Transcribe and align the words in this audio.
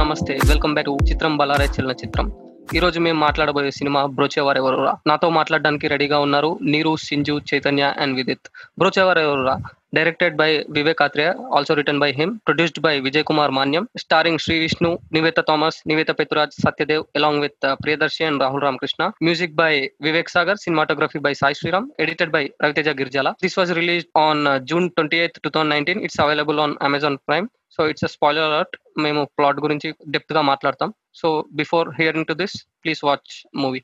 నమస్తే. 0.00 0.34
Welcome 0.50 0.74
back 0.76 0.88
చిత్రం 1.08 1.32
బలారే 1.40 1.66
చలన 1.74 1.92
చిత్రం. 2.02 2.26
ఈ 2.76 2.78
రోజు 2.82 2.98
మేము 3.04 3.18
మాట్లాడబోయే 3.24 3.70
సినిమా 3.78 4.00
బ్రోచేవార్ 4.16 4.58
ఎవరురా? 4.60 4.92
నాతో 5.10 5.26
మాట్లాడడానికి 5.36 5.86
రెడీగా 5.92 6.18
ఉన్నారు 6.26 6.50
నీరు 6.72 6.92
Sinju 7.06 7.34
Chaitanya 7.48 7.84
and 8.02 8.16
Vidith. 8.18 8.48
Brochevar 8.80 9.20
Evarura? 9.24 9.54
Directed 9.96 10.36
by 10.40 10.48
Vivek 10.76 11.02
Athreya 11.06 11.30
also 11.56 11.74
written 11.80 12.00
by 12.02 12.10
him 12.20 12.32
produced 12.46 12.80
by 12.86 12.94
Vijay 13.06 13.26
Kumar 13.30 13.54
Manyam 13.58 13.86
starring 14.02 14.42
Sree 14.44 14.56
Vishnu 14.64 14.90
Nivetha 15.16 15.40
Thomas 15.48 15.78
Nivetha 15.90 16.10
Pethuraj 16.20 16.54
Satyadev 16.64 17.04
along 17.18 17.42
with 17.46 17.66
Priyadarshi 17.82 18.24
and 18.28 18.42
Rahul 18.44 18.64
Ramakrishna 18.66 19.10
music 19.28 19.58
by 19.62 19.72
Vivek 20.08 20.32
Sagar 20.36 20.62
cinematography 20.66 21.20
by 21.26 21.34
Sai 21.42 21.58
Sriram 21.60 21.88
edited 22.04 22.34
by 22.36 22.44
Raviteja 22.64 22.88
Girijala 23.00 23.32
this 23.46 23.58
was 23.60 23.72
release 23.80 24.06
on 24.26 24.44
June 24.70 24.88
twenty 24.98 25.20
eighth 25.24 25.40
two 25.46 25.52
thousand 25.56 25.74
nineteen 25.76 26.02
it's 26.08 26.22
available 26.26 26.60
on 26.66 26.76
Amazon 26.88 27.18
Prime 27.30 27.48
so 27.76 27.88
it's 27.88 28.12
spoiler 28.12 28.44
alert 28.44 28.76
మేము 28.98 29.28
plot 29.38 29.60
గురించి 29.60 29.94
డెప్త్గా 30.08 30.40
మాట్లాడతాం. 30.40 30.94
So 31.14 31.46
before 31.52 31.88
hearing 32.00 32.26
to 32.26 32.32
this 32.32 32.56
please 32.84 33.04
watch 33.04 33.46
movie 33.56 33.82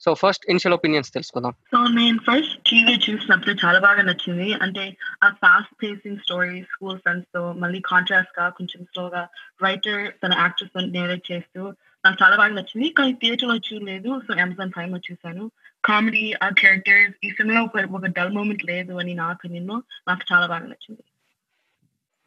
so 0.00 0.14
first 0.14 0.46
initial 0.48 0.74
opinions 0.74 1.14
తెలుసుకుందాం. 1.14 1.52
So 1.52 1.86
నేను 1.88 2.18
first 2.18 2.56
TV 2.70 2.94
చూసినప్పుడు 2.94 3.66
చాలా 3.66 3.78
బాగా 3.78 4.02
నచ్చింది. 4.02 4.52
అంటే 4.54 4.96
ఆ 5.24 5.28
ఫాస్ట్ 5.28 5.74
పేసింగ్ 5.82 6.18
స్టోరీ 6.18 6.62
స్కూల్ 6.62 6.98
ఫ్రెండ్స్తో 6.98 7.52
మళ్ళీ 7.52 7.80
కాంట్రాస్ట్గా 7.80 8.48
కొంచెం 8.48 8.84
స్లోగా 8.84 9.28
రైటర్ 9.62 10.12
తన 10.22 10.32
యాక్టర్స్ 10.38 10.92
నేరేట్ 10.92 11.32
చేస్తూ 11.32 11.74
నాకు 12.04 12.16
చాలా 12.22 12.36
బాగా 12.36 12.54
నచ్చింది. 12.54 12.88
కానీ 12.90 13.12
థియేటర్లో 13.12 13.56
చూడలేదు. 13.56 14.22
సో 14.26 14.40
అమెజాన్ 14.40 14.72
ప్రైమ్లో 14.72 15.00
చూసాను 15.12 15.50
కామెడీ 15.84 16.32
ఆ 16.42 16.48
క్యారెక్టర్స్ 16.48 17.26
ఈ 17.26 17.30
సినిమాలో 17.30 17.62
ఒక 17.62 17.94
ఒక 17.94 18.06
డల్ 18.06 18.34
మూమెంట్ 18.34 18.64
లేదు 18.64 18.92
అని 18.92 19.14
నా 19.14 19.30
ఒపీనియన్లో 19.30 19.82
నాకు 20.08 20.32
చాలా 20.32 20.46
బాగా 20.46 20.66
నచ్చింది. 20.66 21.04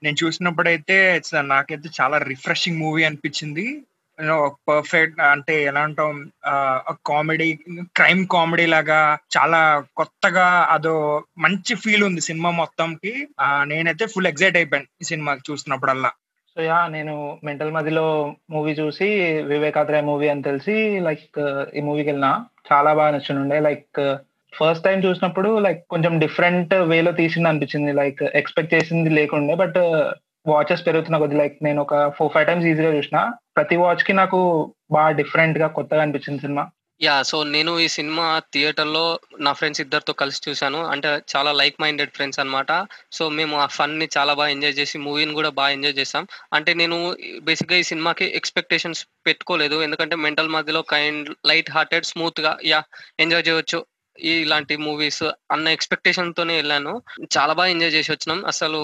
నేను 0.04 0.17
చూసినప్పుడైతే 0.23 1.17
it's 1.17 1.31
నాకైతే 1.41 1.90
చాలా 2.02 2.17
రిఫ్రెషింగ్ 2.17 2.80
మూవీ 2.80 3.04
అనిపించింది. 3.04 3.84
పర్ఫెక్ట్ 4.68 5.21
అంటే 5.21 5.63
ఎలా 5.63 5.82
అంటాం 5.82 6.32
కామెడీ 7.07 7.60
క్రైమ్ 7.96 8.27
కామెడీ 8.32 8.65
లాగా 8.65 9.18
చాలా 9.37 9.84
కొత్తగా 9.98 10.46
అదో 10.71 11.24
మంచి 11.37 11.76
ఫీల్ 11.76 12.04
ఉంది 12.04 12.21
సినిమా 12.21 12.52
మొత్తంకి. 12.52 13.27
నేనైతే 13.63 14.05
ఫుల్ 14.05 14.27
ఎగ్జైట్ 14.27 14.57
అయిపోయాను 14.57 14.87
ఈ 15.02 15.04
సినిమా 15.04 15.37
చూసినప్పుడల్లా. 15.52 16.12
సో 16.55 16.62
యా 16.62 16.87
నేను 16.87 17.40
మెంటల్ 17.43 17.71
మధ్యలో 17.71 18.35
మూవీ 18.49 18.71
చూసి 18.71 19.07
వివేకాత్రేయ 19.41 20.02
మూవీ 20.02 20.27
అని 20.27 20.41
తెలిసి 20.41 20.99
లైక్ 20.99 21.40
ఈ 21.76 21.82
మూవీకి 21.82 22.09
వెళ్ళిన. 22.09 22.30
చాలా 22.71 22.93
బాగా 22.93 23.12
నచ్చిండే 23.12 23.59
లైక్ 23.59 24.18
ఫస్ట్ 24.57 24.85
టైం 24.87 24.99
చూసినప్పుడు 25.05 25.49
లైక్ 25.65 25.81
కొంచెం 25.93 26.13
డిఫరెంట్ 26.23 26.73
వేలో 26.91 27.11
తీసింది 27.21 27.49
అనిపించింది. 27.51 27.91
లైక్ 28.01 28.23
ఎక్స్పెక్ట్ 28.41 28.75
చేసింది 28.75 29.12
లేకుండే 29.20 29.55
బట్ 29.63 29.79
వాచెస్ 30.53 30.81
uh, 30.81 30.85
పెరుగుతున్న 30.87 31.17
కొద్ది 31.21 31.37
లైక్ 31.41 31.55
నేను 31.65 31.79
ఒక 31.84 31.95
ఫోర్ 32.17 32.34
ఫైవ్ 32.34 32.47
టైమ్స్ 32.47 32.67
ఈజీగా 32.71 32.91
చూసిన. 32.95 33.20
ప్రతి 33.57 33.75
వాచ్కి 33.84 34.13
నాకు 34.21 34.39
బాగా 34.95 35.12
డిఫరెంట్గా 35.20 35.67
కొత్తగా 35.77 36.03
అనిపించింది 36.03 36.43
సినిమా. 36.45 36.63
యా 37.01 37.15
సో 37.29 37.37
నేను 37.53 37.71
ఈ 37.85 37.87
సినిమా 37.95 38.25
థియేటర్లో 38.53 39.03
నా 39.45 39.51
ఫ్రెండ్స్ 39.59 39.81
ఇద్దరితో 39.84 40.13
కలిసి 40.21 40.39
చూశాను. 40.45 40.79
అంటే 40.91 41.09
చాలా 41.34 41.51
లైక్ 41.62 41.81
మైండెడ్ 41.84 42.13
ఫ్రెండ్స్ 42.17 42.40
అన్నమాట. 42.43 42.71
సో 43.17 43.23
మేము 43.40 43.55
ఆ 43.63 43.65
ఫన్ని 43.77 44.07
చాలా 44.17 44.34
బాగా 44.40 44.53
ఎంజాయ్ 44.55 44.77
చేసి 44.79 44.97
మూవీని 45.07 45.34
కూడా 45.40 45.51
బాగా 45.59 45.73
ఎంజాయ్ 45.77 45.97
చేసాం 46.01 46.25
అంటే 46.57 46.73
నేను 46.81 46.99
బేసిక్గా 47.49 47.79
ఈ 47.81 47.90
సినిమాకి 47.91 48.27
ఎక్స్పెక్టేషన్స్ 48.40 49.01
పెట్టుకోలేదు. 49.27 49.79
ఎందుకంటే 49.87 50.17
Mental 50.27 50.53
Madhilo 50.57 50.84
kind 50.95 51.29
light 51.51 51.73
hearted 51.77 52.09
స్మూత్గా 52.13 52.53
యా 52.71 52.81
ఎంజాయ్ 53.25 53.47
చేయొచ్చు. 53.49 53.81
ఇలాంటి 54.20 54.77
మూవీస్ 54.77 55.24
అన్న 55.24 55.68
ఎక్స్పెక్టేషన్ 55.68 56.34
తోనే 56.34 56.55
వెళ్ళాను. 56.55 57.02
చాలా 57.38 57.54
బాగా 57.54 57.70
ఎంజాయ్ 57.70 57.94
చేసి 57.94 58.12
వచ్చినాం. 58.12 58.46
అసలు 58.46 58.80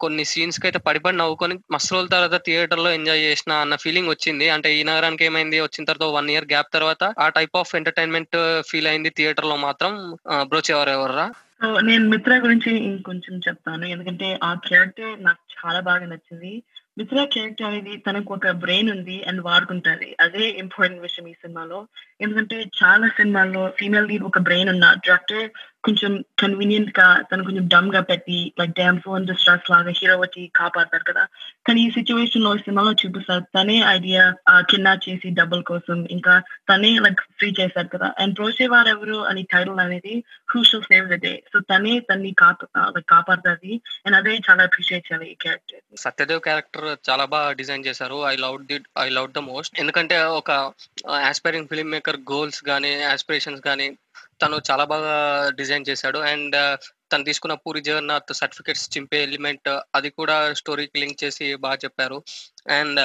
కొన్ని 0.00 0.24
సీన్స్కి 0.24 0.66
అయితే 0.66 0.78
పడిపడి 0.78 1.16
నవ్వుకొని 1.16 1.58
మస్తు 1.70 1.94
రోజుల 1.94 2.08
తర్వాత 2.08 2.44
థియేటర్లో 2.44 2.92
ఎంజాయ్ 2.92 3.20
చేసిన 3.20 3.52
అన్న 3.52 3.76
ఫీలింగ్ 3.76 4.08
వచ్చింది. 4.08 4.48
అంటే 4.48 4.74
ఈ 4.74 4.82
నగరానికి 4.82 5.24
ఏమైంది? 5.24 5.60
వచ్చిన 5.60 5.84
తర్వాత 5.84 6.10
వన్ 6.12 6.30
ఇయర్ 6.30 6.44
గ్యాప్ 6.44 6.74
తర్వాత 6.74 7.14
ఆ 7.18 7.28
టైప్ 7.28 7.56
ఆఫ్ 7.56 7.76
ఎంటర్టైన్మెంట్ 7.76 8.62
ఫీల్ 8.68 8.86
అయింది 8.86 9.10
థియేటర్లో 9.10 9.56
మాత్రం. 9.56 10.16
బ్రోచ్ 10.42 10.70
ఎవరు 10.70 10.90
ఎవర్రా? 10.90 11.32
సో 11.62 11.80
నేను 11.80 12.08
మిత్ర 12.08 12.38
గురించి 12.38 12.84
ఇంకొంచెం 12.84 13.38
చెప్తాను. 13.48 13.86
ఎందుకంటే 13.86 14.38
ఆ 14.44 14.54
క్యారెక్టర్ 14.54 15.24
నాకు 15.24 15.38
చాలా 15.58 15.80
బాగా 15.80 16.06
నచ్చింది. 16.06 16.62
మిత్ర 16.98 17.24
క్యారెక్టర్ 17.24 17.66
అనేది 17.66 17.96
తనకు 17.96 18.34
ఒక 18.34 18.48
బ్రెయిన్ 18.48 18.90
ఉంది 18.90 19.24
అండ్ 19.24 19.40
వాడుకుంటుంది. 19.40 20.16
అదే 20.20 20.48
ఇంపార్టెంట్ 20.48 21.02
విషయం 21.02 21.26
ఈ 21.28 21.32
సినిమాలో. 21.32 21.86
ఎందుకంటే 22.20 22.56
చాలా 22.80 23.08
సినిమాల్లో 23.18 23.64
ఫీమేల్ 23.80 24.08
లీడ్ 24.12 24.28
ఒక 24.30 24.38
బ్రెయిన్ 24.48 24.72
ఉన్న 24.74 24.86
డైరెక్టర్ 25.06 25.48
కొంచెం 25.86 26.12
కన్వీనియంట్గా 26.40 27.04
తను 27.28 27.44
కొంచెం 27.48 27.66
డమ్గా 27.72 28.00
పెట్టి 28.08 28.38
లైక్ 28.60 28.72
డ్యామ్ 28.78 29.00
ఫోన్ 29.04 29.26
డిస్ట్రాక్ట్ 29.28 29.70
లాగా 29.72 29.92
హీరో 29.98 30.14
వచ్చి 30.22 30.40
కాపాడతారు 30.58 31.04
కదా. 31.10 31.22
కానీ 31.66 31.80
ఈ 31.86 31.90
సిచ్యువేషన్లో 31.96 32.50
ఈ 32.56 32.62
సినిమాలో 32.64 32.92
చూపిస్తారు 33.02 33.44
తనే 33.56 33.76
ఐడియా 33.96 34.22
కిడ్నాప్ 34.70 35.04
చేసి 35.06 35.28
డబ్బుల 35.38 35.62
కోసం 35.70 35.98
ఇంకా 36.16 36.34
తనే 36.70 36.90
లైక్ 37.04 37.22
ఫ్రీ 37.38 37.50
చేశారు 37.60 37.88
కదా. 37.94 38.08
అండ్ 38.22 38.34
ప్రోసేవార్ 38.38 38.90
ఎవరు 38.94 39.18
అని 39.30 39.42
టైటిల్ 39.52 39.80
అనేది 39.84 40.14
crucial 40.50 40.84
save 40.90 41.06
the 41.12 41.18
day 41.26 41.32
so 41.52 41.60
తనే 41.70 41.94
తన్ని 42.10 42.32
కాప 42.42 42.60
కాపాడుతుంది. 43.14 43.72
అండ్ 44.06 44.18
అదే 44.20 44.34
చాలా 44.48 44.62
అప్రిషియేట్ 44.70 45.06
చేయాలి 45.08 45.28
ఈ 45.32 45.36
క్యారెక్టర్ 45.46 45.80
సత్యదేవ్ 46.06 46.42
క్యారెక్టర్ 46.48 46.88
చాలా 47.10 47.26
బాగా 47.36 47.52
డిజైన్ 47.62 47.86
చేశారు. 47.88 48.18
I 48.32 48.34
love 48.46 48.58
the 48.72 48.78
I 49.06 49.08
love 49.18 49.30
the 49.38 49.42
most 49.52 49.80
ఎందుకంటే 49.84 50.18
ఒక 50.40 50.50
ఆస్పైరింగ్ 51.30 51.70
ఫిల్మ్ 51.72 51.92
మేకర్ 51.96 52.07
గోల్స్ 52.30 52.60
కానీ 52.70 52.90
ఆస్పిరేషన్స్ 53.04 53.62
కానీ 53.68 53.86
తను 54.42 54.56
చాలా 54.68 54.84
బాగా 54.84 55.14
డిజైన్ 55.60 55.88
చేశాడు. 55.90 56.18
అండ్ 56.32 56.56
uh, 56.56 56.74
తను 57.12 57.26
తీసుకున్న 57.28 57.54
పూరి 57.64 57.80
జగన్నాథ్ 57.88 58.32
సర్టిఫికెట్స్ 58.40 58.84
చింపే 58.94 59.18
ఎలిమెంట్ 59.28 59.68
uh, 59.68 59.80
అది 59.96 60.10
కూడా 60.10 60.36
స్టోరీకి 60.60 61.00
లింక్ 61.02 61.22
చేసి 61.24 61.46
బాగా 61.64 61.78
చెప్పారు. 61.84 62.18
And 62.78 63.00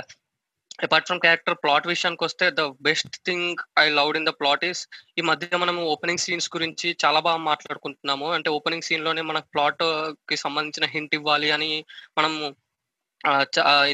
apart 0.86 1.08
from 1.08 1.22
character 1.26 1.58
plot 1.64 1.88
విషయానికి 1.88 2.24
వస్తే 2.24 2.46
the 2.60 2.62
best 2.88 3.16
thing 3.28 3.60
I 3.84 3.86
loved 4.00 4.18
in 4.20 4.28
the 4.30 4.34
plot 4.42 4.66
is 4.70 4.82
ఈ 5.20 5.24
మధ్య 5.32 5.58
మనం 5.58 5.78
ఓపెనింగ్ 5.94 6.24
సీన్స్ 6.26 6.50
గురించి 6.56 6.90
చాలా 7.06 7.20
బాగా 7.28 7.42
మాట్లాడుకుంటున్నాము. 7.52 8.28
అంటే 8.32 8.50
ఓపెనింగ్ 8.50 8.88
సీన్లోనే 8.90 9.24
మనకు 9.32 9.48
ప్లాట్ 9.56 9.84
uh, 9.84 10.14
కి 10.30 10.38
సంబంధించిన 10.46 10.88
హింట్ 10.96 11.16
ఇవ్వాలి 11.20 11.52
అని 11.58 11.72
మనము 12.20 12.40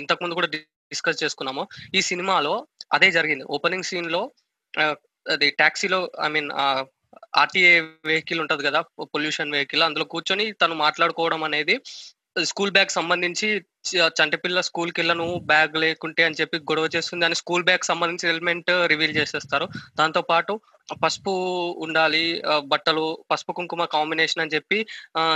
ఇంతకుముందు 0.02 0.38
కూడా 0.40 0.50
డిస్కస్ 0.92 1.24
చేసుకున్నాము. 1.24 1.64
ఈ 1.96 2.00
సినిమాలో 2.02 2.54
అదే 2.94 3.10
జరిగింది. 3.18 3.44
ఓపెనింగ్ 3.56 3.84
సీన్లో 3.84 4.22
అది 5.26 5.48
ట్యాక్సీలో 5.52 6.00
ఐ 6.26 6.30
మీన్ 6.30 6.50
ఆర్టీఏ 7.38 7.74
వెహికల్ 8.06 8.42
ఉంటది 8.42 8.64
కదా 8.64 8.80
పొల్యూషన్ 9.14 9.52
వెహికల్ 9.52 9.84
అందులో 9.84 10.06
కూర్చొని 10.06 10.46
తను 10.62 10.76
మాట్లాడుకోవడం 10.76 11.44
అనేది 11.44 11.76
స్కూల్ 12.44 12.72
బ్యాగ్ 12.72 12.90
సంబంధించి 12.90 13.48
చంటపిల్ల 14.20 14.60
స్కూల్కి 14.62 15.00
వెళ్ళను 15.02 15.26
బ్యాగ్ 15.46 15.76
లేకుంటే 15.76 16.24
అని 16.24 16.38
చెప్పి 16.42 16.58
గొడవ 16.70 16.90
చేస్తుంది. 16.96 17.26
అని 17.26 17.36
స్కూల్ 17.36 17.64
బ్యాగ్ 17.64 17.90
సంబంధించిన 17.92 18.34
ఎలిమెంట్ 18.34 18.72
రివీల్ 18.88 19.16
చేసేస్తారు. 19.18 19.66
దాంతో 20.00 20.22
పాటు 20.22 20.54
పసుపు 21.04 21.34
ఉండాలి 21.86 22.24
బట్టలు 22.66 23.06
పసుపు 23.32 23.52
కుంకుమ 23.52 23.86
కాంబినేషన్ 23.96 24.42
అని 24.42 24.54
చెప్పి 24.56 24.78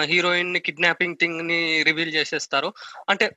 హీరోయిన్ 0.03 0.53
కిడ్నాపింగ్ 0.59 1.19
థింగ్ని 1.19 1.59
రివీల్ 1.83 2.13
చేసేస్తారు. 2.15 2.69
అంటే 3.09 3.27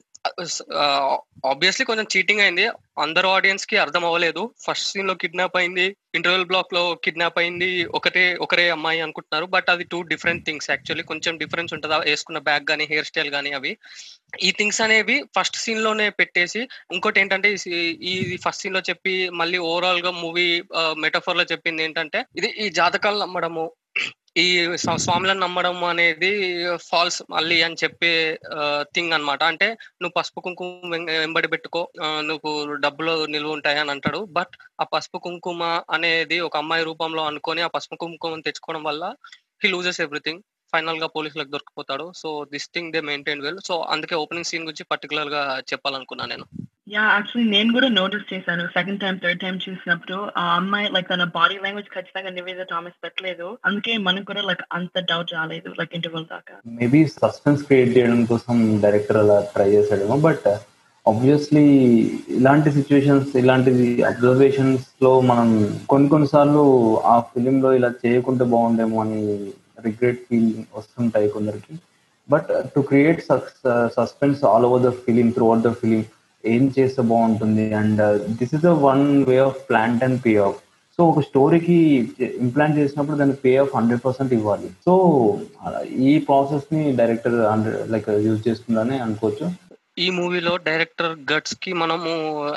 ఆబ్వియస్లీ 1.50 1.84
కొంచెం 1.86 2.06
చీటింగ్ 2.16 2.40
అయింది. 2.40 2.64
అందరు 2.98 3.28
ఆడియన్స్కి 3.28 3.76
అర్థం 3.76 4.04
అవ్వలేదు. 4.04 4.50
ఫస్ట్ 4.66 4.86
సీన్లో 4.92 5.14
కిడ్నాప్ 5.14 5.56
అయింది. 5.56 5.96
ఇంటర్వెల్ 6.14 6.44
బ్లాక్లో 6.44 6.94
కిడ్నాప్ 7.04 7.38
అయింది. 7.38 7.84
ఒకటే 7.84 8.36
ఒకరే 8.40 8.70
అమ్మాయి 8.70 9.00
అనుకుంటున్నారు. 9.00 9.46
బట్ 9.46 9.70
అది 9.70 9.84
టూ 9.84 10.02
డిఫరెంట్ 10.02 10.44
థింగ్స్ 10.46 10.70
యాక్చువల్లీ 10.70 11.04
కొంచెం 11.04 11.36
డిఫరెన్స్ 11.38 11.74
ఉంటుంది? 11.74 12.10
వేసుకున్న 12.10 12.38
బ్యాగ్ 12.38 12.66
కానీ 12.66 12.84
హెయిర్ 12.84 13.06
స్టైల్ 13.06 13.30
కానీ 13.30 13.52
అవి. 13.52 13.76
ఈ 14.42 14.50
థింగ్స్ 14.52 14.80
అనేవి 14.80 15.24
ఫస్ట్ 15.36 15.56
సీన్లోనే 15.56 16.10
పెట్టేసి 16.10 16.68
ఇంకోటి 16.92 17.20
ఏంటంటే 17.20 17.56
ఈ 17.68 17.80
ఈ 18.12 18.36
ఫస్ట్ 18.36 18.62
సీన్లో 18.62 18.80
చెప్పి 18.90 19.30
మళ్ళీ 19.30 19.58
ఓవరాల్గా 19.58 20.10
మూవీ 20.10 20.62
మెటఫర్లో 20.98 21.44
చెప్పింది 21.44 21.84
ఏంటంటే 21.84 22.24
ఇది 22.36 22.46
ఈ 22.46 22.68
జాతకాలు 22.70 23.18
నమ్మడము. 23.18 23.66
ఈ 24.36 24.46
స్వాములను 25.04 25.40
నమ్మడం 25.42 25.76
అనేది 25.90 26.30
ఫాల్స్ 26.88 27.18
మళ్ళీ 27.34 27.56
అని 27.66 27.76
చెప్పే 27.82 28.10
థింగ్ 28.94 29.14
అన్నమాట. 29.16 29.42
అంటే 29.52 29.66
నువ్వు 30.00 30.14
పసుపు 30.18 30.40
కుంకుమ 30.46 30.90
వెంబడి 31.22 31.48
పెట్టుకో 31.54 31.82
నువ్వు 32.28 32.50
డబ్బులు 32.84 33.14
నిల్వ 33.34 33.56
ఉంటాయి 33.58 33.80
అని 33.82 33.92
అంటాడు. 33.94 34.20
బట్ 34.38 34.54
ఆ 34.82 34.86
పసుపు 34.94 35.20
కుంకుమ 35.26 35.62
అనేది 35.96 36.38
ఒక 36.48 36.56
అమ్మాయి 36.62 36.86
రూపంలో 36.90 37.24
అనుకొని 37.30 37.62
ఆ 37.68 37.70
పసుపు 37.76 37.98
కుంకుమను 38.04 38.46
తెచ్చుకోవడం 38.48 38.84
వల్ల 38.90 39.04
హీ 39.62 39.68
లూజెస్ 39.74 40.02
ఎవ్రీథింగ్. 40.06 40.42
ఫైనల్గా 40.72 41.08
పోలీసులకు 41.16 41.52
దొరికిపోతాడు. 41.54 42.06
So 42.22 42.28
this 42.54 42.70
thing 42.74 42.92
they 42.94 43.00
maintain 43.10 43.44
well. 43.46 43.60
So 43.68 43.74
అందుకే 43.94 44.14
ఓపెనింగ్ 44.24 44.50
సీన్ 44.50 44.66
గురించి 44.68 44.90
పర్టికులర్గా 44.92 45.42
చెప్పాలనుకున్నా 45.72 46.26
నేను. 46.34 46.46
యా 46.94 47.04
యాక్చువల్లీ 47.14 47.46
నేను 47.54 47.70
కూడా 47.76 47.88
నోటీస్ 47.98 48.28
చేశాను. 48.32 48.64
సెకండ్ 48.74 49.00
టైం 49.02 49.14
థర్డ్ 49.22 49.40
టైం 49.44 49.54
చూసినప్పుడు 49.64 50.16
ఆ 50.40 50.44
అమ్మాయి 50.58 50.90
లైక్ 50.94 51.08
తన 51.12 51.24
బాడీ 51.38 51.56
లాంగ్వేజ్ 51.64 51.88
ఖచ్చితంగా 51.94 52.30
నివేద 52.36 52.64
థామస్ 52.72 52.98
పెట్టలేదు. 53.04 53.46
అందుకే 53.68 53.92
మనకు 54.06 54.26
కూడా 54.30 54.42
లైక్ 54.48 54.62
అంత 54.78 55.02
డౌట్ 55.10 55.34
రాలేదు 55.38 55.70
లైక్ 55.78 55.96
ఇంటర్వల్ 55.98 56.26
దాకా. 56.34 56.54
మేబీ 56.80 57.00
సస్పెన్స్ 57.22 57.64
క్రియేట్ 57.68 57.92
చేయడం 57.96 58.20
కోసం 58.32 58.56
డైరెక్టర్ 58.84 59.20
అలా 59.22 59.38
ట్రై 59.54 59.68
చేశాడేమో 59.76 60.18
బట్ 60.28 60.46
ఆబ్వియస్లీ 61.06 61.66
uh, 61.96 62.36
ఇలాంటి 62.38 62.68
సిచ్యువేషన్స్ 62.76 63.32
ఇలాంటి 63.42 63.72
అబ్జర్వేషన్స్లో 64.10 65.12
మనం 65.30 65.48
కొన్ని 65.92 66.08
కొన్నిసార్లు 66.14 66.64
ఆ 67.12 67.16
ఫిలిం 67.32 67.56
లో 67.64 67.70
ఇలా 67.78 67.90
చేయకుంటే 68.02 68.44
బాగుండేమో 68.54 68.96
అని 69.04 69.20
రిగ్రెట్ 69.86 70.20
ఫీల్ 70.28 70.50
వస్తుంటాయి 70.78 71.28
కొందరికి. 71.36 71.74
But 72.28 72.50
to 72.74 72.80
create 72.90 73.20
suspense 73.98 74.40
all 74.52 74.66
over 74.68 74.84
the 74.88 74.92
film 75.04 75.28
throughout 75.50 75.64
the 75.68 75.72
film 75.82 76.02
ఏం 76.54 76.64
చేస్తే 76.78 77.02
బాగుంటుంది? 77.02 77.66
And 77.74 78.02
this 78.38 78.54
is 78.54 78.64
a 78.64 78.76
one 78.88 79.04
way 79.24 79.38
of 79.48 79.60
plant 79.70 80.04
and 80.04 80.20
pay 80.26 80.34
off 80.46 80.60
so 80.98 81.04
ఒక 81.04 81.20
స్టోరీకి 81.20 81.76
ఇంప్లాంట్ 82.44 82.78
చేసినప్పుడు 82.78 83.16
దానికి 83.16 83.38
పే 83.44 83.56
ఆఫ్ 83.56 83.76
హండ్రెడ్ 83.76 84.02
పర్సెంట్ 84.04 84.32
ఇవ్వాలి. 84.32 84.68
సో 84.84 84.92
ఈ 86.08 86.12
ప్రాసెస్ని 86.18 86.82
డైరెక్టర్ 86.96 87.38
లైక్ 87.92 88.08
యూజ్ 88.26 88.48
చేస్తుందని 88.48 88.98
అనుకోవచ్చు. 88.98 89.48
ఈ 89.98 90.06
మూవీలో 90.10 90.56
డైరెక్టర్ 90.56 91.12
గట్స్కి 91.32 91.72
మనము 91.72 92.10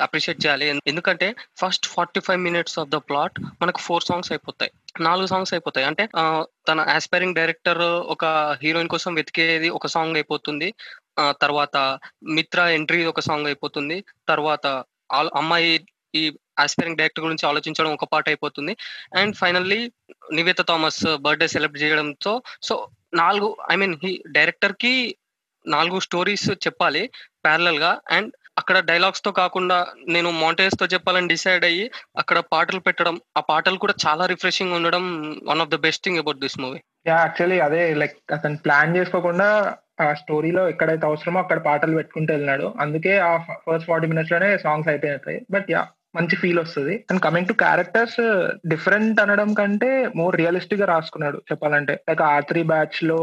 అప్రిషియేట్ 0.06 0.46
చేయాలి. 0.46 0.66
ఎందుకంటే 0.86 1.28
first 1.60 1.86
forty 1.86 2.20
five 2.20 2.40
minutes 2.40 2.78
of 2.78 2.88
the 2.88 2.98
plot 3.08 3.36
మనకు 3.62 3.78
ఫోర్ 3.78 4.06
సాంగ్స్ 4.08 4.32
అయిపోతాయి. 4.32 4.72
నాలుగు 5.00 5.26
సాంగ్స్ 5.26 5.54
అయిపోతాయి. 5.54 5.86
అంటే 5.86 6.04
uh, 6.20 6.42
తన 6.68 6.80
ఆస్పైరింగ్ 6.80 7.34
డైరెక్టర్ 7.34 7.82
ఒక 8.14 8.24
హీరోయిన్ 8.62 8.88
కోసం 8.88 9.14
వెతికేది 9.14 9.68
ఒక 9.68 9.86
సాంగ్ 9.86 10.14
అయిపోతుంది. 10.14 10.68
తర్వాత 11.18 11.98
మిత్ర 12.24 12.60
ఎంట్రీ 12.60 13.04
ఒక 13.04 13.20
సాంగ్ 13.20 13.46
అయిపోతుంది. 13.46 14.04
తర్వాత 14.28 14.66
ఆల్- 15.12 15.30
అమ్మాయి 15.36 15.86
ఈ 16.14 16.36
ఆస్పైరింగ్ 16.58 16.96
డైరెక్టర్ 16.96 17.24
గురించి 17.24 17.48
ఆలోచించడం 17.48 17.92
ఒక 17.92 18.04
పాట 18.04 18.28
అయిపోతుంది. 18.28 18.76
And 19.16 19.36
finally 19.36 19.92
Nivetha 20.32 20.60
Thomas 20.68 21.16
birthday 21.16 21.48
celebrate 21.48 21.82
చేయడంతో 21.82 22.42
సో 22.62 22.88
నాలుగు 23.14 23.56
ఐ 23.72 23.76
మీన్ 23.76 23.96
ఈ 24.04 24.22
డైరెక్టర్కి 24.30 25.16
నాలుగు 25.66 26.00
స్టోరీస్ 26.00 26.50
చెప్పాలి 26.50 27.10
ప్యారలల్గా. 27.44 28.00
అండ్ 28.10 28.32
అక్కడ 28.58 28.78
డైలాగ్స్తో 28.78 29.32
కాకుండా 29.32 29.86
నేను 30.08 30.30
మౌంటైన్స్తో 30.30 30.86
చెప్పాలని 30.86 31.28
డిసైడ్ 31.28 31.64
అయ్యి 31.64 31.90
అక్కడ 32.18 32.38
పాటలు 32.38 32.80
పెట్టడం 32.80 33.20
ఆ 33.36 33.40
పాటలు 33.40 33.76
కూడా 33.76 33.94
చాలా 34.06 34.26
రిఫ్రెషింగ్ 34.26 34.72
ఉండడం 34.72 35.30
one 35.44 35.60
of 35.60 35.68
the 35.68 35.74
best 35.76 36.04
thing 36.04 36.18
about 36.18 36.38
this 36.38 36.58
movie 36.58 36.80
actually 37.06 37.60
అదే 37.60 37.94
లైక్ 37.94 38.32
అతను 38.32 38.56
ప్లాన్ 38.56 38.96
చేసుకోకుండా 38.96 39.76
ఆ 40.00 40.12
స్టోరీలో 40.14 40.68
ఎక్కడైతే 40.68 41.06
అవసరమో 41.06 41.40
అక్కడ 41.40 41.58
పాటలు 41.58 41.94
పెట్టుకుంటూ 41.94 42.32
వెళ్ళినాడు. 42.34 42.74
అందుకే 42.80 43.18
ఆ 43.18 43.36
ఫస్ట్ 43.36 43.86
ఫార్టీ 43.88 44.08
మినిట్స్లోనే 44.08 44.58
సాంగ్స్ 44.58 44.88
అయిపోయినాయి 44.88 45.46
బట్ 45.50 45.66
యా 45.70 45.86
మంచి 46.16 46.36
ఫీల్ 46.36 46.58
వస్తుంది. 46.58 47.04
And 47.10 47.22
coming 47.22 47.46
to 47.46 47.52
characters 47.52 48.48
different 48.68 49.20
అనడం 49.20 49.54
కంటే 49.54 50.10
మోర్ 50.16 50.36
రియలిస్టిక్గా 50.36 50.86
రాసుకున్నాడు 50.86 51.38
చెప్పాలంటే. 51.52 52.00
లైక్ 52.08 52.22
ఆ 52.22 52.40
త్రీ 52.40 52.62
బ్యాచ్లో 52.62 53.18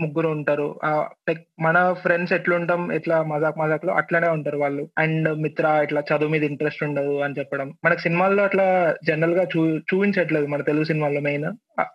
ముగ్గురు 0.00 0.28
ఉంటారు. 0.28 0.80
లైక్ 1.28 1.40
మన 1.60 1.92
ఫ్రెండ్స్ 1.92 2.32
ఎట్లుంటాం 2.32 2.92
ఎట్లా 2.92 3.22
మజాక్ 3.22 3.58
మజాక్లో 3.58 3.92
అట్లనే 3.94 4.28
ఉంటారు 4.28 4.58
వాళ్ళు. 4.58 4.88
అండ్ 4.98 5.28
మిత్ర 5.42 5.80
ఇట్లా 5.82 6.02
చదువు 6.10 6.28
మీద 6.28 6.44
ఇంట్రెస్ట్ 6.44 6.84
ఉండదు 6.84 7.20
అని 7.20 7.34
చెప్పడం. 7.38 7.72
మనకి 7.84 8.00
సినిమాల్లో 8.00 8.42
అట్లా 8.44 8.66
జనరల్గా 9.06 9.44
చూ 9.56 9.60
చూపించట్లేదు 9.78 10.46
మన 10.46 10.62
తెలుగు 10.62 10.84
సినిమాల్లో 10.84 11.20
మెయిన్ 11.20 11.46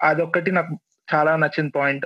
అదొక్కటి 0.04 0.52
నాకు 0.52 0.78
చాలా 1.16 1.36
నచ్చిన 1.36 1.70
పాయింట్ 1.76 2.06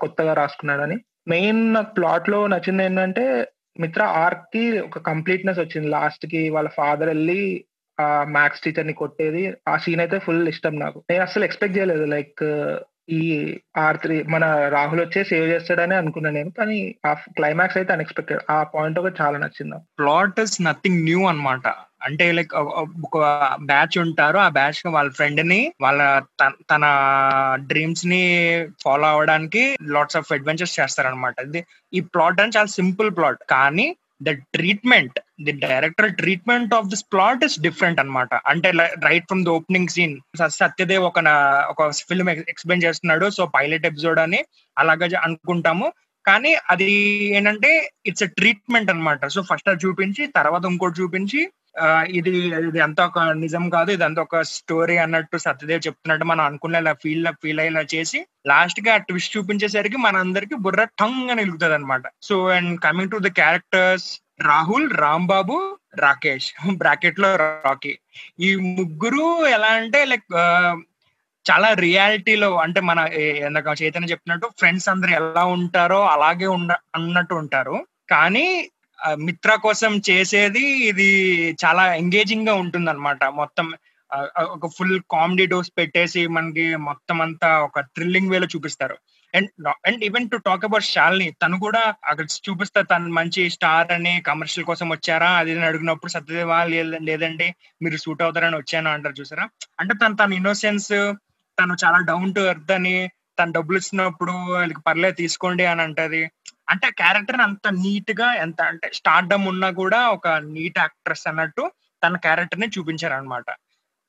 కొత్తగా 0.00 0.34
రాసుకున్నాడని. 0.34 0.96
మెయిన్ 1.28 1.74
నాకు 1.74 1.94
ప్లాట్లో 1.94 2.46
నచ్చింది 2.46 2.84
ఏంటంటే 2.84 3.48
మిత్ర 3.80 4.02
ఆర్క్కి 4.02 4.80
ఒక 4.80 4.98
కంప్లీట్నెస్ 4.98 5.58
వచ్చింది. 5.58 5.88
లాస్ట్కి 5.88 6.50
వాళ్ళ 6.50 6.68
ఫాదర్ 6.68 7.08
వెళ్ళి 7.08 7.64
ఆ 8.00 8.24
మ్యాథ్స్ 8.28 8.60
టీచర్ని 8.60 8.92
కొట్టేది. 8.92 9.54
ఆ 9.68 9.76
సీన్ 9.76 10.00
అయితే 10.00 10.18
ఫుల్ 10.18 10.48
ఇష్టం 10.48 10.78
నాకు. 10.78 11.02
నేను 11.10 11.22
అసలు 11.22 11.44
ఎక్స్పెక్ట్ 11.44 11.78
చేయలేదు. 11.78 12.04
లైక్ 12.04 12.44
ఈ 13.08 13.22
ఆర్ 13.76 13.98
త్రీ 13.98 14.22
మన 14.22 14.68
రాహుల్ 14.68 15.00
వచ్చే 15.00 15.24
సేవ్ 15.24 15.46
చేస్తాడని 15.46 15.94
అనుకున్నాను 15.94 16.34
నేను. 16.34 16.50
కానీ 16.50 16.94
ఆ 17.06 17.12
క్లైమాక్స్ 17.12 17.76
అయితే 17.76 17.92
అన్ఎక్స్పెక్టెడ్ 17.92 18.40
ఆ 18.50 18.62
పాయింట్ 18.62 18.98
ఒకటి 18.98 19.22
చాలా 19.22 19.38
నచ్చింది 19.38 19.76
ప్లాట్ 19.98 20.40
ఇస్ 20.40 20.62
నథింగ్ 20.62 21.04
న్యూ 21.04 21.24
అన్నమాట. 21.24 21.68
అంటే 22.04 22.32
లైక్ 22.32 22.54
ఒక 22.54 23.56
బ్యాచ్ 23.62 23.98
ఉంటారు. 23.98 24.38
ఆ 24.38 24.48
బ్యాచ్ 24.48 24.86
వాళ్ళ 24.86 25.12
ఫ్రెండ్ని 25.12 25.72
వాళ్ళ 25.80 26.22
తన- 26.40 26.64
తన 26.70 26.84
డ్రీమ్స్ని 27.66 28.66
ఫాలో 28.82 29.06
అవడానికి 29.06 29.76
లాట్స్ 29.82 30.16
ఆఫ్ 30.16 30.32
అడ్వెంచర్స్ 30.32 30.80
చేస్తారనమాట 30.80 31.34
ఇది 31.40 31.64
ఈ 31.94 32.00
ప్లాట్ 32.00 32.40
అని 32.40 32.52
చాలా 32.56 32.66
సింపుల్ 32.66 33.10
ప్లాట్ 33.10 33.38
కానీ 33.50 33.96
the 34.22 34.30
treatment 34.30 35.20
the 35.44 35.52
director 35.52 36.14
treatment 36.14 36.74
of 36.74 36.86
this 36.86 37.04
plot 37.12 37.44
is 37.44 37.60
different 37.60 38.00
అనమాట 38.00 38.28
అంటే 38.46 38.70
right 39.04 39.24
from 39.24 39.44
the 39.44 39.50
opening 39.50 39.88
scene 39.88 40.20
Satyadev 40.48 41.04
ఒక 41.04 41.18
ఒక 41.68 41.90
ఫిల్మ్ 41.92 42.28
ఎక్స్ప్లెయిన్ 42.28 42.84
చేస్తున్నాడు. 42.84 43.30
సో 43.30 43.46
పైలట్ 43.46 43.86
ఎపిసోడ్ 43.86 44.18
అని 44.18 44.44
అలాగా 44.78 45.20
అనుకుంటాము. 45.22 45.92
కానీ 46.26 46.56
అది 46.70 46.92
ఏంటంటే 47.36 47.90
ఇట్స్ 48.06 48.22
ఎ 48.22 48.26
ట్రీట్మెంట్ 48.26 48.90
అన్నమాట. 48.90 49.26
సో 49.26 49.42
ఫస్ట్ 49.42 49.68
అది 49.68 49.86
చూపించి 49.86 50.26
తర్వాత 50.26 50.64
ఇంకోటి 50.64 51.02
చూపించి 51.02 51.50
ఇది 52.08 52.30
ఇది 52.68 52.80
అంతా 52.80 53.06
ఒక 53.06 53.18
నిజం 53.18 53.70
కాదు 53.70 53.90
ఇది 53.90 54.20
ఒక 54.20 54.40
స్టోరీ 54.40 54.96
అన్నట్టు 54.96 55.36
సత్యదేవ్ 55.36 55.86
చెప్తున్నట్టు 55.86 56.24
మనం 56.24 56.44
అనుకునేలా 56.44 56.92
ఫీల్ 56.92 57.26
ఫీల్ 57.42 57.60
అయ్యేలా 57.60 57.80
చేసి 57.94 58.26
లాస్ట్గా 58.46 58.94
ఆ 58.94 58.96
ట్విస్ట్ 58.96 59.36
చూపించేసరికి 59.36 59.96
మన 59.96 60.16
అందరికి 60.16 60.54
బుర్ర 60.54 60.84
టంగ్ 60.84 61.30
అని 61.30 61.42
వెలుగుతుంది 61.42 61.74
అనమాట 61.74 62.02
so 62.22 62.48
and 62.48 62.80
coming 62.80 63.10
to 63.10 63.16
the 63.16 63.26
characters 63.26 64.20
Rahul 64.42 64.90
Rambabu 64.90 65.78
Rakesh. 65.98 66.52
బ్రాకెట్లో 66.78 67.36
రాకీ. 67.36 67.98
ఈ 68.40 68.54
ముగ్గురు 68.56 69.46
ఎలా 69.46 69.66
అంటే 69.66 70.04
లైక్ 70.04 70.24
చాలా 71.50 71.74
రియాలిటీలో 71.74 72.56
అంటే 72.56 72.80
మన 72.80 72.98
చైతన్య 73.82 74.10
చెప్పినట్టు 74.10 74.50
ఫ్రెండ్స్ 74.58 74.88
అందరు 74.88 75.10
ఎలా 75.10 75.44
ఉంటారో 75.44 76.06
అలాగే 76.06 76.46
ఉండ 76.46 76.72
అన్నట్టు 76.94 77.34
ఉంటారు. 77.34 77.86
కానీ 78.10 78.70
మిత్ర 79.14 79.54
కోసం 79.54 80.00
చేసేది 80.10 80.60
ఇది 80.60 81.50
చాలా 81.64 81.94
ఎంగేజింగ్గా 81.94 82.54
ఉంటుంది 82.54 82.90
అనమాట 82.90 83.24
మొత్తం 83.24 83.72
ఒక 84.38 84.70
ఫుల్ 84.78 85.00
కామెడీ 85.10 85.46
డోస్ 85.46 85.70
పెట్టేసి 85.78 86.26
మనకి 86.26 86.76
మొత్తం 86.76 87.20
అంతా 87.20 87.60
ఒక 87.60 87.80
థ్రిల్లింగ్ 87.80 88.30
వేలో 88.30 88.46
చూపిస్తారు. 88.46 88.96
And 89.34 89.68
and 89.68 90.04
even 90.04 90.30
to 90.30 90.36
talk 90.36 90.64
about 90.64 90.84
Shalini 90.84 91.30
తను 91.30 91.60
కూడా 91.60 91.94
అక్కడ 92.04 92.24
చూపిస్తా 92.24 92.82
తను 92.82 93.08
మంచి 93.08 93.50
స్టార్ 93.50 93.92
అని 93.92 94.20
కమర్షియల్ 94.20 94.66
కోసం 94.66 94.88
వచ్చారా? 94.88 95.30
అది 95.30 95.64
అడిగినప్పుడు 95.64 96.10
సత్యదేవా 96.10 96.64
లే- 96.64 97.02
లేదండి 97.02 97.54
మీరు 97.82 97.96
సూట్ 97.96 98.22
అవుతారని 98.22 98.56
వచ్చాను 98.56 98.90
అంటారు 98.90 99.20
చూసారా? 99.20 99.48
అంటే 99.80 99.94
తను 99.94 100.16
తన 100.16 100.32
ఇన్నోసెన్స్ 100.32 100.88
తను 101.60 101.76
చాలా 101.84 101.98
డౌన్ 101.98 102.34
టు 102.34 102.40
ఎర్త్ 102.40 102.72
అని 102.72 103.10
తను 103.38 103.52
డబ్బులు 103.52 103.78
ఇచ్చినప్పుడు 103.78 104.32
వాళ్ళకి 104.32 104.80
పర్లేదు 104.80 105.14
తీసుకోండి 105.14 105.64
అని 105.64 105.82
అంటది. 105.82 106.30
అంటే 106.68 106.90
క్యారెక్టర్ 106.90 107.40
అంత 107.40 107.68
నీట్గా 107.68 108.34
ఎంత 108.34 108.62
అంటే 108.62 108.90
స్టార్డమ్ 108.94 109.46
ఉన్నా 109.46 109.70
కూడా 109.70 110.08
ఒక 110.08 110.28
నీట్ 110.28 110.78
యాక్ట్రెస్ 110.78 111.26
అన్నట్టు 111.26 111.72
తన 112.04 112.16
క్యారెక్టర్ని 112.16 112.70
చూపించారు 112.78 113.14
అనమాట 113.14 113.44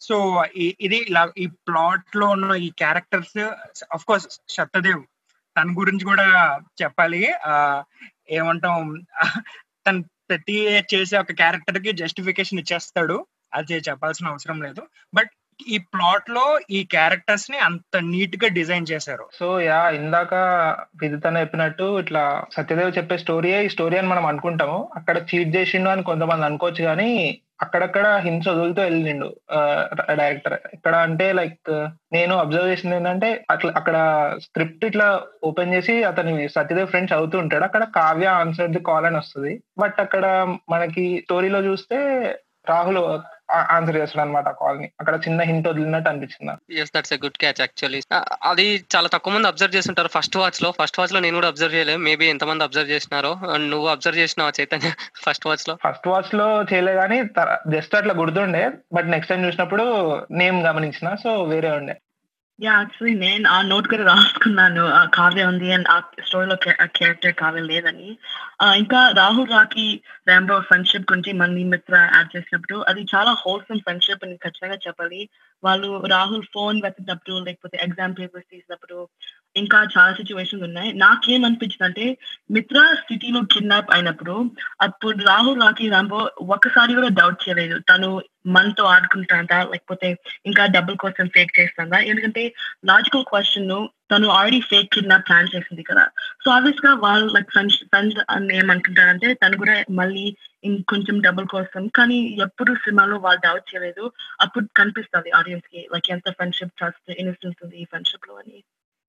సో 0.02 0.46
ఇది 0.58 0.96
ఇలా 0.96 1.32
ఈ 1.38 1.48
ప్లాట్లో 1.48 2.28
ఉన్న 2.28 2.52
ఈ 2.52 2.70
క్యారెక్టర్స్ 2.70 3.38
అఫ్ 3.94 4.06
కోర్స్ 4.06 4.28
సత్యదేవ్ 4.50 5.04
తన 5.58 5.70
గురించి 5.70 6.06
కూడా 6.06 6.60
చెప్పాలి. 6.82 7.32
ఆ 7.46 7.84
ఏమంటాం 8.30 9.06
తను 9.88 10.04
ప్రతి 10.04 10.54
చేసే 10.94 11.18
ఒక 11.18 11.32
క్యారెక్టర్కి 11.32 11.92
జస్టిఫికేషన్ 11.92 12.60
ఇచ్చేస్తాడు. 12.60 13.26
అది 13.54 13.74
చెప్పాల్సిన 13.74 14.28
అవసరం 14.28 14.62
లేదు. 14.62 14.88
బట్ 15.14 15.30
ఈ 15.68 15.78
ప్లాట్లో 15.78 16.60
ఈ 16.72 16.84
క్యారెక్టర్స్ని 16.84 17.58
అంత 17.58 17.98
నీట్గా 18.04 18.48
డిజైన్ 18.48 18.86
చేశారు. 18.92 19.26
సో 19.40 19.48
యా 19.60 19.90
ఇందాక 19.90 20.34
విదితన 21.02 21.38
చెప్పినట్టు 21.38 22.00
ఇట్లా 22.00 22.24
సత్యదేవ్ 22.54 22.98
చెప్పే 22.98 23.18
స్టోరీయే 23.18 23.66
ఈ 23.66 23.70
స్టోరీ 23.70 23.98
అని 23.98 24.08
మనం 24.08 24.26
అనుకుంటాము. 24.26 24.92
అక్కడ 24.96 25.18
చీట్ 25.18 25.56
చేసిండు 25.56 25.90
అని 25.90 26.04
కొంతమంది 26.04 26.46
అనుకోవచ్చు 26.46 26.84
కానీ 26.84 27.42
అక్కడక్కడ 27.62 28.08
హింస 28.16 28.48
వదులుతూ 28.50 28.82
వెళ్ళిండు 28.82 29.28
డైరెక్టర్ 30.20 30.56
ఇక్కడ 30.74 30.96
అంటే 30.96 31.34
లైక్ 31.34 31.70
నేను 32.14 32.34
అబ్జర్వ్ 32.38 32.72
చేసింది 32.72 32.96
ఏంటంటే 32.96 33.46
అట్లా 33.50 33.74
అక్కడ 33.76 33.98
స్క్రిప్ట్ 34.44 34.86
ఇట్లా 34.86 35.08
ఓపెన్ 35.44 35.74
చేసి 35.74 36.04
అతని 36.04 36.34
సత్యదేవ్ 36.50 36.88
ఫ్రెండ్ 36.88 37.12
చదువుతూ 37.14 37.38
ఉంటాడు. 37.40 37.64
అక్కడ 37.64 37.84
కావ్య 38.00 38.28
ఆన్సర్ 38.42 38.72
ది 38.72 38.80
కాల్ 38.80 39.06
అని 39.06 39.18
వస్తుంది. 39.18 39.54
బట్ 39.80 40.00
అక్కడ 40.00 40.26
మనకి 40.70 41.06
స్టోరీలో 41.24 41.60
చూస్తే 41.60 42.00
రాహుల్ 42.70 43.00
ఆన్సర్ 43.52 43.96
చేస్తాడు 43.96 44.28
అనమాట 44.28 44.50
కాల్ని. 44.50 44.92
అక్కడ 45.00 45.16
చిన్న 45.16 45.42
హింట్ 45.42 45.68
వదిలినట్టు 45.68 46.10
అనిపించింది. 46.10 46.82
Yes 46.82 46.92
that's 46.96 47.14
a 47.14 47.16
good 47.16 47.38
catch 47.38 47.62
actually 47.62 48.02
అది 48.44 48.86
చాలా 48.96 49.08
తక్కువ 49.08 49.34
మంది 49.34 49.48
అబ్జర్వ్ 49.48 49.76
చేస్తుంటారు 49.76 50.08
ఫస్ట్ 50.08 50.38
వాచ్లో. 50.38 50.74
ఫస్ట్ 50.82 51.00
వాచ్లో 51.00 51.20
నేను 51.20 51.36
కూడా 51.36 51.48
అబ్జర్వ్ 51.48 51.76
చేయలేదు. 51.76 51.98
మేబీ 51.98 52.26
ఎంతమంది 52.26 52.64
అబ్జర్వ్ 52.64 52.90
చేసినారో. 52.90 53.38
And 53.54 53.70
నువ్వు 53.70 53.88
అబ్జర్వ్ 53.88 54.20
చేసినావు 54.20 54.62
చైతన్య 54.62 54.92
ఫస్ట్ 55.16 55.48
వాచ్లో? 55.48 55.78
ఫస్ట్ 55.84 56.08
వాచ్లో 56.08 56.64
చేయలే 56.64 56.94
కానీ 56.94 57.24
జస్ట్ 57.68 57.96
అట్లా 57.96 58.14
గుర్తుండే. 58.14 58.72
బట్ 58.94 59.08
నెక్స్ట్ 59.08 59.30
టైం 59.30 59.46
చూసినప్పుడు 59.46 59.84
నేమ్ 60.32 60.64
గమనించిన. 60.64 61.16
సో 61.16 61.44
వేరే 61.44 61.72
ఉండే. 61.72 61.96
యా 62.60 62.74
యాక్చువల్లీ 62.74 63.14
నేను 63.22 63.46
ఆ 63.50 63.62
నోట్ 63.62 63.88
కూడా 63.88 64.04
రాసుకున్నాను. 64.10 64.84
ఆ 64.98 65.02
కావ్య 65.16 65.46
ఉంది 65.46 65.68
అండ్ 65.74 65.88
ఆ 65.90 65.96
స్టోరీలో 66.28 66.56
క్యారెక్టర్ 66.96 67.34
కావ్య 67.34 67.62
లేదని. 67.72 68.08
ఇంకా 68.82 69.00
రాహుల్ 69.18 69.50
రాకి 69.50 69.86
రాంబో 70.30 70.58
ఫ్రెండ్షిప్ 70.62 71.10
గురించి 71.12 71.32
మళ్ళీ 71.42 71.64
మిత్ర 71.74 71.96
యాడ్ 72.14 72.30
చేసినప్పుడు 72.36 72.78
అది 72.92 73.02
చాలా 73.14 73.32
హోల్సమ్ 73.44 73.84
ఫ్రెండ్షిప్ 73.86 74.24
అని 74.26 74.38
ఖచ్చితంగా 74.46 74.78
చెప్పాలి. 74.88 75.22
వాళ్ళు 75.64 75.90
రాహుల్ 76.14 76.46
ఫోన్ 76.56 76.80
వెతికినప్పుడు 76.86 77.36
లేకపోతే 77.48 77.78
ఎగ్జామ్ 77.88 78.16
పేపర్స్ 78.20 78.52
తీసినప్పుడు 78.54 78.98
ఇంకా 79.56 79.80
చాలా 79.94 80.14
సిచ్యువేషన్స్ 80.14 80.64
ఉన్నాయి. 80.64 80.90
నాకేమనిపించింది 80.94 81.86
అంటే 81.86 82.06
మిత్ర 82.52 82.96
స్థితిలో 83.02 83.40
కిడ్నాప్ 83.54 83.92
అయినప్పుడు 83.92 84.36
అప్పుడు 84.82 85.24
రాహుల్ 85.24 85.62
రాకి 85.62 85.90
రాంబో 85.90 86.20
ఒక్కసారి 86.56 86.94
కూడా 86.94 87.08
డౌట్ 87.20 87.44
చేయలేదు. 87.46 87.80
తను 87.80 88.10
మనతో 88.56 88.84
ఆడుకుంటాడా 88.86 89.60
లేకపోతే 89.72 90.08
ఇంకా 90.46 90.66
డబ్బుల 90.66 90.96
కోసం 90.96 91.28
ఫేక్ 91.28 91.60
చేస్తుందా? 91.60 92.00
ఎందుకంటే 92.10 92.44
లాజికల్ 92.86 93.26
క్వశ్చన్ను 93.30 93.90
తను 94.12 94.28
ఆల్రెడీ 94.28 94.60
ఫేక్ 94.72 94.94
కిడ్నాప్ 94.94 95.28
ప్లాన్ 95.28 95.54
చేసింది 95.56 95.84
కదా. 95.84 96.04
సో 96.44 96.52
ఆబ్వియస్గా 96.52 96.94
వాళ్ళు 97.06 97.28
లైక్ 97.34 97.50
ఫ్రెండ్స్ 97.52 97.80
ఫ్రెండ్స్ 97.84 98.20
అని 98.30 98.58
ఏమనుకుంటారంటే 98.58 99.34
తను 99.34 99.58
కూడా 99.58 99.84
మళ్ళీ 99.92 100.26
ఇంకొంచెం 100.64 101.22
డబుల్ 101.22 101.48
కోసం 101.48 101.88
కానీ 101.88 102.20
ఎప్పుడు 102.48 102.74
సినిమాలో 102.76 103.18
వాళ్ళు 103.18 103.42
డౌట్ 103.42 103.70
చేయలేదు. 103.72 104.06
అప్పుడు 104.42 104.68
కనిపిస్తుంది 104.76 105.32
ఆడియన్స్కి 105.32 105.88
లైక్ 105.94 106.12
ఎంత 106.12 106.30
ఫ్రెండ్షిప్ 106.32 106.78
ట్రస్ట్ 106.78 107.12
ఇన్సెన్స్ 107.24 107.62
ఉంది 107.64 107.78
ఈ 107.82 107.86
ఫ్రెండ్షిప్లో 107.86 108.36
అని. 108.36 108.58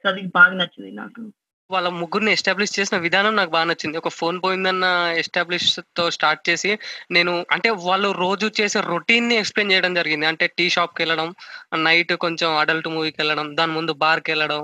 సో 0.07 0.11
అది 0.11 0.23
బాగా 0.35 0.55
నచ్చింది 0.55 0.91
నాకు. 0.97 1.23
వాళ్ళ 1.71 1.89
ముగ్గురిని 2.01 2.31
ఎస్టాబ్లిష్ 2.33 2.75
చేసిన 2.79 2.97
విధానం 2.99 3.33
నాకు 3.37 3.51
బాగా 3.51 3.65
నచ్చింది. 3.65 3.97
ఒక 3.99 4.11
ఫోన్ 4.19 4.37
పోయిందన్న 4.45 4.87
ఎస్టాబ్లిష్తో 5.23 6.05
స్టార్ట్ 6.17 6.43
చేసి 6.49 6.71
నేను 7.11 7.33
అంటే 7.53 7.71
వాళ్ళు 7.87 8.09
రోజు 8.21 8.47
చేసే 8.61 8.81
రొటీన్ని 8.87 9.35
ఎక్స్ప్లెయిన్ 9.37 9.73
చేయడం 9.73 9.95
జరిగింది. 9.95 10.27
అంటే 10.27 10.47
టీ 10.59 10.67
షాప్కి 10.71 11.03
వెళ్ళడం 11.03 11.29
నైట్ 11.87 12.13
కొంచెం 12.25 12.51
అడల్ట్ 12.59 12.89
మూవీకి 12.89 13.21
వెళ్ళడం 13.21 13.49
దాని 13.57 13.73
ముందు 13.73 13.95
బార్కి 14.05 14.31
వెళ్ళడం 14.31 14.63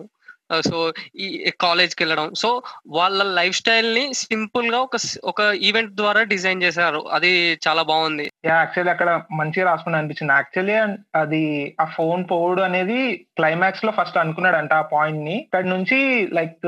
సో 0.61 0.93
ఈ 1.17 1.53
కాలేజ్కి 1.61 2.05
వెళ్ళడం. 2.05 2.35
సో 2.35 2.63
వాళ్ళ 2.89 3.23
లైఫ్ 3.23 3.57
స్టైల్ని 3.57 4.15
సింపుల్గా 4.15 4.79
ఒక 4.79 4.97
ఒక 5.25 5.41
ఈవెంట్ 5.41 5.93
ద్వారా 5.93 6.23
డిజైన్ 6.23 6.63
చేశారు. 6.63 7.09
అది 7.13 7.59
చాలా 7.69 7.83
బాగుంది. 7.83 8.31
యాక్చువల్లీ 8.45 8.91
అక్కడ 8.93 9.23
మంచిగా 9.33 9.71
రాసుకుని 9.71 9.97
అనిపించింది. 9.97 10.33
యాక్చువల్లీ 10.33 10.75
అది 11.19 11.77
ఆ 11.81 11.85
ఫోన్ 11.85 12.25
పోవుడు 12.31 12.63
అనేది 12.63 13.17
క్లైమాక్స్లో 13.17 13.93
ఫస్ట్ 13.93 14.19
అనుకున్నాడంట 14.19 14.73
ఆ 14.73 14.83
పాయింట్ని. 14.83 15.37
ఇక్కడ 15.37 15.65
నుంచి 15.65 16.29
లైక్ 16.33 16.67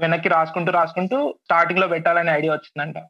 వెనక్కి 0.00 0.28
రాసుకుంటూ 0.28 0.72
రాసుకుంటూ 0.72 1.34
స్టార్టింగ్లో 1.44 1.88
పెట్టాలనే 1.88 2.32
ఐడియా 2.32 2.52
వచ్చిందంట. 2.52 3.06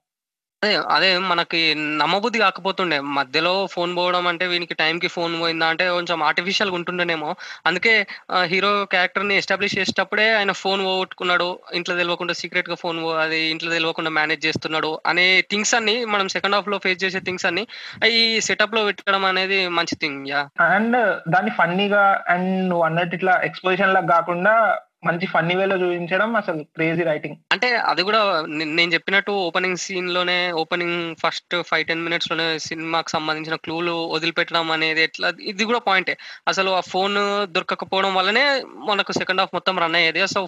అదే 0.63 0.75
అదే 0.95 1.19
మనకి 1.29 1.59
నమ్మబుద్ధి 2.01 2.39
కాకపోతుండే. 2.39 2.97
మధ్యలో 3.17 3.53
ఫోన్ 3.67 3.93
పోవడం 3.97 4.25
అంటే 4.27 4.47
వీనికి 4.47 4.75
టైంకి 4.75 5.09
ఫోన్ 5.09 5.35
పోయిందా 5.41 5.67
అంటే 5.67 5.91
కొంచెం 5.91 6.19
ఆర్టిఫిషియల్ 6.23 6.73
ఉంటుండేనేమో. 6.79 7.31
అందుకే 7.67 7.93
హీరో 8.45 8.73
క్యారెక్టర్ని 8.93 9.35
ఎస్టాబ్లిష్ 9.37 9.77
చేసేటప్పుడే 9.79 10.27
ఆయన 10.35 10.55
ఫోన్ 10.63 10.83
పోగొట్టుకున్నాడు. 10.85 11.47
ఇంట్లో 11.75 11.95
తెలియకుండా 11.97 12.35
సీక్రెట్గా 12.41 12.77
ఫోన్ 12.83 13.01
అది 13.23 13.41
ఇంట్లో 13.51 13.71
తెలియకుండా 13.73 14.11
మేనేజ్ 14.11 14.45
చేస్తున్నాడు 14.47 15.01
అనే 15.07 15.27
థింగ్స్ 15.51 15.75
అన్ని 15.75 16.05
మనం 16.07 16.29
సెకండ్ 16.29 16.57
హాఫ్లో 16.57 16.79
ఫేస్ 16.79 17.03
చేసే 17.05 17.21
థింగ్స్ 17.21 17.47
అన్ని 17.47 17.65
ఈ 18.13 18.23
సెటప్లో 18.41 18.83
పెట్టడం 18.85 19.25
అనేది 19.25 19.61
మంచి 19.79 19.97
థింగ్ 19.97 20.21
యా. 20.29 20.43
అండ్ 20.69 20.99
దాన్ని 21.29 21.53
ఫన్నీగా 21.59 22.05
అండ్ 22.29 22.53
నువ్వు 22.69 22.85
అన్నట్టు 22.85 23.17
ఇట్లా 23.17 23.37
ఎక్స్పోజిషన్ 23.45 23.95
లాగా 23.95 24.09
కాకుండా 24.15 24.55
మంచి 25.03 25.27
ఫన్నీ 25.27 25.55
వేలో 25.55 25.77
చూపించడం 25.83 26.31
అసలు 26.37 26.63
క్రేజీ 26.77 27.03
రైటింగ్ 27.03 27.37
అంటే 27.53 27.69
అది 27.91 28.03
కూడా 28.03 28.21
నేను 28.79 28.91
చెప్పినట్టు 28.93 29.33
ఓపెనింగ్ 29.47 29.77
సీన్లోనే 29.77 30.53
ఓపెనింగ్ 30.53 30.99
ఫస్ట్ 31.23 31.55
ఫైవ్ 31.71 31.85
టెన్ 31.87 32.03
మినిట్స్లోనే 32.03 32.47
సినిమాకి 32.59 33.11
సంబంధించిన 33.11 33.57
క్లూలు 33.57 33.95
వదిలిపెట్టడం 34.15 34.71
అనేది 34.71 35.03
ఎట్లా 35.03 35.29
ఇది 35.53 35.65
కూడా 35.65 35.79
పాయింటే 35.79 36.15
అసలు 36.49 36.71
ఆ 36.71 36.83
ఫోన్ 36.93 37.17
దొరకకపోవడం 37.55 38.13
వల్లనే 38.15 38.45
మనకు 38.91 39.13
సెకండ్ 39.13 39.41
హాఫ్ 39.41 39.55
మొత్తం 39.55 39.79
రన్ 39.79 39.97
అయ్యేది. 39.97 40.21
సో 40.27 40.41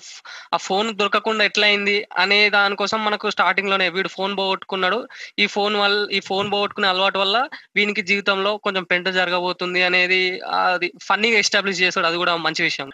ఆ 0.54 0.56
ఫోన్ 0.56 0.88
దొరకకుండా 1.00 1.44
ఎట్లా 1.44 1.66
అయింది 1.66 1.96
అనే 2.18 2.50
దానికోసం 2.50 3.04
మనకు 3.04 3.30
స్టార్టింగ్లోనే 3.30 3.88
వీడు 3.88 4.08
ఫోన్ 4.08 4.36
పోగొట్టుకున్నాడు. 4.38 5.00
ఈ 5.38 5.46
ఫోన్ 5.46 5.76
వల్ల 5.76 5.98
ఈ 6.10 6.20
ఫోన్ 6.20 6.52
పోగొట్టుకునే 6.52 6.88
అలవాటు 6.88 7.18
వల్ల 7.18 7.36
వీనికి 7.76 8.02
జీవితంలో 8.02 8.56
కొంచెం 8.56 8.84
పెంట 8.84 9.08
జరగబోతుంది 9.20 9.82
అనేది 9.82 10.22
అది 10.52 10.92
ఫన్నీగా 11.08 11.38
ఎస్టాబ్లిష్ 11.38 11.82
చేస్తాడు 11.82 12.06
అది 12.06 12.16
కూడా 12.16 12.36
మంచి 12.36 12.62
విషయం. 12.62 12.90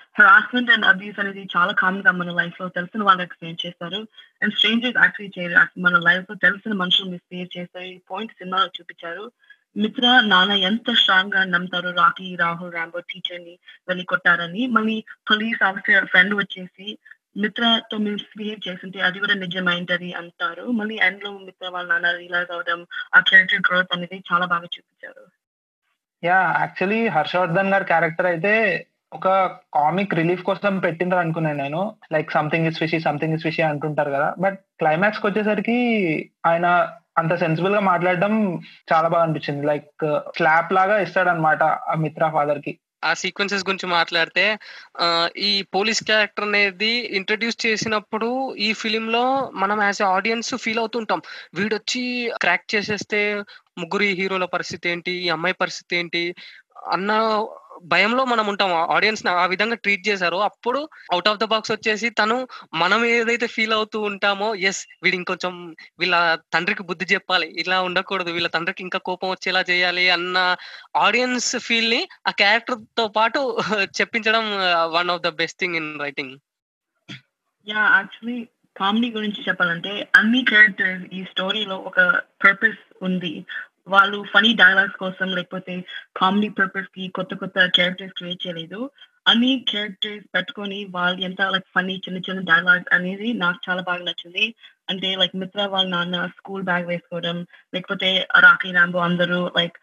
అనేది 1.19 1.48
చాలా 1.57 1.73
కామన్గా 1.73 2.11
మన 2.11 2.31
లైఫ్లో 2.31 2.69
తెలిసిన 2.69 3.02
వాళ్ళు 3.02 3.23
ఎక్స్ప్లెయిన్ 3.23 3.67
చేస్తారు 3.67 4.07
అండ్ 4.43 4.55
స్ట్రేంజర్స్ 4.55 4.99
యాక్చువల్లీ 4.99 5.33
చేయరు 5.38 5.81
మన 5.81 5.99
లైఫ్లో 5.99 6.37
తెలిసిన 6.37 6.73
మనుషులు 6.73 7.11
మిస్బిహేవ్ 7.11 7.59
చేస్తారు 7.59 7.85
ఈ 7.85 7.99
పాయింట్ 8.11 8.33
సినిమాలో 8.33 8.67
చూపించారు. 8.67 9.33
మిత్ర 9.76 10.21
నాన్న 10.21 10.52
ఎంత 10.52 10.95
స్ట్రాంగ్గా 10.95 11.45
నమ్ముతారు 11.45 11.90
రాకీ 11.90 12.37
రాహుల్ 12.37 12.73
రాంబో 12.73 12.99
టీచర్ని 12.99 13.59
వెళ్ళి 13.88 14.05
కొట్టారని 14.05 14.67
మళ్ళీ 14.67 15.05
పోలీస్ 15.31 15.64
ఆఫీసర్ 15.64 16.07
ఫ్రెండ్ 16.07 16.35
వచ్చేసి 16.35 16.99
మిత్రతో 17.37 17.97
మిస్బిహేవ్ 17.97 18.69
చేసింటే 18.69 19.00
అది 19.00 19.19
కూడా 19.19 19.35
నిజమైంటది 19.35 20.12
అంటారు. 20.12 20.62
మళ్ళీ 20.62 20.95
ఎండ్లో 20.95 21.38
మిత్ర 21.38 21.69
వాళ్ళ 21.69 21.88
నాన్న 21.93 22.11
రియలైజ్ 22.11 22.50
అవడం 22.50 22.87
ఆ 23.14 23.21
క్యారెక్టర్ 23.21 23.62
గ్రోత్ 23.69 23.93
అనేది 23.93 24.23
చాలా 24.33 24.47
బాగా 24.47 24.64
చూపించారు. 24.64 25.25
యా 26.25 26.55
యాక్చువల్లీ 26.59 27.09
హర్షవర్ధన్ 27.09 27.69
గారి 27.69 27.85
క్యారెక్టర్ 27.85 28.26
అయితే 28.26 28.55
ఒక 29.12 29.29
కామిక్ 29.75 30.15
రిలీఫ్ 30.15 30.43
కోసం 30.43 30.79
పెట్టిండ్రు 30.79 31.19
అనుకున్నాను 31.19 31.59
నేను. 31.62 31.81
Like 32.12 32.31
something 32.33 32.67
is 32.67 32.79
fishy 32.79 32.99
something 33.00 33.35
is 33.35 33.43
fishy 33.43 33.62
అంటుంటారు 33.62 34.11
కదా. 34.11 34.35
బట్ 34.38 34.59
క్లైమాక్స్ 34.79 35.23
వచ్చేసరికి 35.27 35.79
ఆయన 36.47 36.67
అంత 37.19 37.35
సెన్సిబుల్గా 37.35 37.81
మాట్లాడడం 37.81 38.35
చాలా 38.93 39.09
బాగా 39.09 39.23
అనిపించింది. 39.23 39.67
లైక్ 39.67 40.05
స్లాప్ 40.37 40.73
లాగా 40.73 40.99
ఇస్తాడనమాట 40.99 41.62
ఆ 41.62 41.95
మిత్ర 41.95 42.31
ఫాదర్కి. 42.35 42.79
ఆ 43.05 43.15
సీక్వెన్సెస్ 43.15 43.65
గురించి 43.65 43.87
మాట్లాడితే 43.87 44.45
ఈ 45.38 45.50
పోలీస్ 45.75 46.05
క్యారెక్టర్ 46.05 46.45
అనేది 46.45 46.93
ఇంట్రడ్యూస్ 47.19 47.59
చేసినప్పుడు 47.67 48.55
ఈ 48.55 48.73
ఫిలిం 48.73 49.07
లో 49.12 49.50
మనం 49.55 49.83
యాజ్ 49.83 50.03
ఎ 50.03 50.05
ఆడియన్స్ 50.05 50.55
ఫీల్ 50.57 50.79
అవుతుంటాం. 50.79 51.21
వీడొచ్చి 51.55 52.03
క్రాక్ 52.41 52.75
చేసేస్తే 52.75 53.21
ముగ్గురు 53.79 54.03
హీరోల 54.21 54.45
పరిస్థితి 54.45 54.88
ఏంటి? 54.91 55.11
ఈ 55.11 55.29
అమ్మాయి 55.29 55.55
పరిస్థితి 55.55 55.97
ఏంటి? 55.97 56.35
అన్న 56.93 57.12
భయంలో 57.92 58.23
మనం 58.25 58.47
ఉంటాం. 58.49 58.70
ఆడియన్స్ 58.97 59.23
ఆ 59.35 59.47
విధంగా 59.47 59.76
ట్రీట్ 59.85 60.04
చేశారు. 60.08 60.38
అప్పుడు 60.49 60.80
అవుట్ 61.12 61.28
ఆఫ్ 61.28 61.38
ద 61.38 61.47
బాక్స్ 61.52 61.73
వచ్చేసి 61.73 62.08
తను 62.20 62.37
మనం 62.75 63.00
ఏదైతే 63.12 63.47
ఫీల్ 63.54 63.75
అవుతూ 63.78 63.99
ఉంటామో 64.11 64.49
ఎస్ 64.70 64.82
వీడు 65.02 65.16
ఇంకొంచెం 65.16 65.54
వీళ్ళ 66.00 66.14
తండ్రికి 66.54 66.85
బుద్ధి 66.90 67.08
చెప్పాలి. 67.14 67.49
ఇలా 67.62 67.78
ఉండకూడదు. 67.88 68.30
వీళ్ళ 68.30 68.50
తండ్రికి 68.56 68.82
ఇంకా 68.82 69.00
కోపం 69.08 69.30
వచ్చేలా 69.30 69.62
చేయాలి 69.70 70.06
అన్న 70.11 70.37
ఆడియన్స్ 70.99 71.50
ఫీల్ని 71.66 72.02
ఆ 72.26 72.32
క్యారెక్టర్తో 72.42 73.06
పాటు 73.18 73.40
చెప్పించడం 73.99 74.44
one 74.92 75.11
of 75.11 75.23
the 75.23 75.30
best 75.40 75.61
thing 75.61 75.76
in 75.76 75.90
writing 76.00 76.35
yeah 77.66 77.82
actually 77.97 78.38
comedy 78.76 79.08
గురించి 79.11 79.40
చెప్పాలంటే 79.49 79.92
అన్ని 80.16 80.40
క్యారెక్టర్స్ 80.44 81.04
ఈ 81.12 81.20
స్టోరీలో 81.25 81.76
ఒక 81.88 82.00
పర్పస్ 82.44 82.82
ఉంది. 83.02 83.32
వాళ్ళు 83.88 84.18
ఫనీ 84.33 84.50
డైలాగ్స్ 84.54 84.99
కోసం 85.02 85.28
లేకపోతే 85.38 85.75
కామెడీ 86.21 86.49
పర్పస్కి 86.49 87.04
కొత్త 87.18 87.35
కొత్త 87.35 87.66
క్యారెక్టర్స్ 87.76 88.16
క్రియేట్ 88.18 88.45
చేయలేదు. 88.47 88.80
అన్ని 89.30 89.50
క్యారెక్టర్స్ 89.71 90.26
పెట్టుకొని 90.35 90.78
వాళ్ళు 90.97 91.21
ఎంత 91.21 91.40
లైక్ 91.54 91.68
ఫనీ 91.76 91.95
చిన్న 92.04 92.18
చిన్న 92.26 92.40
డైలాగ్స్ 92.50 92.95
అనేది 92.95 93.28
నాకు 93.42 93.59
చాలా 93.66 93.83
బాగా 93.83 94.02
నచ్చింది. 94.04 94.45
అంటే 94.90 95.09
లైక్ 95.16 95.37
మిత్ర 95.37 95.66
వాళ్ళ 95.66 95.88
నాన్న 95.88 96.26
స్కూల్ 96.38 96.62
బ్యాగ్ 96.62 96.87
వేసుకోవడం 96.87 97.38
లేకపోతే 97.75 98.11
రాఖీ 98.47 98.71
రాంబో 98.73 98.99
అందరూ 99.09 99.40
లైక్ 99.59 99.76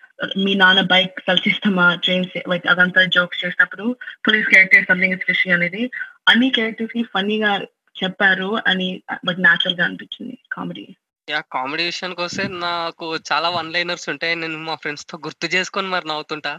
మీ 0.45 0.51
నాన్న 0.55 0.81
బైక్ 0.93 1.15
కలిసిస్తామా 1.29 1.87
ట్రైన్ 2.03 2.27
లైక్ 2.47 2.67
అదంతా 2.67 3.01
జోక్స్ 3.15 3.43
చేసినప్పుడు 3.45 3.85
పోలీస్ 4.27 4.51
క్యారెక్టర్ 4.53 4.89
సంథింగ్ 4.91 5.19
స్పెషల్ 5.23 5.55
అనేది. 5.59 5.83
అన్ని 6.29 6.49
క్యారెక్టర్స్కి 6.49 7.03
ఫన్నీగా 7.13 7.53
చెప్పారు 7.95 8.49
అని 8.67 8.87
లైక్ 9.27 9.41
న్యాచురల్గా 9.47 9.83
అనిపించింది 9.85 10.37
కామెడీ 10.51 10.85
యా 11.27 11.39
కామెడీ 11.53 11.83
విషయానికి 11.83 12.21
వస్తే 12.21 12.43
నాకు 12.63 13.05
చాలా 13.29 13.47
వన్ 13.49 13.71
లైనర్స్ 13.73 14.07
ఉంటాయి. 14.09 14.33
నేను 14.35 14.57
మా 14.59 14.75
ఫ్రెండ్స్తో 14.75 15.15
గుర్తు 15.25 15.47
చేసుకొని 15.55 15.87
మరి 15.87 16.05
నవ్వుతుంటా. 16.07 16.51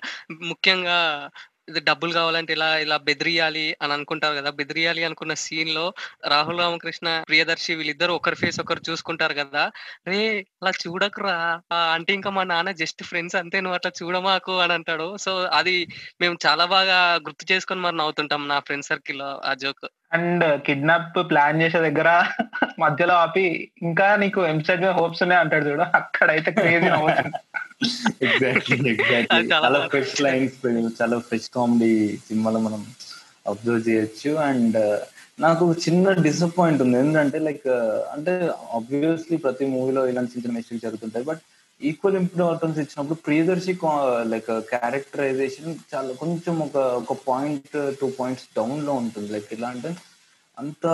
ముఖ్యంగా 0.51 0.99
ఇది 1.69 1.81
డబ్బులు 1.81 2.13
కావాలంటే 2.13 2.53
ఇలా 2.53 2.69
ఇలా 2.79 2.97
బెదిరియాలి 3.09 3.65
అని 3.83 3.93
అనుకుంటారు 3.93 4.35
కదా. 4.35 4.51
బెదిరియాలి 4.51 5.05
అనుకున్న 5.05 5.35
సీన్లో 5.45 5.85
రాహుల్ 6.27 6.61
రామకృష్ణ 6.61 7.09
ప్రియదర్శి 7.29 7.75
వీళ్ళిద్దరు 7.75 8.13
ఒకరి 8.13 8.37
ఫేస్ 8.37 8.59
ఒకరు 8.61 8.83
చూసుకుంటారు 8.91 9.35
కదా. 9.35 9.65
రే 10.09 10.21
అలా 10.63 10.73
చూడకురా. 10.83 11.37
అంటే 11.97 12.13
ఇంకా 12.15 12.31
మా 12.31 12.45
నాన్న 12.45 12.71
జస్ట్ 12.83 13.03
ఫ్రెండ్స్ 13.03 13.37
అంతే 13.37 13.61
నువ్వు 13.61 13.75
అట్లా 13.75 13.93
చూడమాకు 14.01 14.55
అని 14.61 14.73
అంటాడు. 14.73 15.17
సో 15.17 15.33
అది 15.61 15.77
మేము 16.21 16.37
చాలా 16.47 16.65
బాగా 16.77 16.99
గుర్తు 17.29 17.53
చేసుకొని 17.53 17.81
మరి 17.81 17.97
నవ్వుతుంటాం 17.97 18.49
నా 18.49 18.59
ఫ్రెండ్ 18.61 18.89
సర్కిల్లో 18.91 19.31
ఆ 19.45 19.55
జోక్ 19.65 19.87
అండ్ 20.13 20.45
కిడ్నాప్ 20.67 21.17
ప్లాన్ 21.31 21.61
చేసే 21.63 21.79
దగ్గర 21.81 22.09
మధ్యలో 22.79 23.15
ఆపి 23.15 23.45
ఇంకా 23.83 24.17
నీకు 24.17 24.41
ఎంసెట్ 24.47 24.81
మీద 24.81 24.93
హోప్స్ 24.99 25.23
ఉన్నాయి? 25.23 25.41
అంటాడు 25.41 25.65
చూడు. 25.69 25.85
అక్కడైతే 25.95 26.51
క్రేజీ 26.51 26.89
నవ్వుతుంది. 26.89 27.39
ఎగ్జాక్ట్లీ 28.23 28.91
ఎగ్జాక్ట్లీ 28.91 29.49
చాలా 29.49 29.87
ఫ్రెష్ 29.87 30.23
లైన్స్ 30.23 30.55
చాలా 31.03 31.19
ఫ్రెష్ 31.19 31.51
కామెడీ 31.55 32.17
సినిమాలో 32.17 32.61
మనం 32.61 32.87
అబ్జర్వ్ 33.47 33.89
చేయొచ్చు. 33.89 34.31
అండ్ 34.31 35.01
నాకు 35.41 35.73
చిన్న 35.73 36.13
డిసప్పాయింట్ 36.13 36.83
ఉంది. 36.83 36.99
ఏంటంటే 36.99 37.39
లైక్ 37.39 37.69
అంటే 38.13 38.51
ఆబ్వియస్లీ 38.73 39.37
ప్రతి 39.37 39.67
మూవీలో 39.67 40.09
ఇలాంటి 40.09 40.33
చిన్న 40.33 40.45
చిన్న 40.45 40.57
మిస్టేక్ 40.57 40.83
జరుగుతుంటాయి. 40.83 41.25
బట్ 41.25 41.39
ఈక్వల్ 41.83 42.17
ఇంపార్టెన్స్ 42.17 42.79
ఇచ్చినప్పుడు 42.79 43.19
ప్రియదర్శి 43.27 43.79
లైక్ 44.23 44.51
క్యారెక్టరైజేషన్ 44.51 45.75
చాలా 45.95 46.13
కొంచెం 46.13 46.59
ఒక 46.59 46.77
ఒక 46.77 47.17
పాయింట్ 47.29 47.97
టూ 48.01 48.11
పాయింట్స్ 48.21 48.45
డౌన్లో 48.57 48.93
ఉంటుంది. 48.93 49.33
లైక్ 49.33 49.55
ఎలా 49.55 49.69
అంటే 49.69 49.97
అంత 50.59 50.87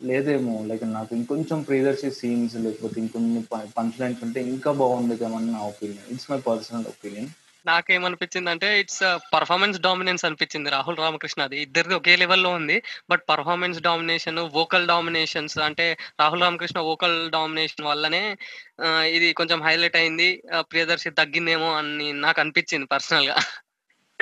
లేదేమో 0.00 0.64
లైక్ 0.66 0.84
నాకు 0.92 1.14
ఇంకొంచెం 1.14 1.62
ప్రియదర్శి 1.62 2.10
సీన్స్ 2.10 2.56
లేకపోతే 2.56 3.00
ఇంకొన్ని 3.00 3.42
పంచ్ 3.76 4.00
లైన్స్ 4.00 4.24
ఉంటే 4.24 4.40
ఇంకా 4.40 4.72
బాగుండేదేమని 4.72 5.52
నా 5.52 5.62
opinion 5.64 6.10
it's 6.12 6.30
my 6.30 6.40
personal 6.40 6.86
opinion 6.86 7.30
నాకేమనిపించింది 7.66 8.50
అంటే 8.50 8.80
ఇట్స్ 8.80 9.02
పర్ఫార్మెన్స్ 9.32 9.78
డామినెన్స్ 9.80 10.24
అనిపించింది 10.24 10.70
రాహుల్ 10.70 10.96
రామకృష్ణ 10.96 11.42
అది 11.42 11.62
ఇద్దరిది 11.62 11.94
ఒకే 11.94 12.16
లెవెల్లో 12.16 12.50
ఉంది 12.50 12.82
but 13.10 13.22
performance 13.28 13.80
domination 13.80 14.38
vocal 14.38 14.86
dominations 14.86 15.58
అంటే 15.58 15.86
రాహుల్ 16.20 16.42
రామకృష్ణ 16.42 16.80
వోకల్ 16.80 17.30
డామినేషన్ 17.30 17.86
వల్లనే 17.86 18.22
ఇది 19.16 19.32
కొంచెం 19.32 19.62
హైలైట్ 19.62 19.96
అయింది. 19.96 20.28
ప్రియదర్శి 20.70 21.10
తగ్గిందేమో 21.10 21.70
అని 21.74 22.12
నాకు 22.12 22.40
అనిపించింది 22.40 22.86
పర్సనల్గా. 22.86 23.36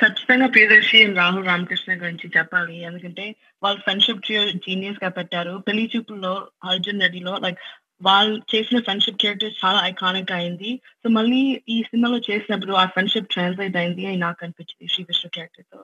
ఖచ్చితంగా 0.01 0.47
ప్రియదర్శి 0.47 1.13
రాహుల్ 1.13 1.45
రామకృష్ణ 1.45 1.93
గురించి 1.93 2.31
చెప్పాలి. 2.37 2.83
ఎందుకంటే 2.83 3.35
వాళ్ళు 3.63 3.81
ఫ్రెండ్షిప్ 3.81 4.21
జీనియస్గా 4.55 5.09
పెట్టారు. 5.09 5.63
పెళ్ళి 5.67 5.91
చూపుల్లో 5.95 6.47
అర్జున్ 6.63 7.01
రెడ్డిలో 7.01 7.37
లైక్ 7.37 7.57
వాళ్ళు 8.01 8.41
చేసిన 8.55 8.79
ఫ్రెండ్షిప్ 8.79 9.17
క్యారెక్టర్ 9.17 9.53
చాలా 9.65 9.87
ఐకానిక్ 9.87 10.31
అయింది. 10.31 10.81
సో 11.03 11.09
మళ్ళీ 11.09 11.61
ఈ 11.69 11.83
సినిమాలో 11.83 12.17
చేసినప్పుడు 12.17 12.73
ఆ 12.73 12.85
ఫ్రెండ్షిప్ 12.85 13.27
ట్రాన్స్లేట్ 13.27 13.77
అయింది 13.77 14.05
అని 14.05 14.15
నాకు 14.15 14.45
అనిపించింది 14.45 15.13
శ్రీ 15.13 15.29
క్యారెక్టర్తో. 15.33 15.83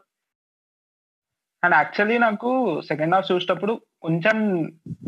అండ్ 1.63 1.75
యాక్చువల్లీ 1.75 2.17
నాకు 2.17 2.81
సెకండ్ 2.81 3.15
హాఫ్ 3.15 3.31
చూసేటప్పుడు 3.31 3.81
కొంచెం 4.01 4.37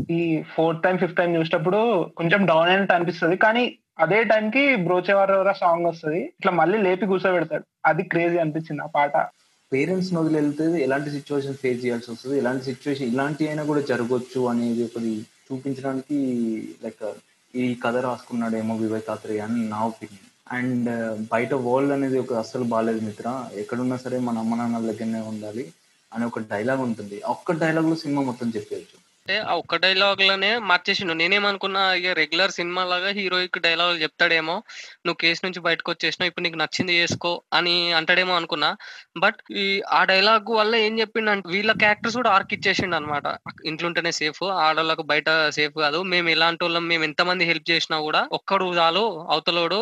ఈ 0.10 0.44
ఫోర్త్ 0.54 0.84
టైం 0.84 0.98
ఫిఫ్త్ 0.98 1.16
టైం 1.16 1.36
చూసేటప్పుడు 1.36 2.10
కొంచెం 2.18 2.46
డౌన్ 2.46 2.70
అయినట్టు 2.70 2.94
అనిపిస్తుంది. 2.94 3.38
కానీ 3.38 3.78
అదే 4.00 4.24
టైంకి 4.24 4.76
బ్రోచేవార 4.76 5.52
సాంగ్ 5.52 5.86
వస్తుంది 5.86 6.20
ఇట్లా 6.20 6.52
మళ్ళీ 6.52 6.78
లేపి 6.78 7.06
కూర్చోబెడతాడు. 7.06 7.64
అది 7.86 8.04
క్రేజీ 8.04 8.38
అనిపించింది 8.38 8.82
ఆ 8.82 8.86
పాట. 8.86 9.18
పేరెంట్స్ 9.74 10.14
వదిలి 10.14 10.36
వెళ్తే 10.36 10.84
ఎలాంటి 10.84 11.10
సిచ్యువేషన్ 11.10 11.54
ఫేస్ 11.54 11.86
చేయాల్సి 11.86 12.12
వస్తుంది? 12.12 12.38
ఎలాంటి 12.38 12.64
సిచ్యువేషన్ 12.64 13.08
ఇలాంటి 13.08 13.48
అయినా 13.48 13.64
కూడా 13.64 13.82
జరగవచ్చు 13.82 14.42
అనేది 14.42 14.84
ఒకటి 14.84 15.22
చూపించడానికి 15.22 16.18
లైక్ 16.84 17.14
ఈ 17.56 17.76
కథ 17.76 17.98
రాసుకున్నాడేమో 17.98 18.76
వివేక్ 18.76 19.10
ఆత్రేయ 19.10 19.40
అని 19.40 19.70
నా 19.70 19.86
ఒపీనియన్ 19.86 20.56
అండ్ 20.56 20.90
బయట 21.32 21.54
వరల్డ్ 21.54 21.92
అనేది 21.92 22.20
ఒక 22.20 22.34
అస్సలు 22.34 22.64
బాగాలేదు 22.64 23.00
మిత్ర. 23.00 23.50
ఎక్కడున్నా 23.54 23.98
సరే 23.98 24.20
మన 24.20 24.38
అమ్మ 24.38 24.56
నాన్నల 24.56 24.92
దగ్గరనే 24.92 25.20
ఉండాలి 25.20 25.72
అనే 26.14 26.26
ఒక 26.26 26.40
డైలాగ్ 26.40 26.80
ఉంటుంది. 26.80 27.22
ఒక్క 27.26 27.52
డైలాగ్లో 27.52 27.96
సినిమా 27.96 28.22
మొత్తం 28.22 28.52
చెప్పేయచ్చు. 28.56 29.07
అంటే 29.28 29.40
ఆ 29.52 29.54
ఒక్క 29.62 29.78
డైలాగ్లోనే 29.84 30.50
మార్చేసిండు. 30.70 31.14
నేనేమనుకున్నా 31.22 31.82
ఇక 32.00 32.12
రెగ్యులర్ 32.20 32.52
సినిమా 32.58 32.84
లాగా 32.92 33.10
హీరోయిక్ 33.18 33.58
డైలాగ్ 33.66 33.96
చెప్తాడేమో 34.04 34.56
నువ్వు 35.06 35.18
కేసు 35.24 35.42
నుంచి 35.46 35.60
బయటకు 35.66 35.90
వచ్చేసినావు 35.94 36.30
ఇప్పుడు 36.30 36.44
నీకు 36.46 36.60
నచ్చింది 36.62 36.94
చేసుకో 37.00 37.32
అని 37.58 37.74
అంటాడేమో 38.00 38.34
అనుకున్నా. 38.40 38.70
బట్ 39.24 39.40
ఈ 39.64 39.66
ఆ 39.98 40.02
డైలాగ్ 40.12 40.52
వల్ల 40.60 40.74
ఏం 40.86 40.94
చెప్పిండు 41.02 41.32
అంటే 41.34 41.50
వీళ్ళ 41.56 41.72
క్యారెక్టర్స్ 41.84 42.18
కూడా 42.22 42.32
ఆర్క్ 42.36 42.56
ఇచ్చేసిండు 42.58 42.98
అనమాట 43.00 43.26
ఇంట్లో 43.72 43.88
ఉంటేనే 43.92 44.14
సేఫ్ 44.22 44.42
ఆడవాళ్ళకు 44.66 45.06
బయట 45.12 45.28
సేఫ్ 45.58 45.76
కాదు. 45.86 46.02
మేము 46.14 46.30
ఎలాంటి 46.36 46.64
వాళ్ళం 46.66 46.88
మేము 46.94 47.06
ఎంతమంది 47.10 47.50
హెల్ప్ 47.52 47.70
చేసినా 47.74 48.00
కూడా 48.08 48.24
ఒక్కడు 48.40 48.68
చాలు 48.80 49.06
అవతలోడు 49.34 49.82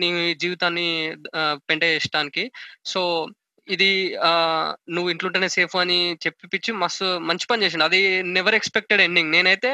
నీ 0.00 0.10
జీవితాన్ని 0.44 0.88
పెంట 1.68 1.82
చేసడానికి 1.94 2.44
సో 2.92 3.02
ఇది 3.74 3.90
నువ్వు 4.94 5.08
ఇంట్లోనే 5.12 5.48
సేఫ్ 5.56 5.74
అని 5.82 5.98
చెప్పిపించి 6.24 6.70
మస్తు 6.82 7.06
మంచి 7.28 7.46
పని 7.50 7.64
చేసిండు. 7.64 7.86
అది 7.90 8.00
నెవర్ 8.36 8.56
ఎక్స్పెక్టెడ్ 8.58 9.04
ఎండింగ్ 9.06 9.34
నేనైతే 9.36 9.70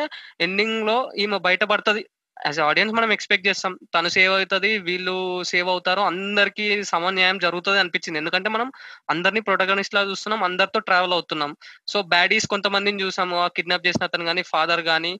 ఎండింగ్లో 0.46 0.96
ఈమె 1.24 1.38
బయటపడుతుంది. 1.48 2.02
యాజ్ 2.36 2.58
ఆడియన్స్ 2.68 2.94
మనం 2.98 3.10
ఎక్స్పెక్ట్ 3.14 3.46
చేస్తాం. 3.48 3.72
తను 3.94 4.08
సేవ్ 4.14 4.32
అవుతుంది 4.36 4.70
వీళ్ళు 4.86 5.16
సేవ్ 5.50 5.68
అవుతారు. 5.74 6.02
అందరికీ 6.12 6.64
సమన్యాయం 6.92 7.38
జరుగుతుంది 7.44 7.80
అనిపించింది. 7.82 8.20
ఎందుకంటే 8.22 8.48
మనం 8.56 8.68
అందరినీ 9.14 9.42
ప్రొటగనిస్ట్ 9.48 9.96
లా 9.96 10.02
చూస్తున్నాం 10.10 10.42
అందరితో 10.48 10.80
ట్రావెల్ 10.88 11.14
అవుతున్నాం. 11.18 11.52
సో 11.92 12.00
బ్యాడీస్ 12.14 12.46
కొంతమందిని 12.54 13.02
చూసాము 13.04 13.36
కిడ్నాప్ 13.58 13.86
చేసిన 13.88 14.08
అతను 14.10 14.28
కానీ 14.30 14.44
ఫాదర్ 14.54 14.84
కానీ 14.90 15.12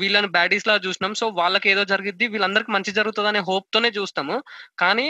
వీళ్ళని 0.00 0.28
బ్యాడీస్ 0.36 0.68
లా 0.68 0.74
చూసినాం. 0.86 1.12
సో 1.20 1.26
వాళ్ళకి 1.40 1.66
ఏదో 1.72 1.82
జరిగిద్ది 1.92 2.26
వీళ్ళందరికి 2.34 2.70
మంచి 2.76 2.90
జరుగుతుంది 2.98 3.28
అనే 3.32 3.40
హోప్ 3.48 3.66
తోనే 3.74 3.90
చూస్తాము. 3.98 4.36
కానీ 4.82 5.08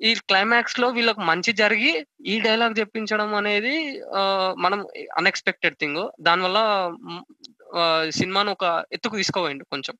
ఈ 0.00 0.14
క్లైమాక్స్లో 0.28 0.88
వీళ్ళకి 0.88 1.20
మంచి 1.20 1.52
జరిగి 1.52 1.92
ఈ 2.26 2.40
డైలాగ్ 2.40 2.78
చెప్పించడం 2.78 3.34
అనేది 3.34 3.74
ఆ, 4.14 4.22
మనం 4.56 4.80
అన్ఎక్స్పెక్టెడ్ 5.16 5.76
థింగ్ 5.78 6.00
దానివల్ల 6.20 6.58
ఆ, 7.74 7.82
సినిమాను 8.10 8.50
ఒక 8.52 8.64
ఎత్తుకు 8.92 9.16
తీసుకోవండి 9.16 9.64
కొంచెం. 9.64 9.94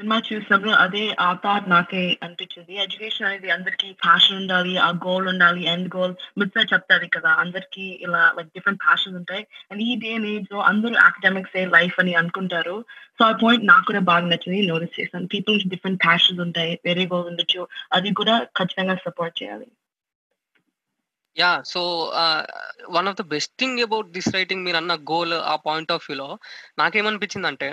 సినిమా 0.00 0.22
చూసినప్పుడు 0.32 0.70
అదే 0.70 1.16
ఆ 1.20 1.32
థాట్ 1.44 1.68
నాకే 1.70 2.18
అనిపించింది. 2.22 2.82
ఎడ్యుకేషన్ 2.82 3.26
అనేది 3.26 3.50
అందరికి 3.50 3.92
ప్యాషన్ 3.92 4.36
ఉండాలి 4.36 4.76
ఆ 4.76 4.88
గోల్ 4.90 5.28
ఉండాలి 5.28 5.64
ఎండ్ 5.64 5.96
గోల్ 5.96 6.14
మిగతా 6.38 6.62
చెప్తారు 6.62 7.06
కదా 7.06 7.30
అందరికి 7.30 7.98
ఇలా 8.02 8.32
లైక్ 8.36 8.48
డిఫరెంట్ 8.48 8.80
ప్యాషన్ 8.82 9.16
ఉంటాయి. 9.16 9.46
అండ్ 9.70 9.82
ఈ 9.82 9.96
డే 9.96 10.12
ఏజ్లో 10.28 10.60
అందరూ 10.60 10.94
అకాడమిక్స్ 10.94 11.56
ఏ 11.56 11.64
లైఫ్ 11.66 12.00
అని 12.00 12.14
అనుకుంటారు. 12.14 12.84
సో 13.18 13.24
ఆ 13.24 13.32
పాయింట్ 13.32 13.66
నాకు 13.66 13.86
కూడా 13.86 14.00
బాగా 14.00 14.26
నచ్చింది 14.26 14.66
నోటీస్ 14.66 15.00
చేశాను. 15.00 15.26
పీపుల్ 15.26 15.60
డిఫరెంట్ 15.68 16.02
ప్యాషన్స్ 16.02 16.40
ఉంటాయి 16.40 16.78
వేరే 16.84 17.06
గోల్ 17.06 17.26
ఉండొచ్చు. 17.26 17.68
అది 17.92 18.14
కూడా 18.14 18.46
ఖచ్చితంగా 18.58 18.94
సపోర్ట్ 18.94 19.42
చేయాలి. 19.42 19.66
Yeah 21.36 21.50
so 21.64 21.80
one 22.96 23.08
of 23.10 23.18
the 23.20 23.24
best 23.32 23.52
thing 23.58 23.80
about 23.80 24.08
this 24.16 24.30
writing 24.34 24.64
మీరు 24.64 24.76
అన్న 24.76 24.94
గోల్ 25.12 25.34
ఆ 25.52 25.54
పాయింట్ 25.66 25.92
ఆఫ్ 25.92 26.06
వ్యూలో 26.08 26.28
నాకేమనిపించింది 26.78 27.48
అంటే 27.48 27.68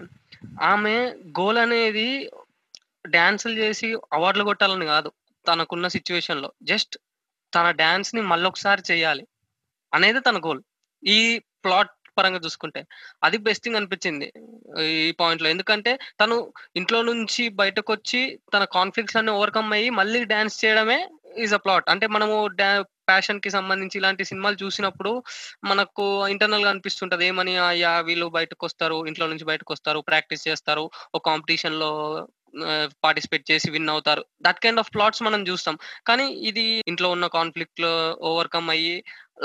ఆమె 0.71 0.95
గోల్ 1.39 1.57
అనేది 1.57 2.07
డాన్సులు 3.07 3.55
చేసి 3.62 3.88
అవార్డులు 4.13 4.43
కొట్టాలని 4.43 4.86
కాదు 4.86 5.10
తనకున్న 5.45 5.88
సిచ్యువేషన్లో. 5.88 6.49
జస్ట్ 6.63 6.95
తన 7.53 7.67
డాన్స్ని 7.81 8.21
మళ్ళొకసారి 8.31 8.81
చేయాలి 8.91 9.23
అనేది 9.93 10.19
తన 10.19 10.38
గోల్ 10.38 10.62
ఈ 11.03 11.19
ప్లాట్ 11.65 11.93
పరంగా 12.17 12.39
చూసుకుంటే 12.45 12.81
అది 13.23 13.38
బెస్ట్ 13.38 13.63
థింగ్ 13.63 13.77
అనిపించింది 13.79 14.27
ఈ 15.05 15.12
పాయింట్లో. 15.19 15.47
ఎందుకంటే 15.49 15.91
తను 16.21 16.36
ఇంట్లో 16.75 16.99
నుంచి 17.01 17.43
బయటకు 17.62 17.89
వచ్చి 17.93 18.21
తన 18.53 18.63
కాన్ఫ్లిక్ట్స్ 18.77 19.17
అన్ని 19.17 19.31
ఓవర్కమ్ 19.31 19.71
అయ్యి 19.73 19.89
మళ్ళీ 19.99 20.21
డాన్స్ 20.34 20.57
చేయడమే 20.63 20.99
ఈజ్ 21.29 21.53
అ 21.53 21.59
ప్లాట్ 21.65 21.87
అంటే 21.93 22.05
మనము 22.15 22.35
ప్యాషన్కి 23.09 23.49
సంబంధించి 23.49 23.95
ఇలాంటి 23.99 24.23
సినిమాలు 24.29 24.57
చూసినప్పుడు 24.63 25.11
మనకు 25.69 26.03
ఇంటర్నల్గా 26.33 26.71
అనిపిస్తుంటది. 26.73 27.23
ఏమని 27.29 27.53
అయ్యా 27.67 27.93
వీళ్ళు 28.09 28.27
బయటకు 28.37 28.63
వస్తారు 28.65 28.97
ఇంట్లో 29.09 29.25
నుంచి 29.27 29.49
బయటకు 29.51 29.71
వస్తారు 29.73 30.01
ప్రాక్టీస్ 30.09 30.47
చేస్తారు 30.49 30.83
ఒక 31.15 31.23
కాంపిటీషన్లో 31.29 31.91
పార్టిసిపేట్ 33.05 33.49
చేసి 33.51 33.67
విన్ 33.73 33.91
అవుతారు. 33.93 34.21
దట్ 34.45 34.61
కైండ్ 34.63 34.81
ఆఫ్ 34.83 34.91
ప్లాట్స్ 34.95 35.23
మనం 35.27 35.41
చూస్తాం. 35.49 35.75
కానీ 36.07 36.25
ఇది 36.49 36.65
ఇంట్లో 36.91 37.09
ఉన్న 37.15 37.27
కాన్ఫ్లిక్ట్లో 37.37 37.91
ఓవర్కమ్ 38.29 38.69
అయ్యి 38.75 38.95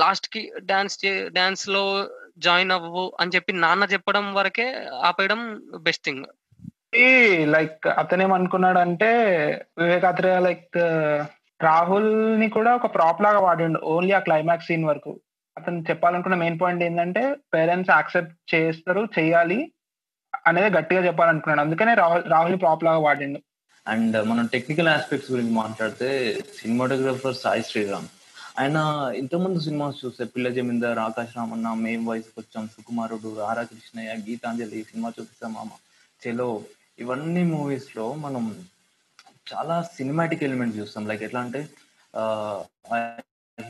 లాస్ట్కి 0.02 0.42
డాన్స్ 0.70 0.98
డాన్స్లో 1.36 1.84
జాయిన్ 2.46 2.72
అవ్వు 2.72 3.04
అని 3.20 3.32
చెప్పి 3.34 3.52
నాన్న 3.64 3.84
చెప్పడం 3.92 4.24
వరకే 4.34 4.66
ఆపేయడం 5.10 5.42
బెస్ట్ 5.86 6.04
థింగ్ 6.04 6.24
లైక్ 7.54 7.86
అతనేమనుకున్నాడు 8.00 8.78
అంటే 8.78 9.08
వివేకాత్రేయ 9.78 10.38
లైక్ 10.40 10.78
రాహుల్ని 11.62 12.48
కూడా 12.48 12.74
ఒక 12.74 12.94
ప్రాప్ 12.94 13.22
లాగా 13.22 13.38
వాడిండు 13.38 13.80
ఓన్లీ 13.80 14.12
ఆ 14.12 14.18
క్లైమాక్స్ 14.18 14.66
సీన్ 14.66 14.84
వరకు. 14.84 15.20
అతను 15.56 15.84
చెప్పాలనుకున్న 15.90 16.36
మెయిన్ 16.36 16.60
పాయింట్ 16.60 16.84
ఏంటంటే 16.84 17.36
పేరెంట్స్ 17.54 17.90
యాక్సెప్ట్ 17.90 18.54
చేస్తారు 18.54 19.08
చేయాలి 19.18 19.72
అనేది 20.46 20.76
గట్టిగా 20.76 21.06
చెప్పాలనుకున్నాడు. 21.06 21.60
అందుకనే 21.60 21.94
రాహుల్ 21.94 22.24
రాహుల్ 22.24 22.60
ప్రాప్ 22.60 22.84
లాగా 22.84 22.98
వాడిండు. 22.98 23.40
అండ్ 23.86 24.24
మనం 24.24 24.46
టెక్నికల్ 24.46 24.88
ఆస్పెక్ట్స్ 24.88 25.32
గురించి 25.32 25.52
మాట్లాడితే 25.52 26.38
సినిమాటోగ్రఫర్ 26.58 27.34
సాయి 27.34 27.62
శ్రీరామ్. 27.62 28.08
ఆయన 28.58 28.76
ఇంతకుముందు 29.16 29.58
సినిమాస్ 29.60 30.04
చూస్తే 30.04 30.24
పిల్ల 30.24 30.48
జమీందార్ 30.48 30.98
ఆకాశ్ 30.98 31.36
రామన్న 31.36 31.72
మేం 31.72 32.06
వయసుకు 32.06 32.40
వచ్చాం 32.40 32.66
సుకుమారుడు 32.66 33.36
రారా 33.38 33.62
కృష్ణయ్య 33.62 34.14
గీతాంజలి 34.30 34.82
సినిమా 34.82 35.12
చూపిస్తాం 35.20 35.52
మామ 35.52 35.68
చెలో. 36.26 36.62
ఇవన్నీ 36.98 37.42
మూవీస్లో 37.44 38.14
మనం 38.14 38.54
చాలా 39.46 39.82
సినిమాటిక్ 39.96 40.44
ఎలిమెంట్స్ 40.44 40.78
చూస్తాం. 40.80 41.08
లైక్ 41.08 41.22
ఎట్లా 41.22 41.40
అంటే 41.40 41.60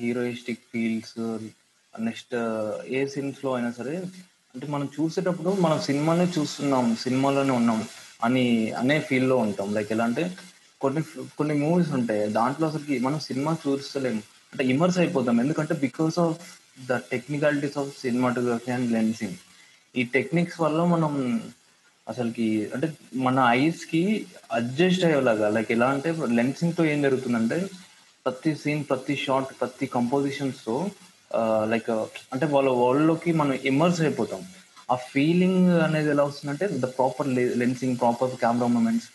హీరోయిస్టిక్ 0.00 0.62
ఫీల్స్ 0.72 1.18
నెక్స్ట్ 2.00 2.34
ఏ 2.96 3.06
సీన్స్లో 3.06 3.50
అయినా 3.54 3.70
సరే 3.70 3.96
అంటే 4.54 4.66
మనం 4.66 4.88
చూసేటప్పుడు 5.00 5.50
మనం 5.60 5.78
సినిమానే 5.80 6.26
చూస్తున్నాం 6.38 6.96
సినిమాలోనే 6.96 7.50
ఉన్నాం 7.50 7.80
అని 8.24 8.72
అనే 8.72 9.00
ఫీల్లో 9.00 9.36
ఉంటాం. 9.36 9.74
లైక్ 9.74 9.92
ఎలా 9.92 10.04
అంటే 10.04 10.24
కొన్ని 10.80 11.02
కొన్ని 11.38 11.54
మూవీస్ 11.54 11.90
ఉంటాయి. 11.90 12.28
దాంట్లో 12.28 12.68
అసలు 12.68 12.98
మనం 12.98 13.18
సినిమా 13.20 13.56
చూస్తలేము 13.66 14.22
అంటే 14.52 14.64
ఇమర్స్ 14.64 14.98
అయిపోతాం. 14.98 15.40
ఎందుకంటే 15.40 15.74
because 15.74 16.18
of 16.18 16.38
the 16.86 16.96
technicalities 17.12 17.78
of 17.78 17.90
cinematography 17.98 18.70
and 18.72 18.92
lensing 18.92 19.36
ఈ 19.96 20.04
టెక్నిక్స్ 20.04 20.60
వల్ల 20.60 20.84
మనం 20.84 21.12
అసలుకి 22.08 22.46
అంటే 22.74 22.86
మన 23.26 23.38
ఐస్కి 23.48 24.02
అడ్జస్ట్ 24.52 25.04
అయ్యేలాగా 25.04 25.48
లైక్ 25.48 25.70
ఎలా 25.72 25.86
అంటే 25.94 26.10
లెన్సింగ్తో 26.38 26.84
ఏం 26.84 27.02
జరుగుతుందంటే 27.02 27.58
ప్రతి 28.26 28.50
సీన్ 28.56 28.82
ప్రతి 28.90 29.14
షాట్ 29.16 29.50
ప్రతి 29.60 29.86
కంపోజిషన్స్తో 29.86 30.76
లైక్ 31.72 31.90
అంటే 32.34 32.46
వాళ్ళ 32.46 32.68
వరల్డ్లోకి 32.82 33.32
మనం 33.32 33.54
ఇమర్స్ 33.70 34.00
అయిపోతాం. 34.00 34.42
ఆ 34.92 34.94
ఫీలింగ్ 34.94 35.70
అనేది 35.86 36.10
ఎలా 36.10 36.24
వస్తుందంటే 36.24 36.68
the 36.82 36.88
proper 36.98 37.28
lensing 37.62 37.98
proper 37.98 38.36
camera 38.42 38.66
moments 38.66 39.08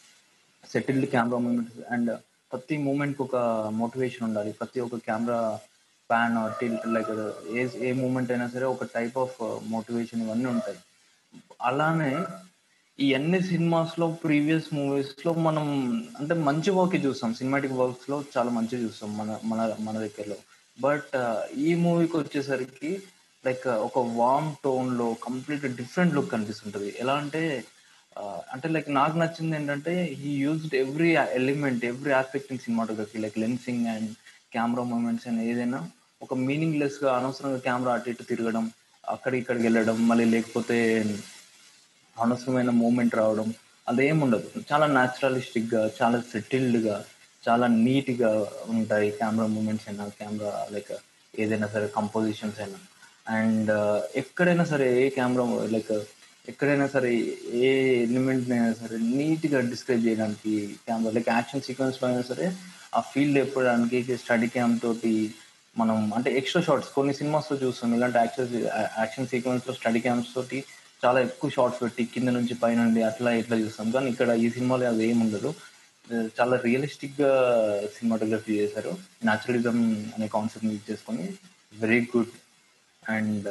settled 0.71 1.05
camera 1.05 1.37
moments 1.37 1.79
and 1.93 2.11
ప్రతి 2.51 2.77
మూమెంట్ 2.77 3.17
ఒక 3.21 3.35
మోటివేషన్ 3.81 4.23
ఉండాలి. 4.27 4.51
ప్రతి 4.51 4.79
ఒక్క 4.79 4.95
కెమెరా 5.07 5.39
ప్యాన్ 6.09 6.37
టిల్ట్ 6.59 6.87
లైక్ 6.87 7.11
ఏ 7.57 7.63
ఏ 7.87 7.91
మూమెంట్ 7.93 8.31
అయినా 8.31 8.47
సరే 8.53 8.65
ఒక 8.65 8.83
టైప్ 8.83 9.17
ఆఫ్ 9.17 9.37
మోటివేషన్ 9.75 10.21
ఇవన్నీ 10.21 10.45
ఉంటాయి. 10.45 10.77
అలానే 11.61 12.11
ఈ 12.99 13.07
అన్ని 13.13 13.39
సినిమాస్లో 13.41 14.05
ప్రీవియస్ 14.23 14.67
మూవీస్లో 14.73 15.31
మనం 15.33 15.67
అంటే 16.19 16.33
మంచి 16.47 16.69
వర్క్ 16.71 16.95
చూస్తాం. 17.05 17.33
సినిమాటిక్ 17.33 17.75
వర్క్స్లో 17.81 18.17
చాలా 18.33 18.51
మంచిగా 18.51 18.81
చూస్తాం 18.83 19.11
మన 19.17 19.37
మన 19.43 19.59
మన 19.79 19.95
దగ్గరలో. 19.97 20.37
బట్ 20.77 21.13
ఈ 21.57 21.69
మూవీకి 21.75 22.15
వచ్చేసరికి 22.17 22.91
లైక్ 23.43 23.67
ఒక 23.87 23.99
వామ్ 24.15 24.49
టోన్లో 24.63 25.07
కంప్లీట్ 25.27 25.65
డిఫరెంట్ 25.81 26.15
లుక్ 26.15 26.31
కనిపిస్తుంటది 26.31 26.89
ఎలా 26.99 27.13
అంటే 27.13 27.43
అంటే 28.53 28.67
లైక్ 28.69 28.89
నాకు 28.89 29.17
నచ్చింది 29.17 29.55
ఏంటంటే 29.55 29.93
he 30.21 30.31
used 30.45 30.75
every 30.75 31.11
element 31.39 31.85
every 31.85 32.11
aspect 32.11 32.51
in 32.51 32.59
cinematography 32.59 33.17
like 33.19 33.37
lensing 33.37 33.87
and 33.87 34.11
camera 34.53 34.83
moments 34.83 35.27
and 35.27 35.41
ఏదైనా 35.41 35.79
ఒక 36.21 36.33
మీనింగ్ 36.47 36.79
లెస్గా 36.79 37.09
అనవసరంగా 37.17 37.57
కెమెరా 37.57 37.93
అటు 37.93 38.09
ఇటు 38.09 38.23
తిరగడం 38.23 38.65
అక్కడికి 39.03 39.41
ఇక్కడికి 39.41 39.63
వెళ్ళడం 39.63 40.07
మళ్ళీ 40.07 40.25
లేకపోతే 40.25 40.77
అనవసరమైన 42.21 42.69
మూమెంట్ 42.83 43.15
రావడం 43.15 43.47
అదేం 43.87 44.21
ఉండదు 44.21 44.47
చాలా 44.71 44.87
న్యాచురలిస్టిక్గా 44.87 45.89
చాలా 45.99 46.17
సెటిల్డ్గా 46.31 46.97
చాలా 47.43 47.67
నీట్గా 47.77 48.31
ఉంటాయి 48.67 49.11
కెమెరా 49.11 49.47
మూమెంట్స్ 49.47 49.89
అయినా 49.89 50.05
కెమెరా 50.19 50.67
లైక్ 50.71 50.93
ఏదైనా 51.33 51.67
సరే 51.67 51.87
కంపోజిషన్స్ 51.95 52.59
అయినా. 52.59 52.79
అండ్ 53.37 53.71
ఎక్కడైనా 54.15 54.63
సరే 54.63 54.87
ఏ 55.01 55.09
కెమెరా 55.09 55.45
లైక్ 55.71 55.93
ఎక్కడైనా 56.47 56.87
సరే 56.87 57.09
ఏ 57.61 57.71
ఎలిమెంట్ 58.03 58.51
అయినా 58.51 58.73
సరే 58.73 58.97
నీట్గా 59.09 59.59
డిస్క్రైబ్ 59.71 60.05
చేయడానికి 60.05 60.53
కెమెరా 60.87 61.11
లైక్ 61.11 61.29
యాక్షన్ 61.29 61.61
సీక్వెన్స్లో 61.61 62.09
అయినా 62.09 62.21
సరే 62.21 62.45
ఆ 62.95 62.99
ఫీల్డ్ 63.11 63.39
ఎప్పడానికి 63.39 64.17
స్టడీ 64.17 64.47
క్యామ్ 64.47 64.79
తోటి 64.83 65.13
మనం 65.75 66.13
అంటే 66.13 66.37
ఎక్స్ట్రా 66.37 66.61
షార్ట్స్ 66.61 66.91
కొన్ని 66.91 67.13
సినిమాస్లో 67.13 67.57
చూస్తాం. 67.57 67.95
ఇలాంటి 67.95 68.17
యాక్షన్ 68.17 68.49
యాక్షన్ 68.99 69.27
సీక్వెన్స్లో 69.27 69.73
స్టడీ 69.73 69.99
క్యామ్స్ 69.99 70.31
తోటి 70.35 70.59
చాలా 71.03 71.19
ఎక్కువ 71.27 71.49
షార్ట్స్ 71.55 71.81
పెట్టి 71.83 72.03
కింద 72.13 72.29
నుంచి 72.37 72.53
పైన 72.63 72.79
అట్లా 73.09 73.31
ఇట్లా 73.41 73.57
చూస్తాం. 73.57 73.89
కానీ 73.91 74.07
ఇక్కడ 74.13 74.29
ఈ 74.43 74.47
సినిమాలో 74.57 74.87
అది 74.91 75.03
ఏమి 75.09 75.21
ఉండదు. 75.25 75.51
చాలా 76.37 76.55
రియలిస్టిక్గా 76.67 77.31
సినిమాటోగ్రఫీ 77.97 78.53
చేశారు. 78.61 78.91
న్యాచురలిజం 79.27 79.77
అనే 80.15 80.27
కాన్సెప్ట్ 80.37 80.69
యూజ్ 80.69 80.87
చేసుకొని 80.91 81.25
very 81.73 81.99
good 82.13 82.33
and 83.03 83.49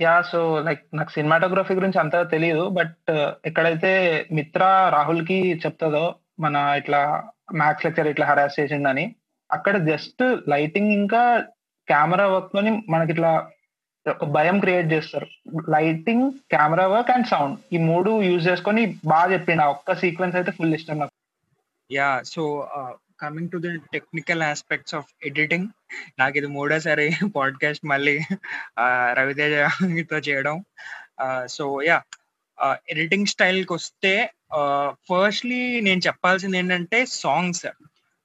yeah 0.00 0.14
so 0.30 0.40
like 0.66 0.82
నాకు 0.98 1.12
సినిమాటోగ్రఫీ 1.16 1.72
గురించి 1.74 1.98
అంతగా 2.02 2.26
తెలియదు 2.34 2.64
బట్ 2.78 2.94
uh, 3.12 3.30
ఎక్కడైతే 3.48 3.90
మిత్ర 4.30 4.62
రాహుల్కి 4.94 5.38
చెప్తుందో 5.64 6.04
మన 6.40 6.56
ఇట్లా 6.80 7.00
మ్యాథ్స్ 7.60 7.84
లెక్చర్ 7.86 8.08
ఇట్లా 8.08 8.26
హరాస్ 8.26 8.58
చేసిండని 8.60 9.04
అక్కడ 9.50 9.76
జస్ట్ 9.90 10.22
లైటింగ్ 10.48 10.92
ఇంకా 10.92 11.22
కెమెరా 11.88 12.26
వర్క్లోని 12.26 12.72
మనకి 12.88 13.12
ఇట్లా 13.12 13.32
భయం 14.06 14.60
క్రియేట్ 14.60 14.92
చేస్తారు. 14.92 15.26
Lighting 15.68 16.32
camera 16.50 16.86
work 16.86 17.10
and 17.10 17.26
sound 17.26 17.74
ఈ 17.74 17.78
మూడు 17.78 18.22
యూజ్ 18.22 18.48
చేసుకొని 18.48 18.86
బాగా 18.86 19.32
చెప్పిండు 19.32 19.62
ఆ 19.62 19.66
ఒక్క 19.66 19.94
సీక్వెన్స్ 19.94 20.36
అయితే 20.36 20.50
ఫుల్ 20.50 20.74
ఇష్టం 20.74 20.98
నాకు. 20.98 21.14
Yeah 21.92 22.22
so 22.22 22.68
coming 23.20 23.50
to 23.50 23.58
the 23.58 23.66
technical 23.92 24.42
aspects 24.42 24.94
of 24.94 25.10
editing 25.26 25.68
నాకు 26.18 26.38
ఇది 26.38 26.46
మూడోసారి 26.46 27.08
పాడ్కాస్ట్ 27.36 27.84
మళ్ళీ 27.84 28.18
రవితేజతో 29.12 30.18
చేయడం. 30.18 30.64
సో 31.46 31.82
యా 31.82 32.02
ఎడిటింగ్ 32.88 33.26
స్టైల్కి 33.26 33.72
వస్తే 33.72 34.30
ఫస్ట్లీ 35.10 35.80
నేను 35.80 35.98
చెప్పాల్సింది 35.98 36.58
ఏంటంటే 36.58 37.06
సాంగ్స్ 37.06 37.66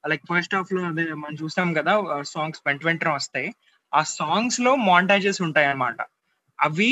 లైక్ 0.04 0.22
ఫస్ట్ 0.32 0.54
హాఫ్లో 0.54 0.84
అదే 0.84 1.12
మనం 1.12 1.34
చూసాం 1.42 1.74
కదా 1.74 2.22
సాంగ్స్ 2.22 2.62
వెంట 2.66 2.84
వెంటనే 2.86 3.10
వస్తాయి. 3.10 3.54
ఆ 3.92 4.02
సాంగ్స్లో 4.10 4.72
మాంటాజెస్ 4.88 5.42
ఉంటాయి 5.42 5.66
అన్నమాట 5.66 6.00
అవి 6.58 6.90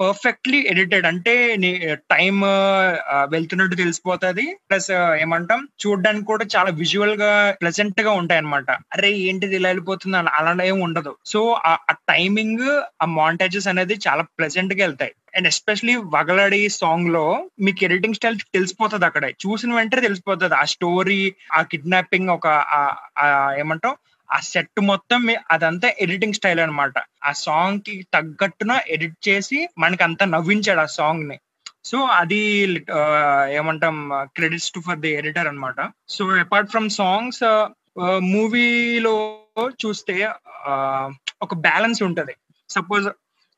పర్ఫెక్ట్లీ 0.00 0.58
ఎడిటెడ్ 0.70 1.06
అంటే 1.06 1.34
టైం 2.12 2.36
వెళ్తున్నట్టు 3.32 3.76
తెలిసిపోతుంది. 3.76 4.44
ప్లస్ 4.70 4.88
ఏమంటాం? 5.22 5.60
చూడడానికి 5.82 6.24
కూడా 6.24 6.44
చాలా 6.56 6.70
విజువల్గా 6.80 7.28
ప్లెజెంట్గా 7.60 8.10
ఉంటాయి 8.20 8.38
అనమాట 8.38 8.68
అరే 8.94 9.10
ఏంటిది 9.28 9.56
ఇలా 9.56 9.68
వెళ్ళిపోతుంది? 9.68 10.16
అలా 10.38 10.64
ఏం 10.64 10.78
ఉండదు. 10.80 11.12
సో 11.26 11.40
ఆ 11.66 11.74
టైమింగ్ 12.10 12.66
ఆ 13.02 13.08
మాంటేజెస్ 13.18 13.68
అనేది 13.68 13.96
చాలా 14.08 14.22
ప్లెజెంట్గా 14.38 14.82
వెళ్తాయి. 14.84 15.12
అండ్ 15.36 15.46
ఎస్పెషలీ 15.46 15.94
వగలడి 16.16 16.68
సాంగ్లో 16.80 17.24
మీకు 17.60 17.82
ఎడిటింగ్ 17.84 18.14
స్టైల్ 18.14 18.38
తెలిసిపోతుంది 18.54 19.06
అక్కడ. 19.06 19.24
చూసిన 19.44 19.74
వెంటనే 19.74 20.00
తెలిసిపోతుంది. 20.00 20.54
ఆ 20.54 20.64
స్టోరీ 20.74 21.20
ఆ 21.52 21.62
కిడ్నాపింగ్ 21.72 22.30
ఒక 22.30 22.46
ఏమంటాం? 23.58 23.94
ఆ 24.32 24.38
సెట్ 24.40 24.80
మొత్తం 24.80 25.20
అదంతా 25.50 25.88
ఎడిటింగ్ 26.00 26.32
స్టైల్ 26.32 26.60
అన్నమాట. 26.60 26.92
ఆ 27.24 27.32
సాంగ్కి 27.32 28.06
తగ్గట్టున 28.14 28.72
ఎడిట్ 28.88 29.28
చేసి 29.28 29.68
మనకి 29.78 30.02
అంతా 30.02 30.24
నవ్వించాడు 30.26 30.80
ఆ 30.80 30.86
సాంగ్ని. 30.86 31.38
సో 31.84 31.98
అది 31.98 32.40
ఏమంటాం 33.50 33.96
credits 34.36 34.72
to 34.72 34.80
for 34.80 34.98
the 34.98 35.10
editor 35.10 35.46
అన్నమాట. 35.46 35.78
సో 36.08 36.24
అపార్ట్ 36.44 36.70
ఫ్రమ్ 36.70 36.90
సాంగ్స్ 36.90 37.44
మూవీలో 38.32 39.16
చూస్తే 39.86 40.16
ఒక 41.42 41.54
బ్యాలెన్స్ 41.54 42.02
ఉంటది. 42.02 42.34
సపోజ్ 42.70 43.08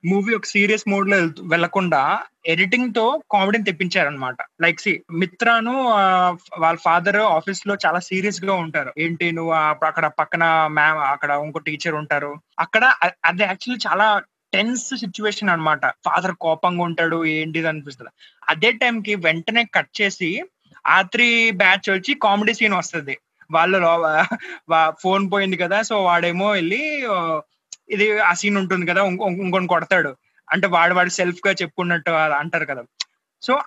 మూవీ 0.07 0.35
ఒక 0.35 0.45
సీరియస్ 0.45 0.89
మోడ్లో 0.89 1.17
వెళ్తూ- 1.17 1.51
వెళ్ళకుండా 1.51 2.21
ఎడిటింగ్తో 2.47 3.23
కామెడీని 3.33 3.65
తెప్పించారనమాట 3.65 4.37
లైక్ 4.63 4.81
సి 4.81 5.03
మిత్రాను 5.13 5.89
వాళ్ళ 6.59 6.79
ఫాదర్ 6.79 7.17
ఆఫీస్లో 7.17 7.77
చాలా 7.87 7.99
సీరియస్గా 7.99 8.55
ఉంటారు. 8.55 8.93
ఏంటి 8.99 9.33
నువ్వు 9.33 9.53
అక్కడ 9.53 10.07
పక్కన 10.07 10.67
మ్యామ్ 10.67 10.99
అక్కడ 10.99 11.31
ఇంకో 11.31 11.59
టీచర్ 11.59 11.95
ఉంటారు. 11.95 12.37
అక్కడ 12.59 12.85
అది 13.03 13.43
యాక్చువల్లీ 13.43 13.79
చాలా 13.87 14.23
టెన్స్ 14.55 14.97
సిచ్యువేషన్ 14.97 15.49
అన్నమాట. 15.49 15.87
ఫాదర్ 15.87 16.35
కోపంగా 16.35 16.83
ఉంటాడు 16.83 17.25
ఏంటిది 17.25 17.69
అనిపిస్తుంది. 17.69 18.11
అదే 18.49 18.73
టైం 18.73 19.01
కి 19.01 19.15
వెంటనే 19.15 19.65
కట్ 19.75 20.01
చేసి 20.01 20.45
ఆ 20.87 21.03
త్రీ 21.03 21.51
బ్యాచ్ 21.51 21.91
వచ్చి 21.91 22.15
కామెడీ 22.15 22.55
సీన్ 22.55 22.75
వస్తుంది. 22.75 23.19
వాళ్ళు 23.51 23.79
ఫోన్ 25.01 25.33
పోయింది 25.33 25.57
కదా 25.57 25.83
సో 25.83 26.03
వాడేమో 26.03 26.51
వెళ్ళి 26.51 27.07
ఇది 27.89 28.21
ఆ 28.21 28.33
సీన్ 28.35 28.57
ఉంటుంది 28.57 28.87
కదా 28.87 29.03
ఇంకొని 29.45 29.67
కొడతాడు. 29.67 30.17
అంటే 30.53 30.67
వాడు 30.67 30.95
వాడు 30.95 31.09
సెల్ఫ్గా 31.09 31.53
చెప్పుకున్నట్టు 31.53 32.11
అంటారు 32.11 32.65
కదా. 32.65 32.83
సో 33.43 33.61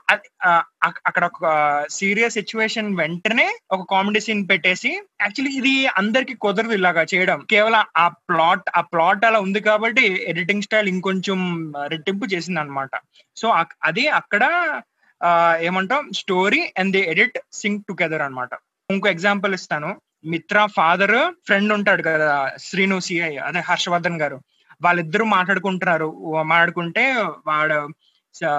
ఆ, 0.46 0.64
అక్కడ 1.06 1.26
ఒక 1.26 1.46
సీరియస్ 1.90 2.34
సిచ్యువేషన్ 2.34 2.98
వెంటనే 2.98 3.58
ఒక 3.72 3.88
కామెడీ 3.90 4.20
సీన్ 4.20 4.50
పెట్టేసి 4.50 4.92
యాక్చువల్లీ 5.22 5.58
ఇది 5.58 5.88
అందరికి 5.88 6.34
కుదరదు 6.34 6.74
ఇలాగా 6.74 7.04
చేయడం. 7.04 7.40
కేవలం 7.50 7.84
ఆ 7.98 8.08
ప్లాట్ 8.08 8.70
ఆ 8.76 8.82
ప్లాట్ 8.82 9.26
అలా 9.26 9.40
ఉంది 9.40 9.60
కాబట్టి 9.60 10.06
ఎడిటింగ్ 10.24 10.62
స్టైల్ 10.62 10.88
ఇంకొంచెం 10.88 11.40
రెట్టింపు 11.88 12.26
చేసింది 12.26 12.60
అనమాట 12.60 12.90
సో 13.36 13.48
అది 13.84 14.08
అక్కడ 14.08 14.44
ఏమంటాం 15.62 16.10
story 16.14 16.74
and 16.78 16.92
the 16.92 17.12
edit 17.12 17.40
sync 17.54 17.86
together 17.90 18.22
అన్నమాట 18.22 18.50
ఇంకో 18.90 19.10
ఎగ్జాంపుల్ 19.10 19.54
ఇస్తాను. 19.54 19.90
మిత్ర 20.28 20.68
ఫాదర్ 20.76 21.34
ఫ్రెండ్ 21.46 21.74
ఉంటాడు 21.74 22.02
కదా 22.02 22.52
శ్రీను 22.58 23.00
సిఐ 23.00 23.36
అదే 23.36 23.60
హర్షవర్ధన్ 23.60 24.22
గారు. 24.22 24.42
వాళ్ళిద్దరూ 24.82 25.26
మాట్లాడుకుంటున్నారు. 25.26 26.34
మాట్లాడుకుంటే 26.44 27.16
వాడు 27.48 27.90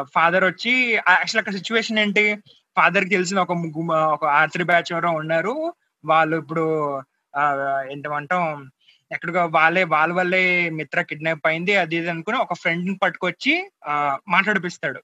ఫాదర్ 0.02 0.44
వచ్చి 0.44 0.92
యాక్చువల్ 0.92 1.38
అక్కడ 1.38 1.52
సిచ్యువేషన్ 1.52 1.98
ఏంటి? 1.98 2.36
ఫాదర్కి 2.76 3.10
తెలిసిన 3.10 3.40
ఒక 3.40 3.52
ముగ్గు- 3.52 3.92
ఒక 3.92 4.24
ఆర్త్రి 4.24 4.64
బ్యాచ్ 4.64 4.92
ఎవరో 4.92 5.10
ఉన్నారు. 5.10 5.72
వాళ్ళు 6.04 6.36
ఇప్పుడు 6.36 6.96
ఆ, 7.36 7.82
ఏంటమంటాం 7.92 8.70
ఎక్కడికో 9.10 9.42
వాళ్ళే 9.54 9.82
వాళ్ళ 9.92 10.10
వల్లే 10.12 10.40
మిత్ర 10.78 11.00
కిడ్నాప్ 11.02 11.46
అయింది 11.50 11.74
అది 11.82 11.96
ఇది 11.96 12.10
అనుకుని 12.12 12.38
ఒక 12.38 12.54
ఫ్రెండ్ని 12.60 12.94
పట్టుకొచ్చి 13.02 13.52
ఆ, 13.88 13.92
మాట్లాడిపిస్తాడు. 14.28 15.00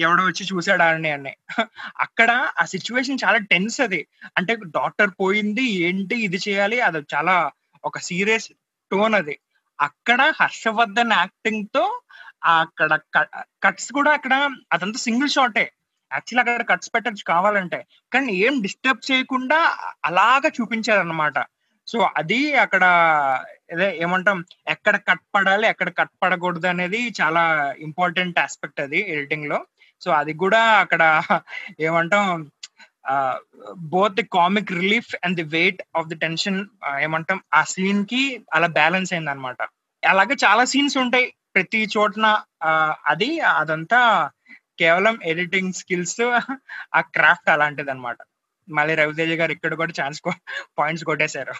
ఎవడో 0.00 0.22
వచ్చి 0.28 0.44
చూసాడు 0.50 0.84
అని 0.88 1.10
అని. 1.16 1.32
అక్కడ 2.04 2.30
ఆ 2.58 2.64
సిచ్యువేషన్ 2.74 3.22
చాలా 3.24 3.38
టెన్స్ 3.52 3.78
అది. 3.86 4.00
అంటే 4.38 4.54
డాక్టర్ 4.78 5.12
పోయింది 5.20 5.64
ఏంటి 5.88 6.16
ఇది 6.26 6.40
చేయాలి 6.46 6.78
అది 6.88 7.00
చాలా 7.14 7.34
ఒక 7.84 7.98
సీరియస్ 8.08 8.48
టోన్ 8.90 9.16
అది. 9.20 9.36
అక్కడ 9.78 10.20
హర్షవర్ధన్ 10.40 11.12
యాక్టింగ్తో 11.18 11.84
అక్కడ 12.54 12.90
కట్స్ 13.62 13.90
కూడా 13.92 14.10
అక్కడ 14.18 14.34
అదంతా 14.72 14.98
సింగిల్ 15.00 15.30
షాటే 15.30 15.66
యాక్చువల్ 16.10 16.40
అక్కడ 16.42 16.64
కట్స్ 16.70 16.90
పెట్టచ్చు 16.94 17.24
కావాలంటే. 17.26 17.78
కానీ 18.12 18.30
ఏం 18.44 18.54
డిస్టర్బ్ 18.64 19.02
చేయకుండా 19.10 19.58
అలాగా 20.04 20.48
చూపించారన్నమాట. 20.58 21.36
సో 21.88 21.98
అది 22.16 22.40
అక్కడ 22.56 22.84
అదే 23.72 23.88
ఏమంటాం 23.98 24.38
ఎక్కడ 24.68 24.96
కట్ 25.08 25.24
పడాలి 25.34 25.66
ఎక్కడ 25.68 25.88
కట్ 25.98 26.14
పడకూడదు 26.22 26.66
అనేది 26.66 27.00
చాలా 27.20 27.42
ఇంపార్టెంట్ 27.78 28.38
ఆస్పెక్ట్ 28.38 28.80
అది 28.80 29.00
ఎడిటింగ్లో 29.14 29.58
సో 30.02 30.10
అది 30.10 30.32
కూడా 30.34 30.60
అక్కడ 30.80 31.02
ఏమంటాం 31.80 32.24
both 33.90 34.16
the 34.16 34.24
comic 34.32 34.72
relief 34.72 35.10
and 35.24 35.36
the 35.36 35.46
weight 35.56 35.80
of 35.96 36.08
the 36.08 36.14
tension 36.14 36.58
ఏమంటాం 37.00 37.40
ఆ 37.54 37.62
సీన్కి 37.64 38.22
అలా 38.52 38.66
బ్యాలెన్స్ 38.66 39.12
అయింది 39.12 39.30
అనమాట 39.30 39.60
అలాగే 40.02 40.34
చాలా 40.44 40.64
సీన్స్ 40.64 40.96
ఉంటాయి 40.98 41.26
ప్రతి 41.54 41.80
చోటన 41.96 42.26
అది 43.06 43.30
అదంతా 43.52 44.00
కేవలం 44.78 45.14
ఎడిటింగ్ 45.24 45.72
స్కిల్స్ 45.72 46.20
ఆ 46.94 47.00
క్రాఫ్ట్ 47.16 47.50
అలాంటిది 47.50 47.90
అనమాట 47.90 48.18
మళ్ళీ 48.68 48.94
రవితేజ 48.94 49.32
గారు 49.40 49.52
ఇక్కడ 49.52 49.74
కూడా 49.74 49.92
ఛాన్స్ 50.00 50.20
పాయింట్స్ 50.78 51.04
కొట్టేశారు. 51.04 51.54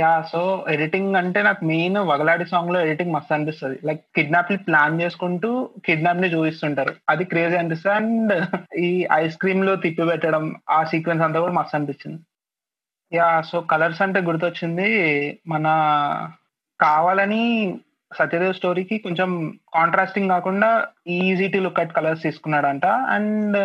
యా 0.00 0.24
సో 0.32 0.66
ఎడిటింగ్ 0.68 1.16
అంటే 1.16 1.42
నాకు 1.42 1.64
మెయిన్ 1.64 1.96
వగలాడి 1.96 2.46
సాంగ్లో 2.46 2.80
ఎడిటింగ్ 2.80 3.12
మస్తు 3.12 3.34
అనిపిస్తుంది. 3.34 3.78
లైక్ 3.84 4.00
కిడ్నాప్ని 4.16 4.56
ప్లాన్ 4.58 5.00
చేసుకుంటూ 5.00 5.70
కిడ్నాప్ని 5.84 6.28
చూపిస్తుంటారు. 6.28 6.94
అది 7.08 7.24
క్రేజీ 7.24 7.56
అనిపిస్తుంది 7.56 7.96
అండ్ 7.96 8.46
ఈ 8.76 9.08
ఐస్ 9.12 9.36
క్రీమ్లో 9.36 9.76
తిప్పి 9.76 10.04
పెట్టడం 10.06 10.56
ఆ 10.70 10.84
సీక్వెన్స్ 10.84 11.24
అంతా 11.24 11.40
కూడా 11.40 11.52
మస్తు 11.52 11.76
అనిపించింది. 11.76 12.22
యా 13.12 13.40
సో 13.40 13.60
కలర్స్ 13.60 14.02
అంటే 14.02 14.20
గుర్తొచ్చింది 14.20 14.88
మన 15.46 15.66
కావాలని 16.80 17.78
సత్యదేవ్ 18.16 18.54
స్టోరీకి 18.54 18.98
కొంచెం 18.98 19.58
కాంట్రాస్టింగ్ 19.74 20.28
కాకుండా 20.28 20.86
easy 21.06 21.48
to 21.48 21.58
look 21.58 21.80
at 21.80 21.92
colours 21.92 22.22
తీసుకున్నాడంట. 22.22 22.86
అండ్ 22.86 23.56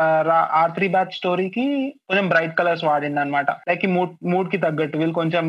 ఆర్ 0.00 0.72
త్రీ 0.72 0.88
బ్యాచ్ 0.88 1.12
స్టోరీకి 1.12 1.94
కొంచెం 2.08 2.28
బ్రైట్ 2.28 2.58
కలర్స్ 2.58 2.84
వాడింది 2.84 3.20
అనమాట 3.20 3.50
లైక్ 3.50 3.84
ఈ 3.84 3.88
మూడ్ 3.88 4.26
మూడ్కి 4.26 4.56
తగ్గట్టు 4.56 4.98
వీళ్ళు 4.98 5.14
కొంచెం 5.14 5.46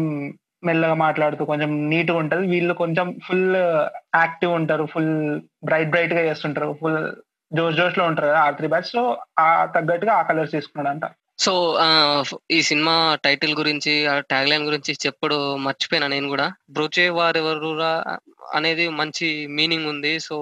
మెల్లగా 0.63 0.93
మాట్లాడుతూ 0.93 1.45
కొంచెం 1.45 1.89
నీట్గా 1.89 2.17
ఉంటది 2.17 2.47
వీళ్ళు 2.47 2.73
కొంచెం 2.73 3.19
ఫుల్ 3.27 3.55
యాక్టివ్ 4.15 4.51
ఉంటారు. 4.51 4.86
ఫుల్ 4.86 5.41
బ్రైట్ 5.63 5.89
బ్రైట్గా 5.89 6.21
చేస్తుంటారు. 6.21 6.77
ఫుల్ 6.81 7.12
జోష్ 7.53 7.75
జోష్లో 7.75 8.05
ఉంటారు 8.05 8.27
కదా 8.27 8.39
ఆర్త్రీ 8.39 8.67
బ్యాచ్ 8.67 8.84
సో 8.84 9.17
ఆ 9.39 9.65
తగ్గట్టుగా 9.65 10.13
ఆ 10.13 10.21
కలర్స్ 10.21 10.51
తీసుకున్నాడంట. 10.51 11.05
సో 11.39 11.52
ఆ, 11.80 11.88
ఈ 12.52 12.62
సినిమా 12.62 12.93
టైటిల్ 13.24 13.54
గురించి 13.56 13.93
ఆ 14.08 14.24
ట్యాగ్ 14.30 14.50
లైన్ 14.50 14.65
గురించి 14.65 14.91
చెప్పడు 15.06 15.38
మర్చిపోయినా 15.65 16.08
నేను 16.08 16.28
కూడా. 16.30 16.45
బ్రోచే 16.69 17.06
వారెవరురా 17.17 17.91
అనేది 18.54 18.86
మంచి 19.00 19.28
మీనింగ్ 19.58 19.89
ఉంది. 19.93 20.13
సో 20.19 20.36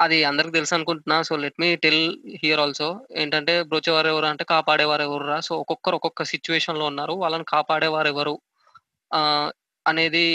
అది 0.00 0.18
అందరికి 0.24 0.54
తెలుసు 0.54 0.74
అనుకుంటున్నా. 0.74 1.16
So 1.22 1.36
let 1.36 1.58
me 1.60 1.76
tell 1.76 2.02
here 2.42 2.60
also 2.60 2.88
ఏంటంటే 3.16 3.62
బ్రోచేవారు 3.62 4.08
ఎవరు 4.08 4.26
అంటే 4.26 4.44
కాపాడేవారు 4.52 5.02
ఎవరురా 5.02 5.38
సో 5.40 5.54
ఒక్కొక్కరు 5.62 5.96
ఒక్కొక్క 5.96 6.22
సిచ్యువేషన్లో 6.32 6.86
ఉన్నారు. 6.86 7.14
వాళ్ళని 7.22 7.46
కాపాడేవారు 7.54 8.08
ఎవరు 8.08 8.34
ఆ, 9.10 9.20
అనేది 9.86 10.26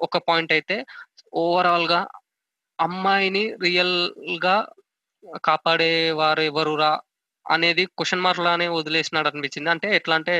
ఒక 0.00 0.18
పాయింట్ 0.28 0.52
అయితే 0.52 0.76
ఓవరాల్గా 1.36 2.00
అమ్మాయిని 2.78 3.44
రియల్గా 3.62 4.56
కాపాడేవారు 5.44 6.42
ఎవరురా 6.42 6.90
అనేది 7.50 7.84
క్వశ్చన్ 7.86 8.24
మార్క్ 8.26 8.44
లానే 8.46 8.68
వదిలేసినాడు 8.68 9.28
అనిపించింది. 9.28 9.70
అంటే 9.70 9.96
ఎట్లా 9.96 10.14
అంటే 10.16 10.34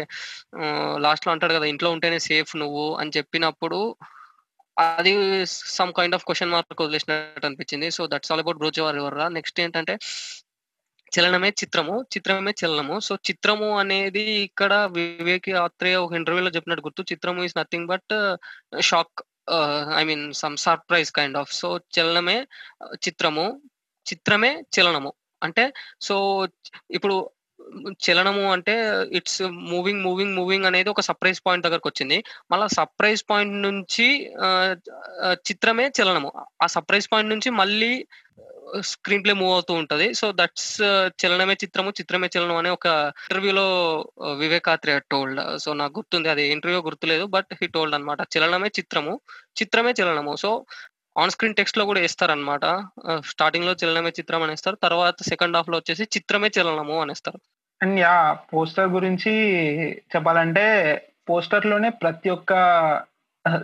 లాస్ట్లో 1.06 1.32
అంటాడు 1.32 1.54
కదా 1.54 1.66
ఇంట్లో 1.66 1.90
ఉంటేనే 1.90 2.18
సేఫ్ 2.18 2.56
నువ్వు 2.56 2.96
అని 2.96 3.10
చెప్పినప్పుడు 3.18 3.96
అది 4.76 5.12
some 5.78 5.92
kind 5.96 6.14
of 6.14 6.24
question 6.24 6.50
mark 6.50 6.82
వదిలేసినట్టు 6.82 7.46
అనిపించింది. 7.46 7.90
So 7.90 8.06
that's 8.06 8.32
all 8.32 8.40
about 8.40 8.58
Brochevaru 8.80 9.28
next 9.38 9.60
ఏంటంటే 9.60 9.96
చలనమే 11.18 11.48
చిత్రము 11.60 11.94
చిత్రమే 12.14 12.52
చలనము. 12.64 12.96
సో 13.00 13.14
చిత్రము 13.28 13.68
అనేది 13.78 14.24
ఇక్కడ 14.48 14.72
వివేక్ 14.96 15.48
ఆత్రేయ 15.50 15.96
ఒక 15.96 16.12
ఇంటర్వ్యూలో 16.12 16.50
చెప్పినట్టు 16.50 16.84
గుర్తు. 16.86 17.02
చిత్రము 17.12 17.42
is 17.44 17.56
nothing 17.58 17.88
but 17.88 18.14
shock 18.80 19.22
I 20.00 20.04
mean 20.04 20.32
some 20.32 20.56
surprise 20.56 21.10
kind 21.12 21.36
of 21.36 21.52
so 21.52 21.80
చలనమే 21.96 22.38
uh, 22.84 22.94
Chitramu 23.06 23.46
చిత్రమే 24.06 24.52
చలనము. 24.74 25.12
అంటే 25.42 25.72
సో 26.00 26.46
ఇప్పుడు 26.90 27.30
చలనము 28.06 28.52
అంటే 28.52 28.74
ఇట్స్ 29.12 29.42
మూవింగ్ 29.50 30.02
మూవింగ్ 30.02 30.34
మూవింగ్ 30.34 30.64
అనేది 30.64 30.90
ఒక 30.90 31.00
సర్ప్రైజ్ 31.00 31.40
పాయింట్ 31.46 31.66
దగ్గరకు 31.66 31.88
వచ్చింది. 31.88 32.24
మళ్ళీ 32.50 32.74
సర్ప్రైజ్ 32.74 33.24
పాయింట్ 33.30 33.62
నుంచి 33.62 34.30
ఆ, 34.44 34.76
చిత్రమే 35.32 35.92
చలనము. 36.00 36.32
ఆ 36.62 36.66
సర్ప్రైజ్ 36.66 37.08
పాయింట్ 37.12 37.30
నుంచి 37.30 37.50
మళ్ళీ 37.50 38.06
స్క్రీన్ 38.80 39.24
ప్లే 39.24 39.32
మూవ్ 39.32 39.52
అవుతూ 39.52 39.74
ఉంటది. 39.74 40.14
సో 40.14 40.32
దట్స్ 40.32 40.82
చలనమే 41.20 41.54
చిత్రము 41.54 41.90
చిత్రమే 41.90 42.30
చలనం 42.36 42.56
అనే 42.56 42.70
ఒక 42.70 42.86
ఇంటర్వ్యూలో 43.24 43.64
వివేకాత్రి 44.38 45.00
టోల్డ్ 45.10 45.58
సో 45.58 45.72
నాకు 45.72 45.98
గుర్తుంది 45.98 46.28
అది 46.28 46.48
ఇంటర్వ్యూ 46.48 46.82
గుర్తులేదు 46.82 47.24
బట్ 47.24 47.46
హీ 47.62 47.66
టోల్డ్ 47.66 47.94
అన్నమాట. 47.94 48.18
చలనమే 48.36 48.68
చిత్రము 48.68 49.20
చిత్రమే 49.62 49.94
చలనము. 50.02 50.36
సో 50.36 50.64
ఆన్ 51.18 51.30
స్క్రీన్ 51.30 51.54
టెక్స్ట్లో 51.54 51.84
కూడా 51.84 52.00
వేస్తారనమాట 52.00 52.64
స్టార్టింగ్లో 53.26 53.72
చలనమే 53.72 54.10
చిత్రం 54.10 54.42
అనేస్తారు 54.42 54.76
తర్వాత 54.82 55.14
సెకండ్ 55.28 55.56
హాఫ్లో 55.56 55.78
వచ్చేసి 55.78 56.02
చిత్రమే 56.02 56.50
చలనము 56.58 57.00
అనేస్తారు. 57.00 57.38
అండ్ 57.82 58.00
యా 58.00 58.36
పోస్టర్ 58.54 58.88
గురించి 58.88 59.32
చెప్పాలంటే 60.16 60.66
పోస్టర్లోనే 61.30 61.88
ప్రతి 61.88 62.30
ఒక్క 62.30 62.52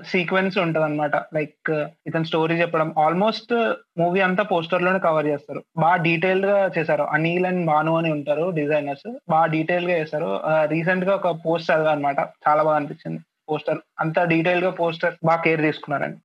సీక్వెన్స్ 0.07 0.59
ఉంటది 0.59 0.85
అనమాట 0.85 1.17
లైక్ 1.17 1.71
ఇతని 2.07 2.25
స్టోరీ 2.25 2.61
చెప్పడం 2.61 2.95
ఆల్మోస్ట్ 2.99 3.75
మూవీ 3.99 4.21
అంతా 4.21 4.43
పోస్టర్లోనే 4.43 4.99
కవర్ 4.99 5.27
చేస్తారు. 5.27 5.65
బాగా 5.77 5.97
డీటెయిల్డ్గా 5.97 6.71
చేశారు. 6.79 7.03
అనిల్ 7.03 7.47
అండ్ 7.47 7.67
భాను 7.67 7.97
అని 7.97 8.13
ఉంటారు 8.13 8.51
డిజైనర్స్. 8.51 9.19
బాగా 9.29 9.47
డీటెయిల్గా 9.47 9.97
చేశారు. 9.97 10.41
రీసెంట్గా 10.67 11.15
ఒక 11.15 11.31
పోస్ట్ 11.47 11.71
చదివా 11.71 11.91
అనమాట 11.91 12.19
చాలా 12.19 12.63
బాగా 12.63 12.77
అనిపించింది. 12.77 13.21
పోస్టర్ 13.49 13.79
అంత 14.01 14.23
డీటెయిల్గా 14.23 14.71
పోస్టర్ 14.71 15.15
బాగా 15.25 15.43
కేర్ 15.43 15.61
తీసుకున్నారండి. 15.61 16.19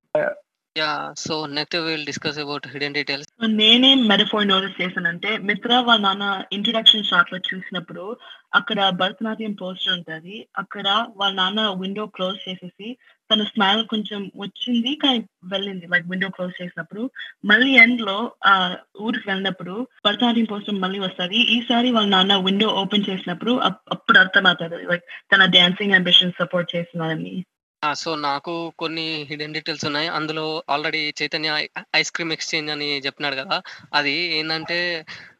Yeah 0.78 1.14
so 1.18 1.46
next 1.46 1.76
will 1.76 2.06
discuss 2.06 2.40
about 2.40 2.68
hidden 2.68 2.94
details 2.94 3.48
నేనేం 3.48 4.08
మెటఫోర్ 4.08 4.48
నోటీస్ 4.48 4.82
చేశానంటే 4.82 5.38
మిత్ర 5.38 5.76
వాళ్ళ 5.76 6.02
నాన్న 6.02 6.44
ఇంట్రొడక్షన్ 6.54 7.04
షాట్లో 7.04 7.40
చూసినప్పుడు 7.40 8.18
అక్కడ 8.56 8.90
భరతనాట్యం 8.90 9.54
పోస్టర్ 9.54 9.94
ఉంటది. 9.94 10.48
అక్కడ 10.58 11.08
వాళ్ళ 11.16 11.36
నాన్న 11.36 11.62
విండో 11.62 12.06
క్లోజ్ 12.06 12.50
చేసేసి 12.50 12.98
తన 13.34 13.44
స్మైల్ 13.44 13.86
కొంచెం 13.86 14.32
వచ్చింది 14.38 14.96
కానీ 14.96 15.24
వెళ్ళింది. 15.44 15.88
లైక్ 15.88 16.06
విండో 16.08 16.30
క్లోజ్ 16.30 16.62
చేసినప్పుడు 16.62 17.10
మళ్ళీ 17.46 17.72
ఎండ్లో 17.72 18.32
ఆ 18.46 18.76
ఊరికి 19.02 19.30
వెళ్ళినప్పుడు 19.30 19.88
భరతనాట్యం 20.06 20.46
పోస్టర్ 20.46 20.76
మళ్ళీ 20.76 21.00
వస్తుంది. 21.00 21.38
ఈసారి 21.38 21.92
వాళ్ళ 21.92 22.08
నాన్న 22.08 22.36
విండో 22.36 22.68
ఓపెన్ 22.68 23.04
చేసినప్పుడు 23.10 23.52
అప్- 23.52 23.92
అప్పుడు 23.92 24.20
అర్థమవుతుంది. 24.20 24.76
లైక్ 24.76 25.04
తన 25.34 25.46
డాన్సింగ్ 25.46 25.94
అంబిషన్ 25.94 26.32
సపోర్ట్ 26.40 26.76
చేస్తున్నారని. 26.76 27.46
సో 27.84 28.12
నాకు 28.26 28.52
కొన్ని 28.82 29.06
హిడెన్ 29.30 29.54
డీటెయిల్స్ 29.56 29.86
ఉన్నాయి. 29.90 30.08
అందులో 30.18 30.44
already 30.74 31.00
Chaitanya 31.20 31.52
ice 32.00 32.12
cream 32.16 32.34
exchange 32.36 32.70
అని 32.74 32.90
చెప్పినాడు 33.06 33.36
కదా. 33.40 33.58
అది 34.00 34.14
ఏంటంటే 34.38 34.78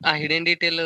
ఆ 0.10 0.12
హిడెన్ 0.22 0.48
డీటెయిల్ 0.50 0.82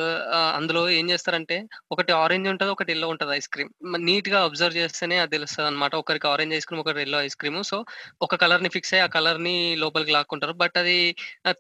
అందులో 0.58 0.82
ఏం 0.98 1.06
చేస్తారంటే 1.12 1.58
ఒకటి 1.94 2.12
ఆరెంజ్ 2.24 2.48
ఉంటుంది 2.52 2.72
ఒకటి 2.76 2.92
ఎల్లో 2.96 3.08
ఉంటుంది 3.14 3.34
ఐస్ 3.38 3.50
క్రీమ్. 3.54 3.72
నీట్గా 4.08 4.40
అబ్జర్వ్ 4.48 4.80
చేస్తేనే 4.80 5.18
అది 5.24 5.34
తెలుస్తుంది 5.36 5.68
అనమాట 5.70 5.94
ఒకరికి 6.04 6.28
ఆరెంజ్ 6.34 6.56
ఐస్ 6.58 6.68
క్రీమ్ 6.68 6.82
ఒకటి 6.84 7.04
ఎల్లో 7.06 7.20
ఐస్ 7.28 7.38
క్రీమ్. 7.42 7.60
సో 7.72 7.78
ఒక 8.22 8.40
కలర్ని 8.44 8.72
ఫిక్స్ 8.76 8.94
అయ్యి 8.96 9.06
ఆ 9.06 9.10
కలర్ని 9.16 9.56
లోపలికి 9.84 10.14
లాక్కుంటారు. 10.18 10.56
బట్ 10.64 10.78
అది 10.84 10.98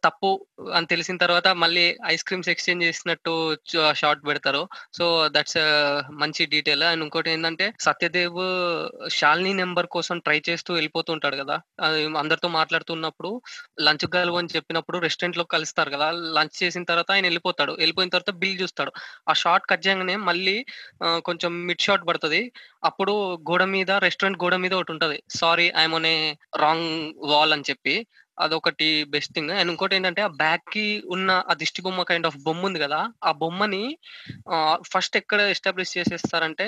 తప్పు 0.05 0.31
అని 0.77 0.89
తెలిసిన 0.93 1.15
తర్వాత 1.23 1.47
మళ్ళీ 1.63 1.85
ఐస్ 2.13 2.27
క్రీమ్స్ 2.27 2.51
ఎక్స్చేంజ్ 2.55 2.85
చేసినట్టు 2.87 3.35
షార్ట్ 4.01 4.23
పెడతారు. 4.29 4.63
సో 4.99 5.05
దట్స్ 5.37 5.59
మంచి 6.23 6.43
డీటెయిల్. 6.55 6.85
అండ్ 6.91 7.03
ఇంకోటి 7.07 7.31
ఏంటంటే 7.35 7.67
సత్యదేవ్ 7.87 8.39
'శాలిని 9.11 9.53
నెంబర్ 9.63 9.84
కోసం 9.95 10.15
ట్రై 10.19 10.37
చేస్తూ 10.49 10.69
వెళ్ళిపోతూ 10.73 11.09
ఉంటాడు 11.13 11.35
కదా 11.35 11.55
అందరితో 12.21 12.47
మాట్లాడుతున్నప్పుడు 12.57 13.31
లంచ్ 13.81 14.05
గలవు 14.15 14.37
అని 14.37 14.53
చెప్పినప్పుడు 14.55 14.97
రెస్టారెంట్లో 14.97 15.43
కలుస్తారు 15.53 15.89
కదా. 15.89 16.07
లంచ్ 16.37 16.55
చేసిన 16.63 16.83
తర్వాత 16.83 17.09
ఆయన 17.11 17.25
వెళ్ళిపోతాడు. 17.25 17.73
వెళ్ళిపోయిన 17.81 18.11
తర్వాత 18.13 18.33
బిల్ 18.41 18.57
చూస్తాడు. 18.61 18.91
ఆ 19.29 19.33
షార్ట్ 19.43 19.65
కట్ 19.71 19.85
చేయగానే 19.87 20.15
మళ్ళీ 20.29 20.55
కొంచెం 21.27 21.51
మిడ్ 21.67 21.85
షాట్ 21.87 22.03
పడుతుంది. 22.09 22.41
అప్పుడు 22.83 23.13
గోడ 23.49 23.63
మీద 23.75 23.91
రెస్టారెంట్ 24.07 24.41
గోడ 24.43 24.55
మీద 24.65 24.73
ఒకటి 24.79 24.93
ఉంటది. 24.95 25.17
సారీ 25.39 25.67
ఐఎమ్ 25.81 25.95
అనే 25.99 26.15
రాంగ్ 26.63 26.89
వాల్ 27.31 27.53
అని 27.53 27.67
చెప్పి 27.69 27.95
అదొకటి 28.37 29.03
బెస్ట్ 29.03 29.33
థింగ్ 29.33 29.49
అండ్ 29.49 29.71
ఇంకోటి 29.71 29.95
ఏంటంటే 29.95 30.21
ఆ 30.21 30.27
బ్యాక్కి 30.27 31.03
ఉన్న 31.05 31.31
ఆ 31.49 31.53
దిష్టి 31.53 31.81
బొమ్మ 31.81 32.03
కైండ్ 32.03 32.27
ఆఫ్ 32.27 32.37
బొమ్మ 32.37 32.65
ఉంది 32.65 32.79
కదా 32.79 32.99
ఆ 33.23 33.31
బొమ్మని 33.31 33.97
ఫస్ట్ 34.83 35.17
ఎక్కడ 35.17 35.41
ఎస్టాబ్లిష్ 35.41 35.97
చేసేస్తారంటే 35.97 36.67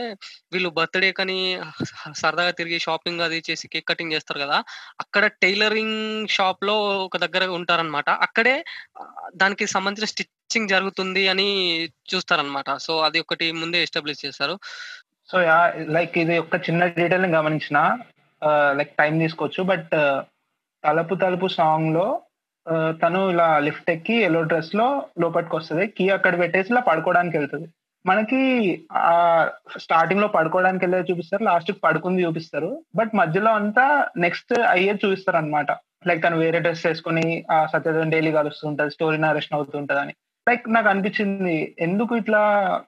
వీళ్ళు 0.53 0.69
బర్త్డే 0.69 1.11
కని 1.11 1.59
సరదాగా 2.15 2.51
తిరిగి 2.51 2.79
షాపింగ్ 2.79 3.21
అది 3.21 3.43
చేసి 3.49 3.67
కేక్ 3.67 3.87
కటింగ్ 3.87 4.13
చేస్తారు 4.13 4.39
కదా 4.39 4.63
అక్కడ 4.99 5.25
టైలరింగ్ 5.27 6.27
షాప్లో 6.27 6.75
ఒక 7.05 7.17
దగ్గర 7.17 7.43
ఉంటారన్నమాట. 7.59 8.09
అక్కడే 8.09 8.55
దానికి 9.35 9.65
సంబంధించిన 9.67 10.11
స్టిచ్చింగ్ 10.13 10.69
జరుగుతుంది 10.69 11.27
అని 11.27 11.49
చూస్తారనమాట 12.13 12.69
సో 12.77 12.99
అది 12.99 13.19
ఒకటి 13.19 13.51
ముందే 13.51 13.81
ఎస్టాబ్లిష్ 13.83 14.25
చేస్తారు. 14.25 14.55
సో 15.29 15.37
లైక్ 15.95 16.17
ఇది 16.17 16.37
ఒక 16.37 16.55
చిన్న 16.55 16.85
డీటెయిల్ని 16.85 17.29
గమనించిన 17.37 17.77
లైక్ 18.77 18.93
టైం 18.97 19.13
తీసుకోవచ్చు. 19.19 19.63
బట్ 19.63 19.93
తలుపు 20.87 21.15
తలుపు 21.23 21.47
సాంగ్లో 21.59 22.07
తను 23.01 23.19
ఇలా 23.33 23.47
లిఫ్ట్ 23.65 23.89
ఎక్కి 23.89 24.15
ఎల్లో 24.27 24.41
డ్రెస్లో 24.51 24.87
లోపలికి 25.23 25.55
వస్తుంది. 25.55 25.85
కీ 25.97 26.05
అక్కడ 26.15 26.33
పెట్టేసి 26.39 26.69
ఇలా 26.73 26.81
పడుకోవడానికి 26.89 27.37
వెళ్తుంది. 27.37 27.67
మనకి 28.05 28.41
ఆ 29.05 29.13
స్టార్టింగ్లో 29.85 30.27
పడుకోవడానికి 30.35 30.83
వెళ్ళేది 30.85 31.09
చూపిస్తారు 31.11 31.43
లాస్ట్కి 31.43 31.79
పడుకుంది 31.85 32.25
చూపిస్తారు. 32.25 32.69
బట్ 32.95 33.11
మధ్యలో 33.21 33.51
అంతా 33.59 33.85
నెక్స్ట్ 34.25 34.53
అయ్యేది 34.73 35.01
చూపిస్తారు 35.05 35.37
అనమాట 35.37 35.71
లైక్ 36.07 36.21
తను 36.23 36.37
వేరే 36.43 36.59
డ్రెస్ 36.59 36.85
వేసుకుని 36.87 37.25
ఆ 37.51 37.57
సత్యదేవన్ 37.73 38.13
డైలీ 38.15 38.31
కలుస్తుంటది 38.31 38.93
స్టోరీ 38.95 39.17
నరేషన్ 39.17 39.55
అవుతుంటది 39.57 39.99
అని 39.99 40.13
లైక్ 40.47 40.65
నాకు 40.75 40.87
అనిపించింది 40.91 41.55
ఎందుకు 41.85 42.13
ఇట్లా 42.21 42.41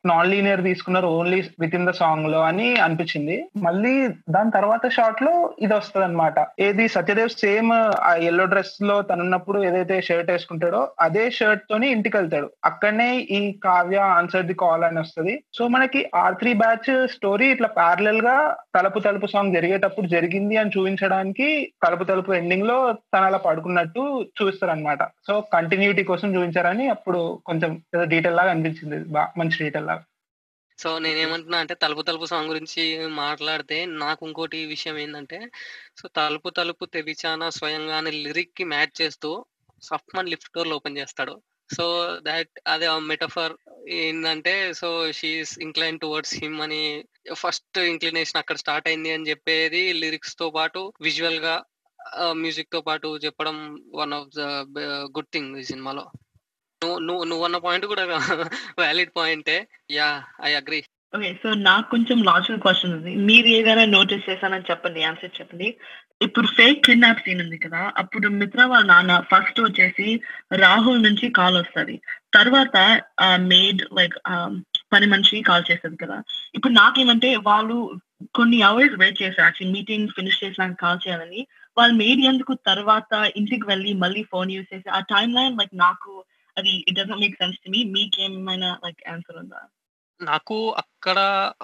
నాన్ 0.05 0.31
లీనియర్ 0.33 0.63
తీసుకున్నారు 0.67 1.07
ఓన్లీ 1.17 1.39
విత్ 1.63 1.75
ఇన్ 1.79 1.87
ద 1.89 1.93
సాంగ్లో 2.01 2.39
అని 2.49 2.67
అనిపించింది. 2.85 3.37
మళ్ళీ 3.65 3.93
దాని 4.35 4.51
తర్వాత 4.57 4.91
షార్ట్లో 4.97 5.33
ఇది 5.65 5.73
వస్తుంది 5.75 6.05
అనమాట 6.07 6.35
ఏది 6.67 6.85
సత్యదేవ్ 6.95 7.33
సేమ్ 7.43 7.71
ఆ 8.09 8.11
ఎల్లో 8.29 8.45
డ్రెస్లో 8.53 8.97
తనున్నప్పుడు 9.09 9.59
ఏదైతే 9.69 9.95
షర్ట్ 10.07 10.31
వేసుకుంటాడో 10.33 10.81
అదే 11.07 11.25
షర్ట్ 11.37 11.65
తోని 11.69 11.89
ఇంటికి 11.95 12.15
వెళ్తాడు 12.17 12.47
అక్కడనే 12.69 13.09
ఈ 13.39 13.41
కావ్య 13.65 13.99
ఆన్సర్ 14.17 14.47
ది 14.49 14.57
కాల్ 14.63 14.83
అని 14.89 14.99
వస్తుంది. 15.03 15.35
సో 15.57 15.63
మనకి 15.75 16.01
ఆర్ 16.23 16.39
త్రీ 16.41 16.53
బ్యాచ్ 16.63 16.91
స్టోరీ 17.15 17.47
ఇట్లా 17.55 17.69
ప్యారలల్గా 17.79 18.35
తలుపు 18.77 18.99
తలుపు 18.99 19.27
సాంగ్ 19.33 19.55
జరిగేటప్పుడు 19.57 20.07
జరిగింది 20.15 20.55
అని 20.61 20.73
చూపించడానికి 20.75 21.47
తలుపు 21.83 22.03
తలుపు 22.03 22.31
ఎండింగ్లో 22.39 22.77
తను 23.13 23.25
అలా 23.29 23.39
పడుకున్నట్టు 23.47 24.03
చూస్తారు 24.39 24.71
అనమాట 24.71 25.03
సో 25.27 25.33
కంటిన్యూటీ 25.55 26.03
కోసం 26.09 26.29
చూపించారని 26.35 26.85
అప్పుడు 26.95 27.19
కొంచెం 27.49 27.71
ఏదో 27.95 28.03
డీటెయిల్ 28.13 28.37
లాగా 28.37 28.51
అనిపించింది. 28.51 28.97
మంచి 29.39 29.57
డీటెయిల్ 29.63 29.87
లాగా. 29.87 30.03
సో 30.79 30.89
నేనేమంటున్నా 30.99 31.57
అంటే 31.57 31.73
తలుపు 31.73 32.01
తలుపు 32.01 32.25
సాంగ్ 32.25 32.47
గురించి 32.47 32.83
మాట్లాడితే 33.07 33.77
నాకు 33.85 34.27
ఇంకోటి 34.27 34.65
విషయం 34.65 34.97
ఏంటంటే 34.97 35.39
సో 35.97 36.09
తలుపు 36.17 36.49
తలుపు 36.49 36.85
తెరిచానా 36.85 37.49
స్వయంగానే 37.49 38.11
లిరిక్కి 38.11 38.63
మ్యాచ్ 38.63 38.93
చేస్తూ 39.01 39.45
సఫ్మన్ 39.81 40.29
లిఫ్ట్ 40.29 40.51
డోర్ 40.55 40.71
ఓపెన్ 40.77 40.97
చేస్తాడు. 40.97 41.35
సో 41.69 41.85
దాట్ 42.27 42.49
అదే 42.67 42.87
మెటఫర్ 43.09 43.53
ఏంటంటే 43.89 44.53
so 44.73 44.89
she's 45.11 45.59
inclined 45.59 45.99
towards 45.99 46.35
him 46.35 46.61
అని 46.61 46.81
ఫస్ట్ 47.33 47.79
ఇంక్లినేషన్ 47.79 48.37
అక్కడ 48.37 48.55
స్టార్ట్ 48.55 48.87
అయింది 48.87 49.11
అని 49.11 49.29
చెప్పేది 49.29 49.93
లిరిక్స్తో 49.93 50.47
పాటు 50.49 50.93
విజువల్గా 51.01 51.55
మ్యూజిక్తో 52.31 52.81
పాటు 52.81 53.17
చెప్పడం 53.25 53.57
one 53.95 54.13
of 54.13 54.29
the 54.37 54.39
good 55.17 55.31
thing 55.33 55.57
ఈ 55.57 55.63
సినిమాలో. 55.63 56.05
నువ్వు 56.81 56.97
నువ్వు 57.07 57.23
నువ్వు 57.29 57.43
అన్న 57.45 57.57
పాయింట్ 57.65 57.85
కూడా 57.91 58.03
వ్యాలిడ్ 58.81 59.11
పాయింటే 59.17 59.55
yeah 59.97 60.07
I 60.49 60.51
agree 60.59 60.79
okay 61.13 61.29
so 61.41 61.49
నాకు 61.67 61.85
కొంచెం 61.93 62.17
లాజికల్ 62.27 62.61
క్వశ్చన్ 62.65 62.93
ఉంది. 62.95 63.11
మీరు 63.29 63.47
ఏదైనా 63.57 63.85
నోటీస్ 63.95 64.27
చేశానని 64.29 64.67
చెప్పండి 64.69 64.99
ఆన్సర్ 65.09 65.37
చెప్పండి. 65.39 65.67
ఇప్పుడు 66.21 66.47
ఫేక్ 66.57 66.79
కిడ్నాప్ 66.87 67.23
సీన్ 67.25 67.41
ఉంది 67.43 67.57
కదా 67.57 67.81
అప్పుడు 68.01 68.27
మిత్ర 68.41 68.65
వాళ్ళ 68.71 68.85
నాన్న 68.91 69.13
ఫస్ట్ 69.31 69.59
వచ్చేసి 69.63 70.07
రాహుల్ 70.63 71.01
నుంచి 71.07 71.27
కాల్ 71.39 71.57
వస్తుంది. 71.61 71.95
తర్వాత 72.37 72.77
మేడ్ 73.51 73.81
లైక్ 73.99 74.17
పని 74.93 75.07
మనిషి 75.13 75.37
కాల్ 75.49 75.67
చేస్తుంది 75.71 75.97
కదా. 76.03 76.17
ఇప్పుడు 76.55 76.73
నాకేమంటే 76.81 77.31
వాళ్ళు 77.49 77.77
కొన్ని 78.37 78.59
అవర్స్ 78.69 78.97
వెయిట్ 79.01 79.21
చేశారు. 79.23 79.45
యాక్చువల్లీ 79.47 79.75
మీటింగ్ 79.77 80.13
ఫినిష్ 80.17 80.41
చేసినాక 80.43 80.77
కాల్ 80.85 81.03
చేయాలని. 81.05 81.41
వాళ్ళు 81.77 81.95
మేడ్ 82.03 82.21
ఎందుకు 82.31 82.53
తర్వాత 82.69 83.11
ఇంటికి 83.39 83.65
వెళ్ళి 83.71 83.91
మళ్ళీ 84.05 84.23
ఫోన్ 84.33 84.49
యూస్ 84.57 84.71
చేసి 84.73 84.87
ఆ 84.97 85.01
టైం 85.13 85.29
లైన్ 85.39 85.59
లైక్ 85.61 85.75
నాకు 85.87 86.13
అది 86.59 86.73
it 86.83 86.97
doesn't 86.99 87.23
make 87.23 87.37
sense 87.37 87.59
to 87.59 87.69
me 87.69 87.81
మీకేమైనా 87.95 88.71
లైక్ 88.85 89.03
ఆన్సర్ 89.09 89.39
ఉందా? 89.43 89.61
నాకు 90.19 90.55
అక్కడ 90.81 91.19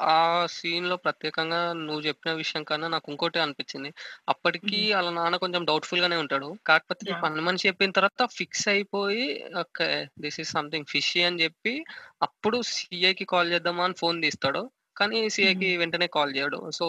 ఆ 0.09 0.17
సీన్లో 0.53 0.95
ప్రత్యేకంగా 0.97 1.57
నువ్వు 1.79 2.01
చెప్పిన 2.01 2.31
విషయం 2.33 2.63
కన్నా 2.63 2.87
నాకు 2.87 3.07
ఇంకోటి 3.11 3.39
అనిపించింది. 3.39 3.89
అప్పటికి. 4.29 4.79
వాళ్ళ 4.93 5.09
నాన్న 5.11 5.37
కొంచెం 5.37 5.63
డౌట్ఫుల్ 5.69 6.03
గానే 6.03 6.17
ఉంటాడు. 6.17 6.49
కాకపోతే. 6.65 7.05
పని 7.23 7.41
మనిషి 7.41 7.67
చెప్పిన 7.69 7.95
తర్వాత 7.97 8.23
ఫిక్స్ 8.37 8.65
అయిపోయి 8.67 9.25
okay 9.63 9.89
this 10.19 10.39
is 10.39 10.53
something 10.53 10.89
fishy 10.93 11.21
అని 11.23 11.41
చెప్పి 11.43 11.73
అప్పుడు 12.21 12.59
సిఐకి 12.73 13.27
కాల్ 13.33 13.51
చేద్దామా 13.53 13.85
అని 13.85 13.97
ఫోన్ 13.99 14.19
తీస్తాడు. 14.25 14.63
కానీ 14.97 15.19
సిఐకి 15.29 15.69
వెంటనే 15.77 16.07
కాల్ 16.07 16.31
చేయడు. 16.37 16.59
సో 16.71 16.85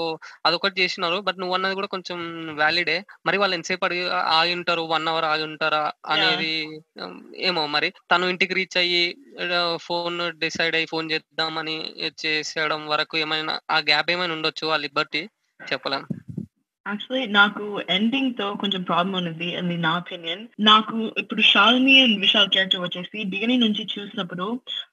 అదొకటి 0.47 0.81
చేసినారు. 0.81 1.19
బట్ 1.21 1.39
నువ్వు 1.39 1.55
అన్నది 1.55 1.75
కూడా 1.75 1.87
కొంచెం 1.87 2.19
వ్యాలిడే. 2.57 2.97
మరి 3.27 3.39
వాళ్ళు 3.39 3.57
ఎంతసేపు 3.57 3.85
అడిగి 3.85 4.05
ఆగి 4.37 4.55
ఉంటారు? 4.55 4.83
వన్ 4.95 5.09
అవర్ 5.09 5.25
ఆగి 5.25 5.45
ఉంటారా? 5.45 5.83
అనేది 6.09 6.53
ఏమో 7.49 7.65
మరి. 7.69 7.91
తను 8.13 8.27
ఇంటికి 8.27 8.55
రీచ్ 8.55 8.77
అయ్యి 8.77 9.03
ఫోన్ 9.87 10.19
డిసైడ్ 10.41 10.75
అయ్యి 10.75 10.87
ఫోన్ 10.87 11.11
చేద్దామని 11.13 11.77
చేసేయడం 12.25 12.83
వరకు 12.87 13.17
ఏమైనా 13.19 13.55
ఆ 13.71 13.79
గ్యాప్ 13.89 14.11
ఏమైనా 14.11 14.35
ఉండొచ్చు 14.35 14.67
ఆ 14.69 14.79
లిబర్టీ 14.79 15.23
చెప్పలేం. 15.61 16.05
యాక్చువల్లీ 16.87 17.27
నాకు 17.33 17.65
ఎండింగ్తో 17.89 18.47
కొంచెం 18.55 18.83
ప్రాబ్లం 18.83 19.15
ఉన్నది 19.15 19.49
అది 19.55 19.77
నా 19.77 19.93
ఒపీనియన్ 19.97 20.43
నాకు 20.61 20.97
ఇప్పుడు 21.19 21.43
షాలిని 21.43 21.95
అండ్ 22.01 22.21
విశాల్ 22.21 22.49
క్యారెక్టర్ 22.49 22.81
వచ్చేసి 22.81 23.25
బిగినింగ్ 23.25 23.65
నుంచి 23.65 23.83
చూసినప్పుడు 23.95 24.47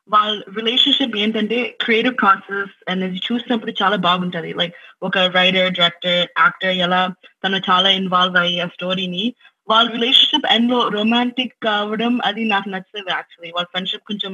వాళ్ళ 0.10 0.34
రిలేషన్షిప్ 0.56 1.18
ఏంటంటే 1.18 1.78
క్రియేటివ్ 1.82 2.18
ప్రాసెస్ 2.18 2.76
అనేది 2.90 3.20
చూసినప్పుడు 3.28 3.74
చాలా 3.82 3.96
బాగుంటది. 4.08 4.54
లైక్ 4.54 4.76
ఒక 5.02 5.18
రైటర్ 5.38 5.74
డైరెక్టర్ 5.74 6.22
యాక్టర్ 6.38 6.76
ఎలా 6.78 7.02
తను 7.44 7.62
చాలా 7.70 7.90
ఇన్వాల్వ్ 8.00 8.38
అయ్యి 8.38 8.60
ఆ 8.60 8.68
స్టోరీని 8.68 9.26
వాళ్ళ 9.68 9.86
రిలేషన్షిప్ 9.92 10.52
ఎండ్లో 10.52 10.90
రొమాంటిక్ 10.90 11.56
కావడం 11.64 12.14
అది 12.26 12.44
నాకు 12.46 12.70
నచ్చలేదు 12.70 13.12
యాక్చువల్లీ 13.12 13.52
వాళ్ళ 13.56 13.68
ఫ్రెండ్షిప్ 13.72 14.08
కొంచెం 14.08 14.34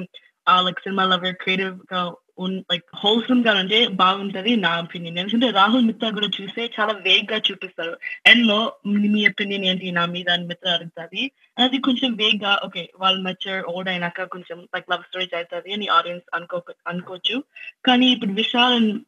లైక్ 0.56 0.80
సినిమా 0.80 1.04
లవర్ 1.04 1.36
క్రియేటివ్గా 1.36 2.14
లైక్ 2.48 2.84
హోల్సమ్గా 2.96 3.54
ఉంటే 3.54 3.88
బాగుంటది 3.88 4.56
నా 4.56 4.80
ఒపీనియన్ 4.80 5.18
ఎందుకంటే 5.18 5.50
రాహుల్ 5.50 5.86
మిత్రా 5.86 6.10
కూడా 6.10 6.28
చూస్తే 6.42 6.72
చాలా 6.80 6.94
వేగ్గా 6.94 7.42
చూపిస్తారు. 7.52 7.98
ఎండ్లో 8.26 8.74
మీ- 8.86 9.30
ఒపీనియన్ 9.30 9.66
ఏంటి? 9.66 9.92
నా 9.92 10.06
మీద 10.06 10.30
అని 10.30 10.46
మిత్ర 10.46 10.70
అడుగుతుంది. 10.70 11.32
అది 11.60 11.78
కొంచెం 11.78 12.14
వేగ్గా 12.14 12.62
ఓకే 12.66 12.90
వాళ్ళు 13.00 13.22
మెచ్చర్ 13.22 13.64
ఓల్డ్ 13.66 13.90
అయినాక 13.90 14.24
కొంచెం 14.24 14.68
లైక్ 14.76 14.92
లవ్ 14.92 15.04
స్టోరీ 15.04 15.30
అవుతుంది 15.36 15.74
అని 15.74 15.88
ఆడియన్స్ 15.88 16.26
అనుకో 16.36 16.62
అనుకోవచ్చు. 16.88 17.44
కానీ 17.86 18.08
ఇప్పుడు 18.10 18.32
విశాల్ 18.32 19.00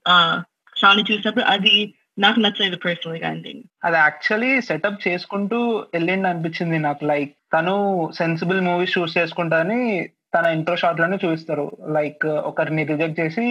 షాని 0.77 1.01
చూసినప్పుడు 1.01 1.43
అది 1.43 1.93
నాకు 2.19 2.39
నచ్చలేదు 2.39 2.75
పర్సనల్గా 2.75 3.31
ఎండింగ్ 3.31 3.63
అది 3.83 3.95
యాక్చువల్లీ 3.95 4.61
సెటప్ 4.61 5.07
చేసుకుంటూ 5.07 5.85
వెళ్ళిండి 5.93 6.27
అనిపించింది 6.27 6.79
నాకు. 6.79 7.05
లైక్ 7.05 7.37
తను 7.53 8.09
సెన్సిబుల్ 8.17 8.61
మూవీస్ 8.61 8.97
చూస్ 8.97 9.17
చేసుకుంటాని 9.17 10.09
తన 10.33 10.45
ఇంట్రో 10.57 10.75
షాట్లోనే 10.81 11.17
చూపిస్తారు. 11.23 11.65
లైక్ 11.97 12.25
uh, 12.25 12.39
ఒకరిని 12.49 12.83
రిజెక్ట్ 12.91 13.19
చేసి 13.19 13.43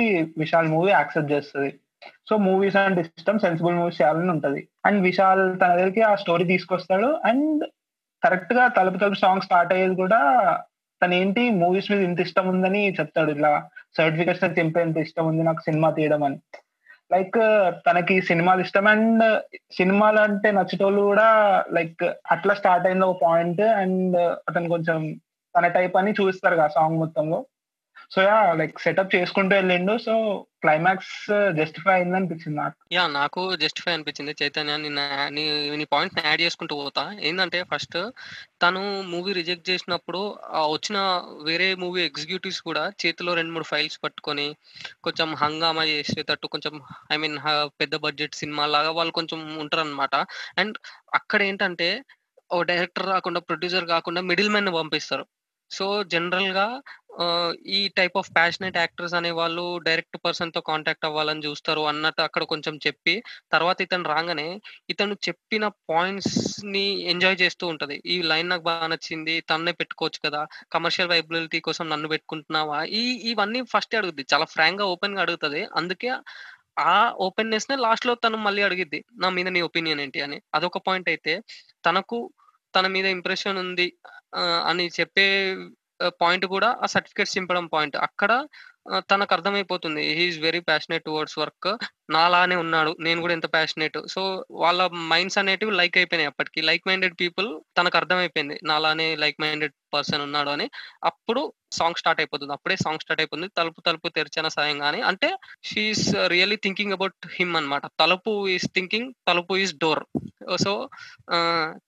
విశాల్ 0.42 0.68
మూవీ 0.68 0.90
యాక్సెప్ట్ 0.92 1.32
చేస్తుంది. 1.32 1.70
సో 2.28 2.36
మూవీస్ 2.46 2.76
అండ్ 2.76 3.00
ఇష్టం 3.02 3.38
సెన్సిబుల్ 3.38 3.76
మూవీస్ 3.78 4.00
చేయాలని 4.00 4.30
ఉంటది. 4.30 4.68
అండ్ 4.86 5.00
విశాల్ 5.02 5.42
తన 5.60 5.70
దగ్గరికి 5.74 6.02
ఆ 6.10 6.14
స్టోరీ 6.14 6.44
తీసుకొస్తాడు. 6.44 7.08
అండ్ 7.30 7.62
కరెక్ట్గా 8.24 8.68
తలుపు 8.68 8.98
తలుపు 8.98 9.20
సాంగ్ 9.24 9.46
స్టార్ట్ 9.46 9.72
అయ్యేది 9.72 9.94
కూడా 9.94 10.20
తను 11.02 11.14
ఏంటి 11.14 11.42
మూవీస్ 11.62 11.90
మీద 11.90 12.02
ఇంత 12.08 12.20
ఇష్టం 12.20 12.48
ఉందని 12.48 12.82
చెప్తాడు. 13.00 13.30
ఇలా 13.30 13.52
సర్టిఫికెట్స్ 13.98 14.44
తెంపేంత 14.58 14.98
ఇష్టం 14.98 15.26
ఉంది 15.26 15.42
నాకు 15.42 15.60
సినిమా 15.60 15.90
తీయడం 15.90 16.24
అని. 16.24 16.40
లైక్ 17.12 17.38
uh, 17.38 17.70
తనకి 17.86 18.16
సినిమాలు 18.20 18.60
ఇష్టం. 18.60 18.86
అండ్ 18.86 19.24
సినిమాలు 19.78 20.20
అంటే 20.20 20.50
నచ్చేటోళ్ళు 20.50 21.02
కూడా 21.02 21.28
లైక్ 21.72 22.04
అట్లా 22.34 22.54
స్టార్ట్ 22.54 22.86
అయింది 22.86 23.06
ఒక 23.06 23.18
పాయింట్. 23.22 23.64
అండ్ 23.82 24.16
uh, 24.16 24.34
అతను 24.48 24.68
కొంచెం 24.68 25.00
తన 25.54 25.66
టైప్ 25.78 25.96
అని 25.96 26.12
చూస్తారు 26.20 26.56
కదా 26.56 26.68
సాంగ్ 26.68 27.00
మొత్తంలో. 27.04 27.40
సో 28.14 28.18
యా 28.26 28.36
లైక్ 28.58 28.80
సెటప్ 28.84 29.14
చేసుకుంటూ 29.14 29.52
వెళ్ళిండు. 29.56 29.92
సో 30.04 30.12
క్లైమాక్స్ 30.62 31.12
జస్టిఫై 31.58 31.90
uh, 31.90 31.96
అయింది 31.96 32.16
అనిపించింది 32.16 32.56
నాకు. 32.60 32.76
యా 32.92 33.06
నాకు 33.06 33.42
జస్టిఫై 33.62 33.92
అనిపించింది. 33.96 34.32
చైతన్య 34.40 34.76
నిన్న 34.76 35.00
నీ 35.80 35.84
పాయింట్ 35.92 36.18
యాడ్ 36.26 36.40
చేసుకుంటూ 36.40 36.74
పోతా. 36.82 37.04
ఏంటంటే 37.28 37.58
ఫస్ట్ 37.72 37.98
తను 38.62 38.82
మూవీ 39.12 39.32
రిజెక్ట్ 39.32 39.70
చేసినప్పుడు 39.70 40.22
వచ్చిన 40.74 40.98
వేరే 41.48 41.68
మూవీ 41.74 42.02
ఎగ్జిక్యూటివ్స్ 42.02 42.62
కూడా 42.68 42.84
చేతిలో 43.04 43.34
రెండు 43.34 43.52
మూడు 43.52 43.64
ఫైల్స్ 43.64 43.98
పట్టుకొని 44.04 44.48
కొంచెం 45.04 45.30
హంగామా 45.34 45.84
చేసేటట్టు 45.84 46.46
కొంచెం 46.46 46.76
ఐ 47.12 47.16
మీన్ 47.16 47.38
పెద్ద 47.82 47.96
బడ్జెట్ 48.06 48.40
సినిమా 48.42 48.66
లాగా 48.66 48.90
వాళ్ళు 48.90 49.12
కొంచెం 49.12 49.42
ఉంటారు 49.58 49.84
అనమాట 49.86 50.16
అండ్ 50.58 50.78
అక్కడ 51.14 51.42
ఏంటంటే 51.42 51.90
ఓ 52.52 52.62
డైరెక్టర్ 52.62 53.06
కాకుండా 53.06 53.40
ప్రొడ్యూసర్ 53.40 53.86
కాకుండా 53.86 54.20
మిడిల్ 54.20 54.50
మ్యాన్ 54.50 54.72
పంపిస్తారు. 54.74 55.26
సో 55.70 55.86
జనరల్గా 56.12 56.66
ఈ 57.70 57.80
టైప్ 57.96 58.16
ఆఫ్ 58.18 58.28
ప్యాషనెట్ 58.36 58.76
యాక్టర్స్ 58.76 59.14
అనే 59.18 59.30
వాళ్ళు 59.38 59.64
డైరెక్ట్ 59.86 60.16
పర్సన్తో 60.24 60.60
కాంటాక్ట్ 60.68 61.06
అవ్వాలని 61.08 61.42
చూస్తారు 61.46 61.82
అన్నట్టు 61.90 62.22
అక్కడ 62.22 62.44
కొంచెం 62.52 62.74
చెప్పి 62.86 63.14
తర్వాత 63.52 63.78
ఇతను 63.86 64.06
రాగానే 64.12 64.46
ఇతను 64.90 65.16
చెప్పిన 65.26 65.64
పాయింట్స్ని 65.90 66.84
ఎంజాయ్ 67.12 67.38
చేస్తూ 67.42 67.66
ఉంటది. 67.72 67.96
ఈ 68.06 68.16
లైన్ 68.30 68.50
నాకు 68.52 68.64
బాగా 68.70 68.86
నచ్చింది 68.92 69.34
తన్నే 69.50 69.74
పెట్టుకోవచ్చు 69.80 70.20
కదా 70.26 70.42
కమర్షియల్ 70.72 71.12
వైబిలిటీ 71.14 71.60
కోసం 71.68 71.86
నన్ను 71.92 72.10
పెట్టుకుంటున్నావా? 72.14 72.80
ఈ 73.00 73.02
ఇవన్నీ 73.32 73.62
ఫస్ట్ 73.74 73.96
అడుగుద్ది. 74.00 74.24
చాలా 74.32 74.48
ఫ్రాంక్గా 74.54 74.86
ఓపెన్గా 74.94 75.22
అడుగుతుంది. 75.26 75.62
అందుకే 75.80 76.10
ఆ 76.86 76.94
ఓపెన్నెస్ 77.26 77.68
నే 77.70 77.76
లాస్ట్లో 77.84 78.12
తను 78.24 78.36
మళ్ళీ 78.44 78.62
అడిగిద్ది 78.66 79.00
నా 79.22 79.28
మీద 79.36 79.48
నీ 79.56 79.60
ఒపీనియన్ 79.68 80.00
ఏంటి 80.04 80.20
అని. 80.26 80.38
అదొక 80.56 80.78
పాయింట్ 80.86 81.08
అయితే 81.12 81.32
తనకు 81.84 82.18
తన 82.74 82.86
మీద 82.96 83.06
ఇంప్రెషన్ 83.16 83.60
ఉంది 83.64 83.88
అని 84.70 84.86
చెప్పే 84.98 85.26
పాయింట్ 86.20 86.44
కూడా 86.54 86.68
ఆ 86.84 86.86
సర్టిఫికేట్స్ 86.94 87.36
చింపడం 87.36 87.64
పాయింట్ 87.74 87.96
అక్కడ 88.06 88.32
తనకు 89.10 89.32
అర్థమైపోతుంది. 89.36 90.02
He's 90.18 90.38
very 90.44 90.60
passionate 90.68 91.04
towards 91.08 91.36
work 91.40 91.68
నాలానే 92.16 92.56
ఉన్నాడు. 92.62 92.92
నేను 93.06 93.18
కూడా 93.24 93.34
ఎంత 93.36 93.48
ప్యాషనేట్ 93.56 93.98
సో 94.14 94.22
వాళ్ళ 94.62 94.80
మైండ్స్ 95.12 95.38
అనేటివి 95.42 95.72
లైక్ 95.80 95.96
అయిపోయినాయి 96.00 96.30
అప్పటికి. 96.32 96.60
లైక్ 96.68 96.88
మైండెడ్ 96.88 97.16
పీపుల్ 97.22 97.48
తనకు 97.78 97.98
అర్థమైపోయింది. 98.00 98.56
నాలానే 98.70 99.08
లైక్ 99.24 99.38
మైండెడ్ 99.44 99.74
పర్సన్ 99.94 100.24
ఉన్నాడు 100.26 100.50
అని. 100.50 100.66
అప్పుడు 101.10 101.42
సాంగ్ 101.78 102.00
స్టార్ట్ 102.00 102.20
అయిపోతుంది. 102.22 102.52
అప్పుడే 102.56 102.76
సాంగ్ 102.84 103.02
స్టార్ట్ 103.04 103.22
అయిపోతుంది. 103.22 103.50
తలుపు 103.58 103.80
తలుపు 103.88 104.08
తెరిచిన 104.18 104.48
సాయం 104.56 104.78
కానీ 104.86 105.00
అంటే 105.10 105.30
she's 105.70 106.06
really 106.34 106.58
thinking 106.66 106.96
about 106.98 107.28
him 107.36 107.54
అన్నమాట. 107.60 107.84
తలుపు 108.02 108.32
ఈస్ 108.56 108.68
థింకింగ్ 108.76 109.10
తలుపు 109.28 109.56
ఈస్ 109.64 109.74
డోర్ 109.84 110.04
సో 110.56 110.88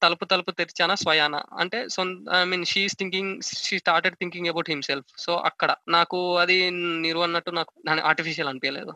తలుపు 0.03 0.25
తలుపు 0.25 0.51
తెరిచాన 0.51 0.95
స్వయాన? 0.95 1.43
అంటే 1.59 1.89
so 1.89 2.03
I 2.37 2.45
mean 2.45 2.65
she's 2.65 2.99
thinking 2.99 3.43
she 3.43 3.79
started 3.79 4.15
thinking 4.15 4.47
about 4.47 4.71
himself 4.71 5.07
so 5.19 5.37
అక్కడ 5.37 5.75
నాకు 5.89 6.37
అది 6.37 6.71
నిరువన్నట్టు 6.71 7.51
అన్నట్టు 7.51 7.83
నాకు 7.87 8.07
ఆర్టిఫిషియల్ 8.07 8.49
అనిపించలేదు 8.49 8.93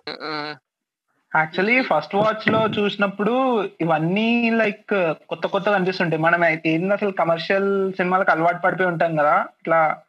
యాక్చువల్లీ 1.36 1.82
ఫస్ట్ 1.82 2.14
వాచ్లో 2.14 2.66
చూసినప్పుడు 2.66 3.62
ఇవన్నీ 3.80 4.50
లైక్ 4.50 5.14
కొత్త 5.28 5.46
కొత్తగా 5.46 5.74
అనిపిస్తుంటాయి. 5.74 6.22
మనం 6.22 6.44
ఏంది 6.44 6.92
అసలు 6.92 7.10
కమర్షియల్ 7.10 7.92
సినిమాలకు 7.92 8.30
అలవాటు 8.30 8.58
పడిపోయి 8.58 8.88
ఉంటాం 8.88 9.16
కదా? 9.16 9.40
ఇట్లా 9.40 10.02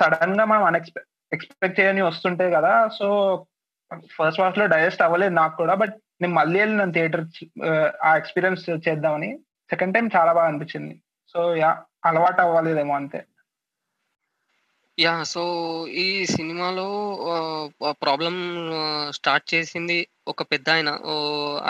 సడన్గా 0.00 0.44
మనం 0.44 0.64
అన్ఎక్స్పెక్ట్ 0.64 1.34
ఎక్స్పెక్ట్ 1.34 1.80
చేయని 1.80 2.02
వస్తుంటాయి 2.02 2.52
కదా? 2.52 2.88
సో 2.98 3.06
ఫస్ట్ 3.94 4.40
వాచ్లో 4.40 4.66
డైజెస్ట్ 4.66 5.02
అవ్వలేదు 5.02 5.34
నాకు 5.34 5.56
కూడా 5.56 5.74
బట్ 5.74 5.94
నేను 6.22 6.34
మళ్ళీ 6.34 6.60
వెళ్ళి 6.60 6.76
నేను 6.76 6.92
థియేటర్ 6.92 7.24
ఆ 8.04 8.16
ఎక్స్పీరియన్స్ 8.16 8.70
చేద్దామని. 8.70 9.38
సెకండ్ 9.70 9.94
టైం 9.94 10.10
చాలా 10.16 10.32
బాగా 10.32 10.48
అనిపించింది. 10.48 11.02
సో 11.28 11.56
యా 11.56 11.82
అలవాటు 12.06 12.40
అవ్వలేదేమో 12.40 12.94
అంతే. 12.94 13.24
యా 15.02 15.12
సో 15.32 15.42
ఈ 16.02 16.06
సినిమాలో 16.32 16.86
ప్రాబ్లం 18.04 18.34
స్టార్ట్ 19.16 19.44
చేసింది 19.52 19.96
ఒక 20.32 20.42
పెద్ద 20.52 20.66
ఆయన. 20.74 20.90
ఓ 21.10 21.14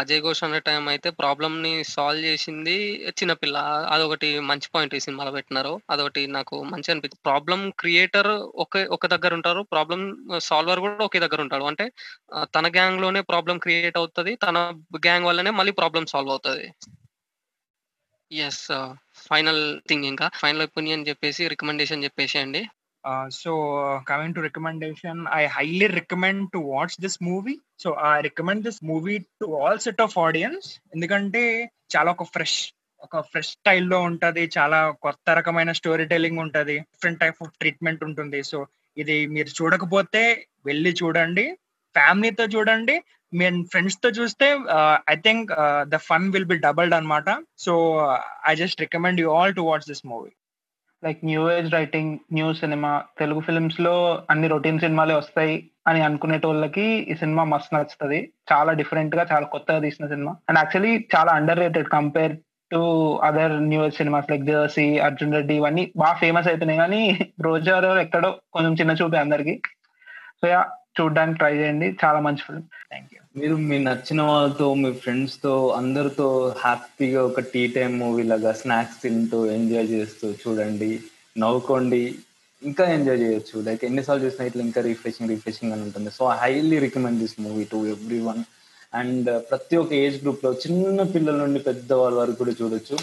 అజయ్ 0.00 0.22
ఘోష్ 0.26 0.42
అనే 0.46 0.58
టైం 0.68 0.84
అయితే 0.92 1.08
ప్రాబ్లమ్ని 1.20 1.72
సాల్వ్ 1.92 2.22
చేసింది 2.28 2.76
చిన్నపిల్ల 3.18 3.56
అదొకటి 3.94 4.30
మంచి 4.50 4.68
పాయింట్ 4.74 4.96
ఈ 4.98 5.00
సినిమాలో 5.06 5.32
పెట్టినారు. 5.36 5.72
అదొకటి 5.94 6.22
నాకు 6.36 6.56
మంచి 6.72 6.90
అనిపించింది 6.94 7.22
ప్రాబ్లం 7.28 7.60
క్రియేటర్ 7.82 8.30
ఒకే 8.64 8.82
ఒక 8.96 9.06
దగ్గర 9.14 9.32
ఉంటారు. 9.38 9.62
ప్రాబ్లం 9.74 10.02
సాల్వర్ 10.48 10.82
కూడా 10.86 11.04
ఒకే 11.08 11.22
దగ్గర 11.26 11.40
ఉంటాడు. 11.46 11.66
అంటే 11.72 11.86
తన 12.56 12.66
గ్యాంగ్లోనే 12.78 13.22
ప్రాబ్లం 13.32 13.58
క్రియేట్ 13.66 13.98
అవుతుంది. 14.02 14.34
తన 14.46 14.56
గ్యాంగ్ 15.08 15.28
వల్లనే 15.30 15.52
మళ్ళీ 15.60 15.74
ప్రాబ్లం 15.82 16.06
సాల్వ్ 16.14 16.34
అవుతుంది. 16.36 16.66
ఎస్ 18.30 18.64
ఫైనల్ 19.28 19.62
థింగ్ 19.88 20.08
ఇంకా. 20.12 20.26
ఫైనల్ 20.42 20.66
ఒపీనియన్ 20.68 21.08
చెప్పేసి 21.10 21.48
recommendation 21.54 22.04
so 23.30 23.52
coming 24.06 24.34
to 24.34 24.40
recommendation 24.40 25.20
I 25.32 25.46
highly 25.46 25.86
recommend 25.86 26.50
to 26.52 26.58
watch 26.58 26.96
this 27.00 27.18
movie 27.22 27.54
so 27.78 27.96
I 28.10 28.20
recommend 28.20 28.64
this 28.64 28.84
movie 28.84 29.18
to 29.18 29.46
all 29.60 29.78
set 29.78 30.02
of 30.02 30.18
audience 30.18 30.80
ఎందుకంటే 30.94 31.42
చాలా 31.96 32.10
ఒక 32.10 32.24
ఫ్రెష్ 32.24 32.58
ఒక 33.02 33.20
fresh 33.20 33.48
స్టైల్లో 33.48 34.00
ఉంటుంది. 34.00 34.50
చాలా 34.58 34.90
కొత్త 34.90 35.30
రకమైన 35.30 35.72
స్టోరీ 35.72 36.04
టెల్లింగ్ 36.04 36.38
ఉంటుంది. 36.38 36.76
డిఫరెంట్ 36.78 37.20
టైప్ 37.20 37.38
ఆఫ్ 37.42 37.52
ట్రీట్మెంట్ 37.60 38.04
ఉంటుంది. 38.04 38.42
సో 38.42 38.66
ఇది 38.96 39.26
మీరు 39.26 39.62
చూడకపోతే 39.62 40.48
వెళ్ళి 40.66 40.92
చూడండి. 41.02 41.46
ఫ్యామిలీతో 41.94 42.44
చూడండి. 42.44 42.96
మీరు 43.32 43.62
ఫ్రెండ్స్తో 43.70 44.08
చూస్తే 44.08 44.46
I 45.08 45.16
think 45.16 45.50
the 45.88 45.96
fun 46.08 46.30
will 46.32 46.44
be 46.44 46.56
doubled 46.58 46.94
అనమాట 46.94 47.28
so 47.58 47.72
I 48.48 48.54
just 48.54 48.80
recommend 48.80 49.20
you 49.20 49.30
all 49.30 49.54
to 49.54 49.60
watch 49.60 49.86
this 49.88 50.06
movie 50.06 50.30
like 51.04 51.20
new 51.24 51.50
age 51.50 51.72
writing 51.72 52.18
new 52.32 52.54
cinema 52.54 53.02
Telugu 53.18 53.40
ఫిలిమ్స్లో 53.40 54.22
అన్ని 54.30 54.48
రొటీన్ 54.48 54.80
సినిమాలే 54.80 55.14
వస్తాయి 55.14 55.70
అని 55.86 56.00
అనుకునేటోళ్ళకి 56.02 56.82
ఈ 56.82 57.14
సినిమా 57.14 57.44
మస్తు 57.44 57.74
నచ్చుతుంది. 57.74 58.32
చాలా 58.52 58.72
డిఫరెంట్గా 58.72 59.26
చాలా 59.32 59.46
కొత్తగా 59.46 59.78
తీసిన 59.78 60.06
సినిమా. 60.06 60.36
అండ్ 60.48 60.58
యాక్చువల్లీ 60.58 61.08
చాలా 61.16 61.32
underrated 61.58 61.88
compare 61.88 62.36
to 62.70 62.80
other 63.16 63.62
new 63.62 63.84
age 63.84 63.94
cinemas 63.94 64.30
like 64.30 64.42
Jersey 64.42 64.98
Arjun 64.98 65.34
Reddy 65.34 65.54
ఇవన్నీ 65.54 65.92
బాగా 65.96 66.14
ఫేమస్ 66.14 66.48
అయిపోయినాయి. 66.48 66.78
కానీ 66.78 67.18
రోజారో 67.40 68.00
ఎక్కడో 68.00 68.38
కొంచెం 68.52 68.74
చిన్న 68.74 68.92
చూపే 68.92 69.18
అందరికి. 69.18 69.62
సో 70.42 70.48
చూడడానికి 71.00 71.38
ట్రై 71.38 71.56
చేయండి. 71.56 71.96
చాలా 72.04 72.20
మంచి 72.20 72.42
ఫిల్మ్ 72.46 72.62
థ్యాంక్ 72.62 73.08
యూ 73.14 73.20
మీరు 73.40 73.56
మీ 73.56 73.78
నచ్చిన 73.78 74.22
వాళ్ళతో 74.22 74.74
మీ 74.74 74.92
ఫ్రెండ్స్తో 74.92 75.68
అందరితో 75.68 76.54
హ్యాపీగా 76.58 77.24
ఒక 77.24 77.40
టీ 77.40 77.66
టైం 77.66 77.98
మూవీ 77.98 78.22
లాగా 78.22 78.52
స్నాక్స్ 78.52 79.02
తింటూ 79.02 79.46
ఎంజాయ్ 79.46 79.88
చేస్తూ 79.88 80.30
చూడండి. 80.30 81.00
నవ్వుకోండి. 81.38 82.14
ఇంకా 82.62 82.84
ఎంజాయ్ 82.84 83.20
చేయొచ్చు. 83.20 83.60
లైక్ 83.60 83.84
ఎన్నిసార్లు 83.84 84.24
చూసినా 84.24 84.46
ఇట్లా 84.46 84.62
ఇంకా 84.62 84.80
రిఫ్రెషింగ్ 84.80 85.30
రిఫ్రెషింగ్ 85.30 85.72
అని 85.72 85.82
ఉంటుంది. 85.82 86.10
So 86.10 86.26
I 86.26 86.36
highly 86.36 86.78
recommend 86.78 87.18
this 87.18 87.36
movie 87.40 87.64
to 87.64 87.86
everyone 88.20 88.42
and 88.94 89.42
ప్రతి 89.50 89.76
ఒక్క 89.76 89.92
ఏజ్ 89.92 90.22
గ్రూప్లో 90.22 90.52
చిన్న 90.52 91.02
పిల్లల 91.02 91.36
నుండి 91.36 91.60
పెద్ద 91.60 91.92
వాళ్ళ 91.92 92.18
వరకు 92.18 92.34
కూడా 92.34 92.50
చూడొచ్చు. 92.62 92.96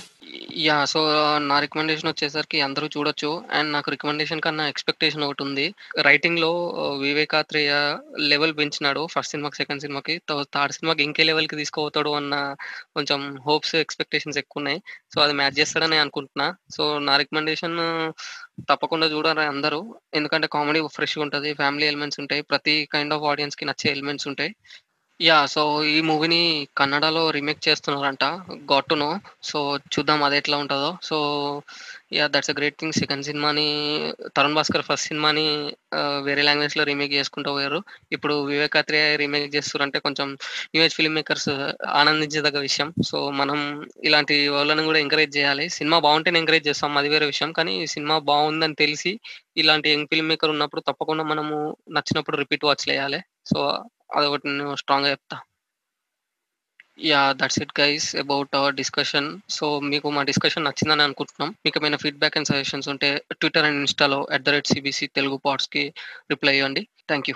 యా 0.55 0.85
సో 0.85 0.99
నా 1.37 1.59
రికమెండేషన్ 1.59 2.09
వచ్చేసరికి 2.09 2.61
అందరూ 2.61 2.87
చూడొచ్చు. 2.87 3.43
అండ్ 3.51 3.71
నాకు 3.71 3.91
రికమెండేషన్ 3.91 4.41
కన్నా 4.41 4.67
ఎక్స్పెక్టేషన్ 4.67 5.23
ఒకటి 5.23 5.43
ఉంది. 5.43 5.73
రైటింగ్లో 6.01 6.69
వివేకాత్రేయ 6.99 7.97
లెవెల్ 8.19 8.57
పెంచినాడు. 8.57 9.07
ఫస్ట్ 9.07 9.31
సినిమాకి 9.31 9.55
సెకండ్ 9.55 9.81
సినిమాకి 9.81 10.21
థర్డ్ 10.29 10.73
సినిమాకి 10.73 11.03
ఇంకే 11.03 11.23
లెవెల్కి 11.23 11.55
తీసుకోపోతాడు 11.55 12.09
అన్న 12.09 12.55
కొంచెం 12.95 13.37
హోప్స్ 13.47 13.75
ఎక్స్పెక్టేషన్స్ 13.75 14.37
ఎక్కువ 14.37 14.59
ఉన్నాయి. 14.59 14.81
సో 15.15 15.21
అది 15.21 15.33
మ్యాచ్ 15.33 15.59
చేస్తాడని 15.59 15.97
అనుకుంటున్నా. 15.97 16.55
సో 16.77 16.99
నా 16.99 17.17
రికమెండేషన్ 17.17 17.77
తప్పకుండా 18.69 19.07
చూడాలి 19.07 19.41
అందరూ. 19.41 19.95
ఎందుకంటే 20.13 20.47
కామెడీ 20.47 20.81
ఫ్రెష్గా 20.87 21.21
ఉంటుంది. 21.21 21.53
ఫ్యామిలీ 21.53 21.87
ఎలిమెంట్స్ 21.87 22.19
ఉంటాయి. 22.19 22.41
ప్రతి 22.41 22.89
కైండ్ 22.91 23.13
ఆఫ్ 23.13 23.23
ఆడియన్స్కి 23.23 23.65
నచ్చే 23.65 23.91
ఎలిమెంట్స్ 23.91 24.27
ఉంటాయి. 24.27 24.55
యా 25.19 25.37
సో 25.53 25.61
ఈ 25.91 25.95
మూవీని 26.07 26.39
కన్నడలో 26.79 27.21
రీమేక్ 27.35 27.61
చేస్తున్నారంట 27.67 28.25
గాట్ 28.71 28.87
టు 28.91 28.95
నో 29.01 29.07
సో 29.49 29.59
చూద్దాం 29.93 30.19
అది 30.27 30.35
ఎట్లా 30.39 30.57
ఉంటుందో. 30.63 30.89
So 31.07 31.15
yeah 32.17 32.25
that's 32.33 32.51
a 32.53 32.55
great 32.59 32.77
thing 32.81 32.97
second 32.99 33.27
సినిమాని 33.29 33.65
తరుణ్ 34.35 34.57
భాస్కర్ 34.57 34.85
ఫస్ట్ 34.89 35.07
సినిమాని 35.11 35.45
వేరే 36.27 36.43
లాంగ్వేజ్లో 36.49 36.83
రీమేక్ 36.89 37.15
చేసుకుంటూ 37.17 37.49
పోయారు. 37.55 37.79
ఇప్పుడు 38.15 38.35
వివేకాత్రేయ 38.51 39.07
రీమేక్ 39.23 39.49
చేస్తారంటే 39.55 39.99
కొంచెం 40.05 40.27
న్యూ 40.73 40.83
ఏజ్ 40.85 40.97
ఫిల్మ్ 40.99 41.17
మేకర్స్ 41.19 41.49
ఆనందించదగ్గ 42.01 42.61
విషయం. 42.67 42.91
సో 43.09 43.17
మనం 43.41 43.59
ఇలాంటి 44.09 44.37
వాళ్ళని 44.57 44.87
కూడా 44.91 45.01
ఎంకరేజ్ 45.05 45.35
చేయాలి. 45.39 45.67
సినిమా 45.79 45.99
బాగుంటేనే 46.07 46.41
ఎంకరేజ్ 46.43 46.69
చేస్తాం 46.69 46.97
అది 47.01 47.11
వేరే 47.15 47.27
విషయం. 47.33 47.51
కానీ 47.59 47.75
సినిమా 47.95 48.17
బాగుందని 48.31 48.81
తెలిసి 48.85 49.13
ఇలాంటి 49.63 49.89
యంగ్ 49.95 50.09
ఫిల్మ్ 50.13 50.31
మేకర్ 50.33 50.55
ఉన్నప్పుడు 50.57 50.83
తప్పకుండా 50.91 51.25
మనము 51.33 51.57
నచ్చినప్పుడు 51.97 52.37
రిపీట్ 52.43 52.67
వాచ్ 52.69 52.85
చేయాలి 52.89 53.21
సో 53.51 53.59
అదొకటి 54.09 54.47
నేను 54.47 54.75
స్ట్రాంగ్గా 54.75 55.09
చెప్తా. 55.09 55.37
Yeah 56.99 57.33
that's 57.33 57.59
it 57.61 57.73
guys 57.79 58.15
about 58.15 58.55
our 58.55 58.75
discussion 58.75 59.27
so 59.49 59.79
మీకు 59.79 60.09
మా 60.09 60.23
డిస్కషన్ 60.23 60.65
నచ్చిందని 60.65 61.01
అనుకుంటున్నాం. 61.01 61.49
మీకు 61.65 61.79
ఏమైనా 61.79 61.97
ఫీడ్బ్యాక్ 61.97 62.37
అండ్ 62.37 62.47
సజెషన్స్ 62.47 62.89
ఉంటే 62.89 63.09
ట్విట్టర్ 63.31 63.65
అండ్ 63.65 63.79
ఇన్స్టాలో 63.79 64.27
at 64.31 64.41
the 64.41 64.49
rate 64.49 64.67
CBC 64.67 65.07
Telugu 65.07 65.37
పాట్స్కి 65.37 65.93
reply 66.29 66.57
ఇవ్వండి. 66.57 66.83
Thank 67.07 67.29
you 67.29 67.35